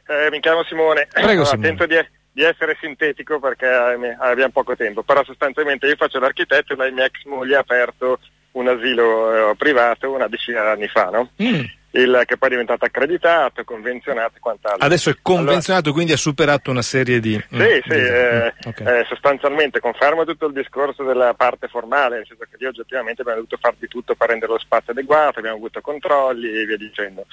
Eh, 0.07 0.29
mi 0.31 0.39
chiamo 0.39 0.63
Simone. 0.63 1.07
Prego, 1.11 1.29
Allora, 1.29 1.45
Simone. 1.45 1.67
Tento 1.67 1.85
di, 1.85 1.97
di 2.31 2.43
essere 2.43 2.77
sintetico 2.79 3.39
perché 3.39 3.67
abbiamo 3.67 4.51
poco 4.51 4.75
tempo, 4.75 5.03
però 5.03 5.23
sostanzialmente 5.23 5.87
io 5.87 5.97
faccio 5.97 6.19
l'architetto 6.19 6.73
e 6.73 6.75
la 6.77 6.89
mia 6.89 7.05
ex 7.05 7.23
moglie 7.25 7.57
ha 7.57 7.59
aperto 7.59 8.19
un 8.51 8.67
asilo 8.67 9.51
eh, 9.51 9.55
privato 9.55 10.11
una 10.11 10.27
decina 10.27 10.61
di 10.61 10.69
anni 10.69 10.87
fa, 10.87 11.09
no? 11.09 11.29
Mm. 11.43 11.63
Il, 11.91 12.21
che 12.25 12.37
poi 12.37 12.49
è 12.49 12.51
diventato 12.51 12.85
accreditato, 12.85 13.63
convenzionato 13.63 14.33
e 14.37 14.39
quant'altro. 14.39 14.85
Adesso 14.85 15.09
è 15.09 15.15
convenzionato, 15.21 15.91
quindi 15.91 16.11
ha 16.11 16.17
superato 16.17 16.69
una 16.69 16.83
serie 16.83 17.19
di... 17.19 17.33
Sì, 17.49 17.81
sì, 17.87 17.93
eh, 17.93 18.53
Mm, 18.65 18.69
ok. 18.69 18.79
eh, 18.81 19.05
sostanzialmente 19.07 19.79
confermo 19.79 20.25
tutto 20.25 20.47
il 20.47 20.53
discorso 20.53 21.03
della 21.03 21.33
parte 21.33 21.67
formale, 21.67 22.17
nel 22.17 22.25
senso 22.27 22.45
che 22.49 22.57
lì 22.57 22.65
oggettivamente 22.65 23.21
abbiamo 23.21 23.39
dovuto 23.39 23.57
fare 23.59 23.75
di 23.79 23.87
tutto 23.87 24.15
per 24.15 24.29
rendere 24.29 24.51
lo 24.51 24.59
spazio 24.59 24.91
adeguato, 24.91 25.39
abbiamo 25.39 25.57
avuto 25.57 25.81
controlli 25.81 26.47
e 26.47 26.65
via 26.65 26.77
dicendo. 26.77 27.25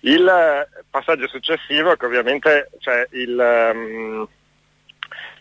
Il 0.00 0.26
eh, 0.26 0.68
passaggio 0.88 1.26
successivo 1.28 1.92
è 1.92 1.96
che 1.96 2.06
ovviamente 2.06 2.70
c'è 2.78 3.06
il, 3.10 3.38
ehm, 3.38 4.28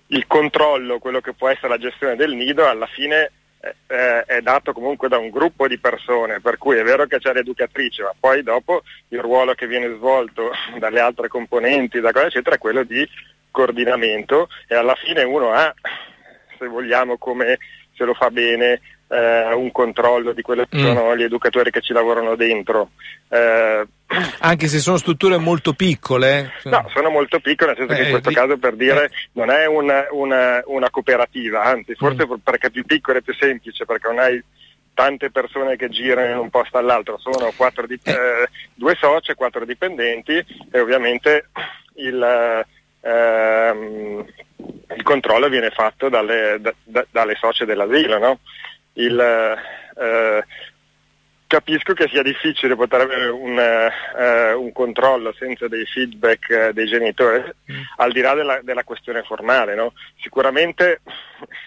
il 0.07 0.27
controllo, 0.27 0.99
quello 0.99 1.21
che 1.21 1.33
può 1.33 1.47
essere 1.49 1.69
la 1.69 1.77
gestione 1.77 2.15
del 2.15 2.33
nido, 2.33 2.67
alla 2.67 2.87
fine 2.87 3.31
eh, 3.59 3.75
eh, 3.87 4.23
è 4.23 4.41
dato 4.41 4.71
comunque 4.71 5.07
da 5.07 5.17
un 5.17 5.29
gruppo 5.29 5.67
di 5.67 5.79
persone, 5.79 6.39
per 6.39 6.57
cui 6.57 6.77
è 6.77 6.83
vero 6.83 7.05
che 7.05 7.17
c'è 7.17 7.33
l'educatrice, 7.33 8.03
ma 8.03 8.13
poi 8.19 8.43
dopo 8.43 8.83
il 9.09 9.19
ruolo 9.19 9.53
che 9.53 9.67
viene 9.67 9.95
svolto 9.95 10.51
dalle 10.77 10.99
altre 10.99 11.27
componenti, 11.27 11.99
da 11.99 12.11
cosa 12.11 12.27
eccetera, 12.27 12.55
è 12.55 12.59
quello 12.59 12.83
di 12.83 13.07
coordinamento 13.49 14.49
e 14.67 14.75
alla 14.75 14.95
fine 14.95 15.23
uno 15.23 15.51
ha, 15.51 15.73
se 16.57 16.67
vogliamo, 16.67 17.17
come 17.17 17.57
se 17.95 18.05
lo 18.05 18.13
fa 18.13 18.29
bene, 18.29 18.79
eh, 19.09 19.53
un 19.53 19.71
controllo 19.71 20.33
di 20.33 20.41
quelli 20.41 20.65
che 20.69 20.77
Mm. 20.77 20.83
sono 20.83 21.15
gli 21.15 21.23
educatori 21.23 21.71
che 21.71 21.81
ci 21.81 21.93
lavorano 21.93 22.35
dentro. 22.35 22.89
Eh, 23.29 23.85
Anche 24.39 24.67
se 24.67 24.79
sono 24.79 24.97
strutture 24.97 25.37
molto 25.37 25.73
piccole. 25.73 26.51
eh. 26.63 26.69
No, 26.69 26.85
sono 26.93 27.09
molto 27.09 27.39
piccole, 27.39 27.71
nel 27.71 27.77
senso 27.79 27.93
che 27.93 27.99
Eh, 28.01 28.03
in 28.05 28.11
questo 28.11 28.29
di- 28.29 28.35
caso 28.35 28.57
per 28.57 28.75
dire 28.75 29.09
non 29.33 29.49
è 29.49 29.65
una, 29.65 30.05
una- 30.11 30.61
una 30.65 30.89
cooperativa, 30.89 31.63
anzi 31.63 31.93
forse 31.95 32.25
Mm. 32.25 32.29
per- 32.29 32.39
perché 32.43 32.67
è 32.67 32.71
più 32.71 32.85
piccolo 32.85 33.17
è 33.17 33.21
più 33.21 33.33
semplice, 33.35 33.85
perché 33.85 34.07
non 34.07 34.19
hai 34.19 34.41
tante 34.93 35.29
persone 35.29 35.75
che 35.75 35.89
girano 35.89 36.31
in 36.31 36.37
un 36.39 36.49
posto 36.49 36.77
all'altro, 36.77 37.17
sono 37.19 37.47
Eh. 37.49 37.53
eh, 38.03 38.47
due 38.73 38.95
soci 38.99 39.31
e 39.31 39.35
quattro 39.35 39.63
dipendenti 39.63 40.43
e 40.71 40.79
ovviamente 40.79 41.49
il, 41.95 42.65
ehm, 43.01 44.25
il 44.95 45.03
controllo 45.03 45.49
viene 45.49 45.69
fatto 45.69 46.09
dalle, 46.09 46.57
da- 46.59 46.73
da- 46.83 47.05
dalle 47.11 47.35
socie 47.35 47.65
dell'asilo. 47.65 48.17
No? 48.17 48.39
Il, 48.97 49.19
eh, 49.19 50.43
Capisco 51.47 51.93
che 51.93 52.09
sia 52.09 52.23
difficile 52.23 52.75
poter 52.75 52.99
avere 52.99 53.29
un, 53.29 53.57
eh, 53.57 54.51
un 54.51 54.73
controllo 54.73 55.31
senza 55.31 55.69
dei 55.69 55.85
feedback 55.85 56.49
eh, 56.49 56.73
dei 56.73 56.87
genitori, 56.87 57.41
al 57.95 58.11
di 58.11 58.19
là 58.19 58.33
della, 58.33 58.59
della 58.61 58.83
questione 58.83 59.23
formale. 59.23 59.73
No? 59.73 59.93
Sicuramente 60.19 60.99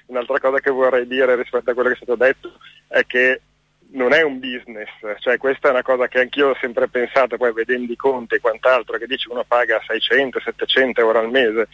un'altra 0.06 0.38
cosa 0.38 0.58
che 0.60 0.70
vorrei 0.70 1.06
dire 1.06 1.34
rispetto 1.34 1.70
a 1.70 1.72
quello 1.72 1.88
che 1.88 1.94
è 1.94 1.96
stato 2.02 2.16
detto 2.16 2.52
è 2.88 3.06
che 3.06 3.40
non 3.92 4.12
è 4.12 4.20
un 4.20 4.38
business, 4.38 4.90
cioè 5.20 5.38
questa 5.38 5.68
è 5.68 5.70
una 5.70 5.82
cosa 5.82 6.08
che 6.08 6.20
anch'io 6.20 6.50
ho 6.50 6.56
sempre 6.60 6.86
pensato, 6.86 7.38
poi 7.38 7.52
vedendo 7.54 7.90
i 7.90 7.96
conti 7.96 8.34
e 8.34 8.40
quant'altro, 8.40 8.98
che 8.98 9.06
dice 9.06 9.30
uno 9.30 9.44
paga 9.44 9.80
600-700 9.84 10.90
euro 10.96 11.18
al 11.18 11.30
mese 11.30 11.68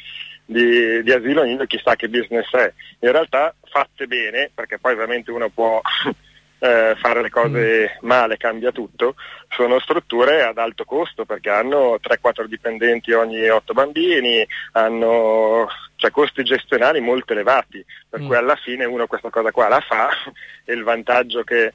di, 0.47 1.03
di 1.03 1.13
asilo 1.13 1.43
nido, 1.43 1.67
chissà 1.67 1.97
che 1.97 2.09
business 2.09 2.51
è. 2.53 2.73
In 3.01 3.13
realtà 3.13 3.55
fatte 3.65 4.07
bene, 4.07 4.51
perché 4.55 4.79
poi 4.79 4.93
ovviamente 4.93 5.31
uno 5.33 5.49
può 5.51 5.81
eh, 6.61 6.95
fare 6.97 7.21
le 7.21 7.29
cose 7.31 7.99
male, 8.03 8.37
cambia 8.37 8.71
tutto, 8.73 9.17
sono 9.51 9.79
strutture 9.81 10.43
ad 10.43 10.57
alto 10.59 10.85
costo 10.85 11.25
perché 11.25 11.51
hanno 11.51 11.99
3-4 12.01 12.45
dipendenti 12.45 13.13
ogni 13.13 13.49
8 13.49 13.73
bambini, 13.75 14.47
hanno 14.73 15.69
cioè, 15.97 16.11
costi 16.11 16.43
gestionali 16.45 17.01
molto 17.01 17.33
elevati, 17.33 17.85
per 18.09 18.21
Mm. 18.21 18.27
cui 18.27 18.37
alla 18.37 18.57
fine 18.57 18.85
uno 18.85 19.07
questa 19.07 19.31
cosa 19.31 19.51
qua 19.51 19.69
la 19.69 19.81
fa 19.81 20.09
e 20.65 20.73
il 20.73 20.83
vantaggio 20.85 21.43
che 21.43 21.73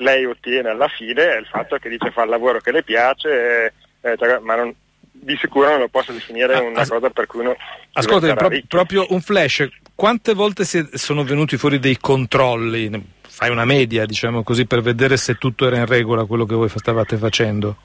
lei 0.00 0.24
ottiene 0.24 0.68
alla 0.70 0.88
fine 0.88 1.34
è 1.34 1.38
il 1.38 1.46
fatto 1.46 1.76
che 1.78 1.88
dice 1.88 2.10
fa 2.12 2.22
il 2.22 2.30
lavoro 2.30 2.60
che 2.60 2.70
le 2.72 2.82
piace, 2.84 3.72
eh, 4.00 4.16
ma 4.42 4.54
non- 4.54 4.74
di 5.20 5.36
sicuro 5.40 5.68
non 5.70 5.80
lo 5.80 5.88
posso 5.88 6.12
definire 6.12 6.54
Ah, 6.54 6.62
una 6.62 6.80
as- 6.80 6.88
cosa 6.88 7.10
per 7.10 7.26
cui 7.26 7.40
uno 7.40 7.56
Ascolta, 7.92 8.34
pro- 8.34 8.50
proprio 8.66 9.06
un 9.10 9.20
flash. 9.20 9.66
Quante 9.94 10.32
volte 10.34 10.64
si- 10.64 10.88
sono 10.92 11.24
venuti 11.24 11.56
fuori 11.56 11.78
dei 11.78 11.96
controlli? 11.98 13.16
Fai 13.28 13.50
una 13.50 13.64
media, 13.64 14.06
diciamo 14.06 14.42
così, 14.42 14.66
per 14.66 14.80
vedere 14.80 15.16
se 15.16 15.34
tutto 15.34 15.66
era 15.66 15.76
in 15.76 15.86
regola 15.86 16.24
quello 16.24 16.44
che 16.44 16.54
voi 16.54 16.68
stavate 16.68 17.16
facendo. 17.16 17.76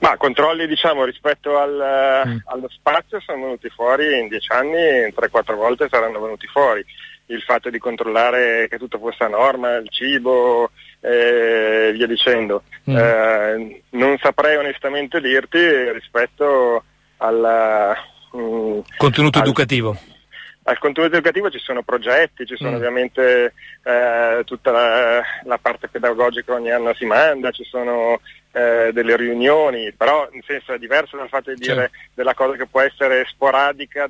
Ma 0.00 0.16
controlli 0.16 0.66
diciamo 0.66 1.04
rispetto 1.04 1.58
al, 1.58 2.22
Mm. 2.26 2.36
allo 2.46 2.68
spazio 2.70 3.20
sono 3.20 3.42
venuti 3.42 3.68
fuori 3.68 4.18
in 4.18 4.28
dieci 4.28 4.50
anni, 4.52 5.12
3-4 5.14 5.56
volte 5.56 5.88
saranno 5.90 6.20
venuti 6.20 6.46
fuori. 6.46 6.82
Il 7.26 7.42
fatto 7.42 7.68
di 7.70 7.78
controllare 7.78 8.66
che 8.70 8.78
tutto 8.78 8.98
fosse 8.98 9.24
a 9.24 9.28
norma, 9.28 9.76
il 9.76 9.88
cibo 9.90 10.70
e 11.04 11.92
via 11.92 12.06
dicendo. 12.06 12.62
Mm. 12.90 12.96
Eh, 12.96 13.82
non 13.90 14.16
saprei 14.18 14.56
onestamente 14.56 15.20
dirti 15.20 15.58
rispetto 15.92 16.82
al, 17.18 17.94
mm, 18.36 18.78
Contenuto 18.96 19.38
al- 19.38 19.44
educativo. 19.44 19.96
al 20.64 20.78
contenuto 20.78 21.14
educativo 21.14 21.50
ci 21.50 21.58
sono 21.58 21.82
progetti, 21.82 22.46
ci 22.46 22.56
sono 22.56 22.70
Mm. 22.72 22.74
ovviamente 22.76 23.52
eh, 23.84 24.42
tutta 24.46 24.70
la, 24.70 25.22
la 25.44 25.58
parte 25.58 25.88
pedagogica 25.88 26.54
ogni 26.54 26.70
anno 26.70 26.94
si 26.94 27.04
manda, 27.04 27.50
ci 27.50 27.64
sono 27.64 28.20
eh, 28.54 28.90
delle 28.92 29.16
riunioni, 29.16 29.92
però 29.92 30.28
in 30.32 30.42
senso 30.46 30.72
è 30.72 30.78
diverso 30.78 31.16
dal 31.16 31.28
fatto 31.28 31.50
di 31.52 31.56
dire 31.60 31.74
Certo. 31.74 31.96
della 32.14 32.34
cosa 32.34 32.56
che 32.56 32.66
può 32.66 32.80
essere 32.80 33.24
sporadica 33.26 34.08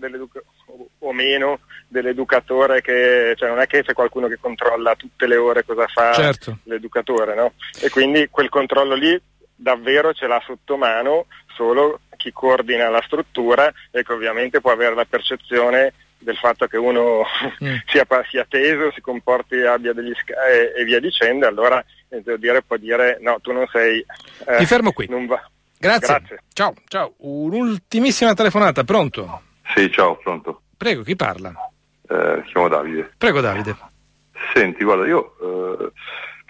o 0.99 1.13
meno 1.13 1.61
dell'educatore 1.89 2.81
che 2.83 3.35
cioè 3.37 3.49
non 3.49 3.61
è 3.61 3.67
che 3.67 3.83
c'è 3.83 3.93
qualcuno 3.95 4.27
che 4.27 4.39
controlla 4.41 4.97
tutte 4.97 5.27
le 5.27 5.37
ore 5.37 5.65
cosa 5.65 5.87
fa 5.87 6.13
Certo. 6.13 6.59
l'educatore, 6.65 7.35
no? 7.35 7.53
E 7.81 7.89
quindi 7.89 8.29
quel 8.31 8.49
controllo 8.51 8.95
lì 8.95 9.19
davvero 9.57 10.13
ce 10.13 10.27
l'ha 10.27 10.43
sotto 10.45 10.77
mano 10.77 11.27
solo 11.55 12.01
chi 12.17 12.31
coordina 12.33 12.91
la 12.91 13.03
struttura 13.07 13.73
e 13.91 14.03
che 14.03 14.13
ovviamente 14.13 14.61
può 14.61 14.73
avere 14.73 14.95
la 14.95 15.07
percezione 15.07 15.93
del 16.25 16.37
fatto 16.37 16.67
che 16.67 16.77
uno 16.77 17.23
mm. 17.63 17.75
sia, 17.87 18.07
sia, 18.29 18.47
teso, 18.49 18.91
si 18.93 19.01
comporti, 19.01 19.61
abbia 19.61 19.93
degli 19.93 20.13
sca- 20.15 20.45
e, 20.47 20.81
e, 20.81 20.85
via 20.85 20.99
dicendo, 20.99 21.47
allora 21.47 21.85
eh, 22.09 22.23
devo 22.23 22.39
dire, 22.39 22.63
può 22.63 22.77
dire 22.77 23.19
no, 23.21 23.39
tu 23.41 23.53
non 23.53 23.67
sei... 23.71 24.05
Eh, 24.47 24.57
Ti 24.57 24.67
fermo 24.67 24.93
qui. 24.93 25.07
Non 25.09 25.27
va. 25.27 25.41
Grazie. 25.79 26.19
Grazie. 26.19 26.39
Ciao, 26.53 26.75
ciao. 26.89 27.13
Un'ultimissima 27.19 28.35
telefonata, 28.35 28.85
pronto? 28.85 29.43
Sì, 29.75 29.91
ciao, 29.93 30.17
pronto. 30.17 30.63
Prego, 30.77 31.03
chi 31.03 31.15
parla? 31.15 31.53
Eh, 32.09 32.43
chiamo 32.47 32.69
Davide. 32.69 33.13
Prego 33.17 33.41
Davide. 33.41 33.77
Senti, 34.53 34.85
guarda, 34.85 35.07
io 35.07 35.37
eh, 35.41 35.93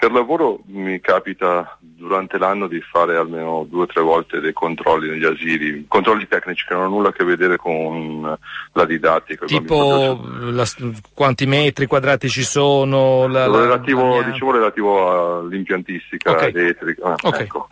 per 0.05 0.13
lavoro 0.13 0.61
mi 0.67 1.01
capita 1.01 1.79
durante 1.81 2.37
l'anno 2.37 2.67
di 2.67 2.79
fare 2.83 3.17
almeno 3.17 3.67
due 3.67 3.85
o 3.85 3.87
tre 3.87 4.03
volte 4.03 4.39
dei 4.39 4.53
controlli 4.53 5.09
negli 5.09 5.25
asili, 5.25 5.87
controlli 5.89 6.29
tecnici 6.29 6.67
che 6.67 6.75
non 6.75 6.83
hanno 6.83 6.93
nulla 6.97 7.09
a 7.09 7.13
che 7.13 7.25
vedere 7.25 7.57
con 7.57 8.37
la 8.73 8.85
didattica. 8.85 9.47
Tipo 9.47 10.21
la, 10.43 10.67
quanti 11.15 11.47
metri 11.47 11.87
quadrati 11.87 12.29
ci 12.29 12.43
sono? 12.43 13.27
La, 13.29 13.47
relativo, 13.47 14.21
la 14.21 14.29
diciamo 14.29 14.51
relativo 14.51 15.39
all'impiantistica 15.39 16.33
okay. 16.33 16.51
elettrica. 16.51 17.07
Ah, 17.07 17.17
okay. 17.23 17.41
Ecco 17.41 17.69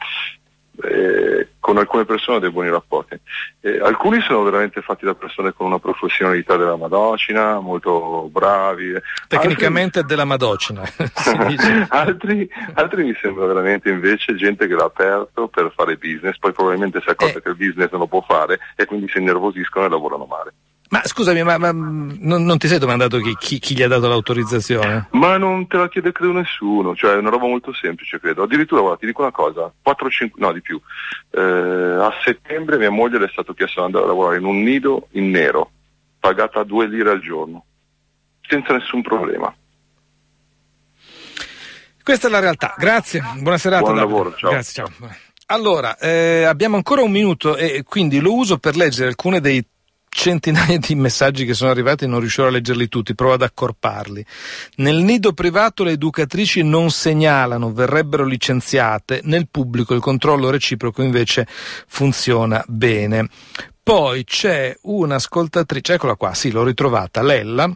eh, 0.85 1.49
con 1.61 1.79
alcune 1.79 2.05
persone 2.05 2.39
ho 2.39 2.41
dei 2.41 2.51
buoni 2.51 2.71
rapporti. 2.71 3.19
Eh, 3.61 3.81
alcuni 3.81 4.21
sono 4.21 4.43
veramente 4.43 4.83
fatti 4.83 5.05
da 5.05 5.15
persone 5.15 5.53
con 5.53 5.67
una 5.67 5.79
professionalità 5.79 6.57
della 6.57 6.77
Madocina, 6.77 7.61
molto 7.61 8.29
bravi. 8.31 8.95
Tecnicamente 9.29 10.01
altri... 10.01 10.15
della 10.15 10.25
Madocina. 10.25 10.83
altri, 11.89 12.49
altri, 12.75 13.05
mi 13.05 13.17
sembra 13.21 13.47
veramente 13.47 13.91
invece 13.91 14.35
gente 14.35 14.67
che 14.67 14.75
l'ha 14.75 14.85
aperto 14.85 15.49
per 15.49 15.73
fare 15.75 15.97
business, 15.97 16.39
poi 16.39 16.53
probabilmente 16.53 17.01
si 17.01 17.09
accorge 17.09 17.39
eh. 17.39 17.43
che 17.43 17.49
il 17.49 17.57
business 17.57 17.91
non 17.91 18.01
lo 18.01 18.07
può 18.07 18.23
fare 18.23 18.59
e 18.77 18.85
quindi 18.85 19.09
si 19.09 19.19
innervosiscono 19.19 19.87
e 19.87 19.89
lavorano 19.89 20.25
male. 20.25 20.53
Ma 20.93 21.01
scusami, 21.07 21.43
ma, 21.43 21.57
ma 21.57 21.73
non, 21.73 22.45
non, 22.45 22.59
ti 22.59 22.69
sei 22.69 22.79
domandato 22.79 23.17
chi, 23.17 23.35
chi, 23.39 23.59
chi, 23.59 23.75
gli 23.75 23.83
ha 23.83 23.89
dato 23.89 24.09
l'autorizzazione? 24.09 25.09
Ma 25.13 25.39
non 25.39 25.67
te 25.67 25.79
la 25.79 25.89
chiede 25.89 26.13
credo 26.13 26.33
nessuno, 26.33 26.95
cioè 26.95 27.15
è 27.15 27.17
una 27.17 27.31
roba 27.31 27.47
molto 27.47 27.73
semplice 27.73 28.21
credo. 28.21 28.43
Addirittura 28.43 28.83
guarda, 28.83 28.99
ti 28.99 29.07
dico 29.07 29.23
una 29.23 29.31
cosa, 29.31 29.73
4 29.83 30.11
5, 30.11 30.39
no 30.39 30.53
di 30.53 30.61
più, 30.61 30.79
eh, 31.31 31.41
a 31.41 32.13
settembre 32.23 32.77
mia 32.77 32.91
moglie 32.91 33.19
le 33.19 33.25
è 33.25 33.31
stato 33.31 33.55
chiesto 33.55 33.81
di 33.81 33.87
andare 33.87 34.05
a 34.05 34.09
lavorare 34.09 34.37
in 34.37 34.45
un 34.45 34.63
nido 34.63 35.09
in 35.13 35.31
nero, 35.31 35.71
pagata 36.21 36.63
2 36.63 36.87
lire 36.89 37.11
al 37.13 37.23
giorno, 37.23 37.65
senza 38.47 38.75
nessun 38.75 39.01
problema. 39.01 39.51
Questa 42.03 42.29
è 42.29 42.31
la 42.31 42.41
realtà, 42.41 42.75
grazie, 42.77 43.23
buona 43.39 43.57
serata. 43.57 43.85
Buon 43.85 43.97
lavoro, 43.97 44.35
ciao. 44.35 44.51
Grazie, 44.51 44.85
ciao. 44.85 45.11
Allora, 45.47 45.97
eh, 45.97 46.45
abbiamo 46.45 46.77
ancora 46.77 47.01
un 47.01 47.11
minuto 47.11 47.57
e 47.57 47.83
quindi 47.83 48.21
lo 48.21 48.35
uso 48.35 48.59
per 48.59 48.77
leggere 48.77 49.09
alcune 49.09 49.41
dei 49.41 49.67
centinaia 50.15 50.77
di 50.79 50.95
messaggi 50.95 51.47
che 51.47 51.55
sono 51.55 51.71
arrivati 51.71 52.05
e 52.05 52.07
non 52.07 52.21
riuscirò 52.21 52.47
a 52.47 52.51
leggerli 52.51 52.89
tutti, 52.89 53.15
provo 53.15 53.33
ad 53.33 53.43
accorparli. 53.43 54.25
Nel 54.77 54.99
nido 54.99 55.33
privato 55.33 55.83
le 55.83 55.93
educatrici 55.93 56.63
non 56.63 56.91
segnalano, 56.91 57.73
verrebbero 57.73 58.25
licenziate, 58.25 59.21
nel 59.25 59.49
pubblico 59.51 59.95
il 59.95 60.01
controllo 60.01 60.51
reciproco 60.51 61.03
invece 61.03 61.47
funziona 61.49 62.63
bene. 62.69 63.29
Poi 63.83 64.23
c'è 64.25 64.77
un'ascoltatrice, 64.83 65.95
eccola 65.95 66.15
qua, 66.15 66.35
sì, 66.35 66.51
l'ho 66.53 66.63
ritrovata, 66.63 67.23
Lella, 67.23 67.75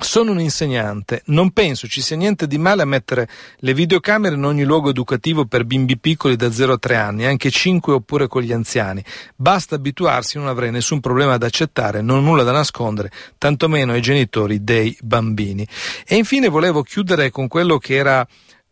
sono 0.00 0.32
un 0.32 0.40
insegnante, 0.40 1.22
non 1.26 1.50
penso 1.52 1.86
ci 1.86 2.02
sia 2.02 2.16
niente 2.16 2.46
di 2.46 2.58
male 2.58 2.82
a 2.82 2.86
mettere 2.86 3.28
le 3.58 3.74
videocamere 3.74 4.34
in 4.34 4.44
ogni 4.44 4.64
luogo 4.64 4.90
educativo 4.90 5.46
per 5.46 5.64
bimbi 5.64 5.98
piccoli 5.98 6.36
da 6.36 6.50
0 6.50 6.74
a 6.74 6.78
3 6.78 6.96
anni, 6.96 7.24
anche 7.24 7.50
5 7.50 7.94
oppure 7.94 8.26
con 8.26 8.42
gli 8.42 8.52
anziani. 8.52 9.02
Basta 9.34 9.74
abituarsi, 9.76 10.38
non 10.38 10.48
avrei 10.48 10.70
nessun 10.70 11.00
problema 11.00 11.34
ad 11.34 11.42
accettare, 11.42 12.02
non 12.02 12.18
ho 12.18 12.20
nulla 12.20 12.42
da 12.42 12.52
nascondere, 12.52 13.10
tantomeno 13.38 13.92
ai 13.92 14.02
genitori 14.02 14.62
dei 14.62 14.96
bambini. 15.00 15.66
E 16.06 16.16
infine 16.16 16.48
volevo 16.48 16.82
chiudere 16.82 17.30
con 17.30 17.48
quello 17.48 17.78
che 17.78 17.94
era 17.94 18.26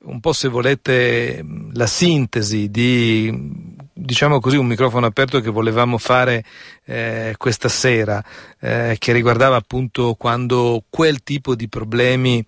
un 0.04 0.20
po' 0.20 0.32
se 0.32 0.48
volete 0.48 1.44
la 1.72 1.86
sintesi 1.86 2.70
di 2.70 3.72
diciamo 3.92 4.40
così 4.40 4.56
un 4.56 4.66
microfono 4.66 5.06
aperto 5.06 5.40
che 5.40 5.50
volevamo 5.50 5.98
fare 5.98 6.44
eh, 6.84 7.34
questa 7.38 7.68
sera 7.68 8.22
eh, 8.60 8.96
che 8.98 9.12
riguardava 9.12 9.56
appunto 9.56 10.14
quando 10.14 10.82
quel 10.90 11.22
tipo 11.22 11.54
di 11.54 11.68
problemi 11.68 12.44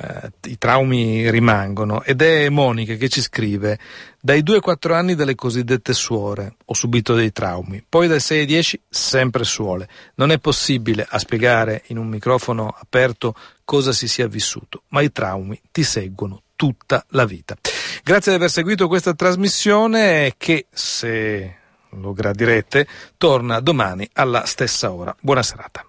eh, 0.00 0.30
i 0.50 0.58
traumi 0.58 1.30
rimangono. 1.30 2.02
Ed 2.02 2.20
è 2.20 2.48
Monica 2.50 2.94
che 2.94 3.08
ci 3.08 3.22
scrive 3.22 3.78
dai 4.20 4.42
2 4.42 4.56
ai 4.56 4.60
4 4.60 4.94
anni 4.94 5.14
delle 5.14 5.34
cosiddette 5.34 5.94
suore 5.94 6.56
ho 6.64 6.74
subito 6.74 7.14
dei 7.14 7.32
traumi. 7.32 7.82
Poi 7.88 8.06
dai 8.06 8.20
6 8.20 8.40
ai 8.40 8.46
10 8.46 8.80
sempre 8.88 9.44
suole. 9.44 9.88
Non 10.16 10.30
è 10.30 10.38
possibile 10.38 11.06
a 11.08 11.18
spiegare 11.18 11.84
in 11.86 11.96
un 11.96 12.06
microfono 12.06 12.74
aperto 12.78 13.34
cosa 13.64 13.92
si 13.92 14.08
sia 14.08 14.28
vissuto 14.28 14.82
ma 14.88 15.00
i 15.02 15.12
traumi 15.12 15.60
ti 15.70 15.82
seguono 15.82 16.42
tutta 16.58 17.04
la 17.10 17.24
vita. 17.24 17.56
Grazie 18.02 18.32
di 18.32 18.38
aver 18.38 18.50
seguito 18.50 18.88
questa 18.88 19.14
trasmissione 19.14 20.34
che, 20.36 20.66
se 20.70 21.56
lo 21.90 22.12
gradirete, 22.12 22.86
torna 23.16 23.60
domani 23.60 24.08
alla 24.14 24.44
stessa 24.44 24.90
ora. 24.90 25.14
Buona 25.20 25.44
serata. 25.44 25.87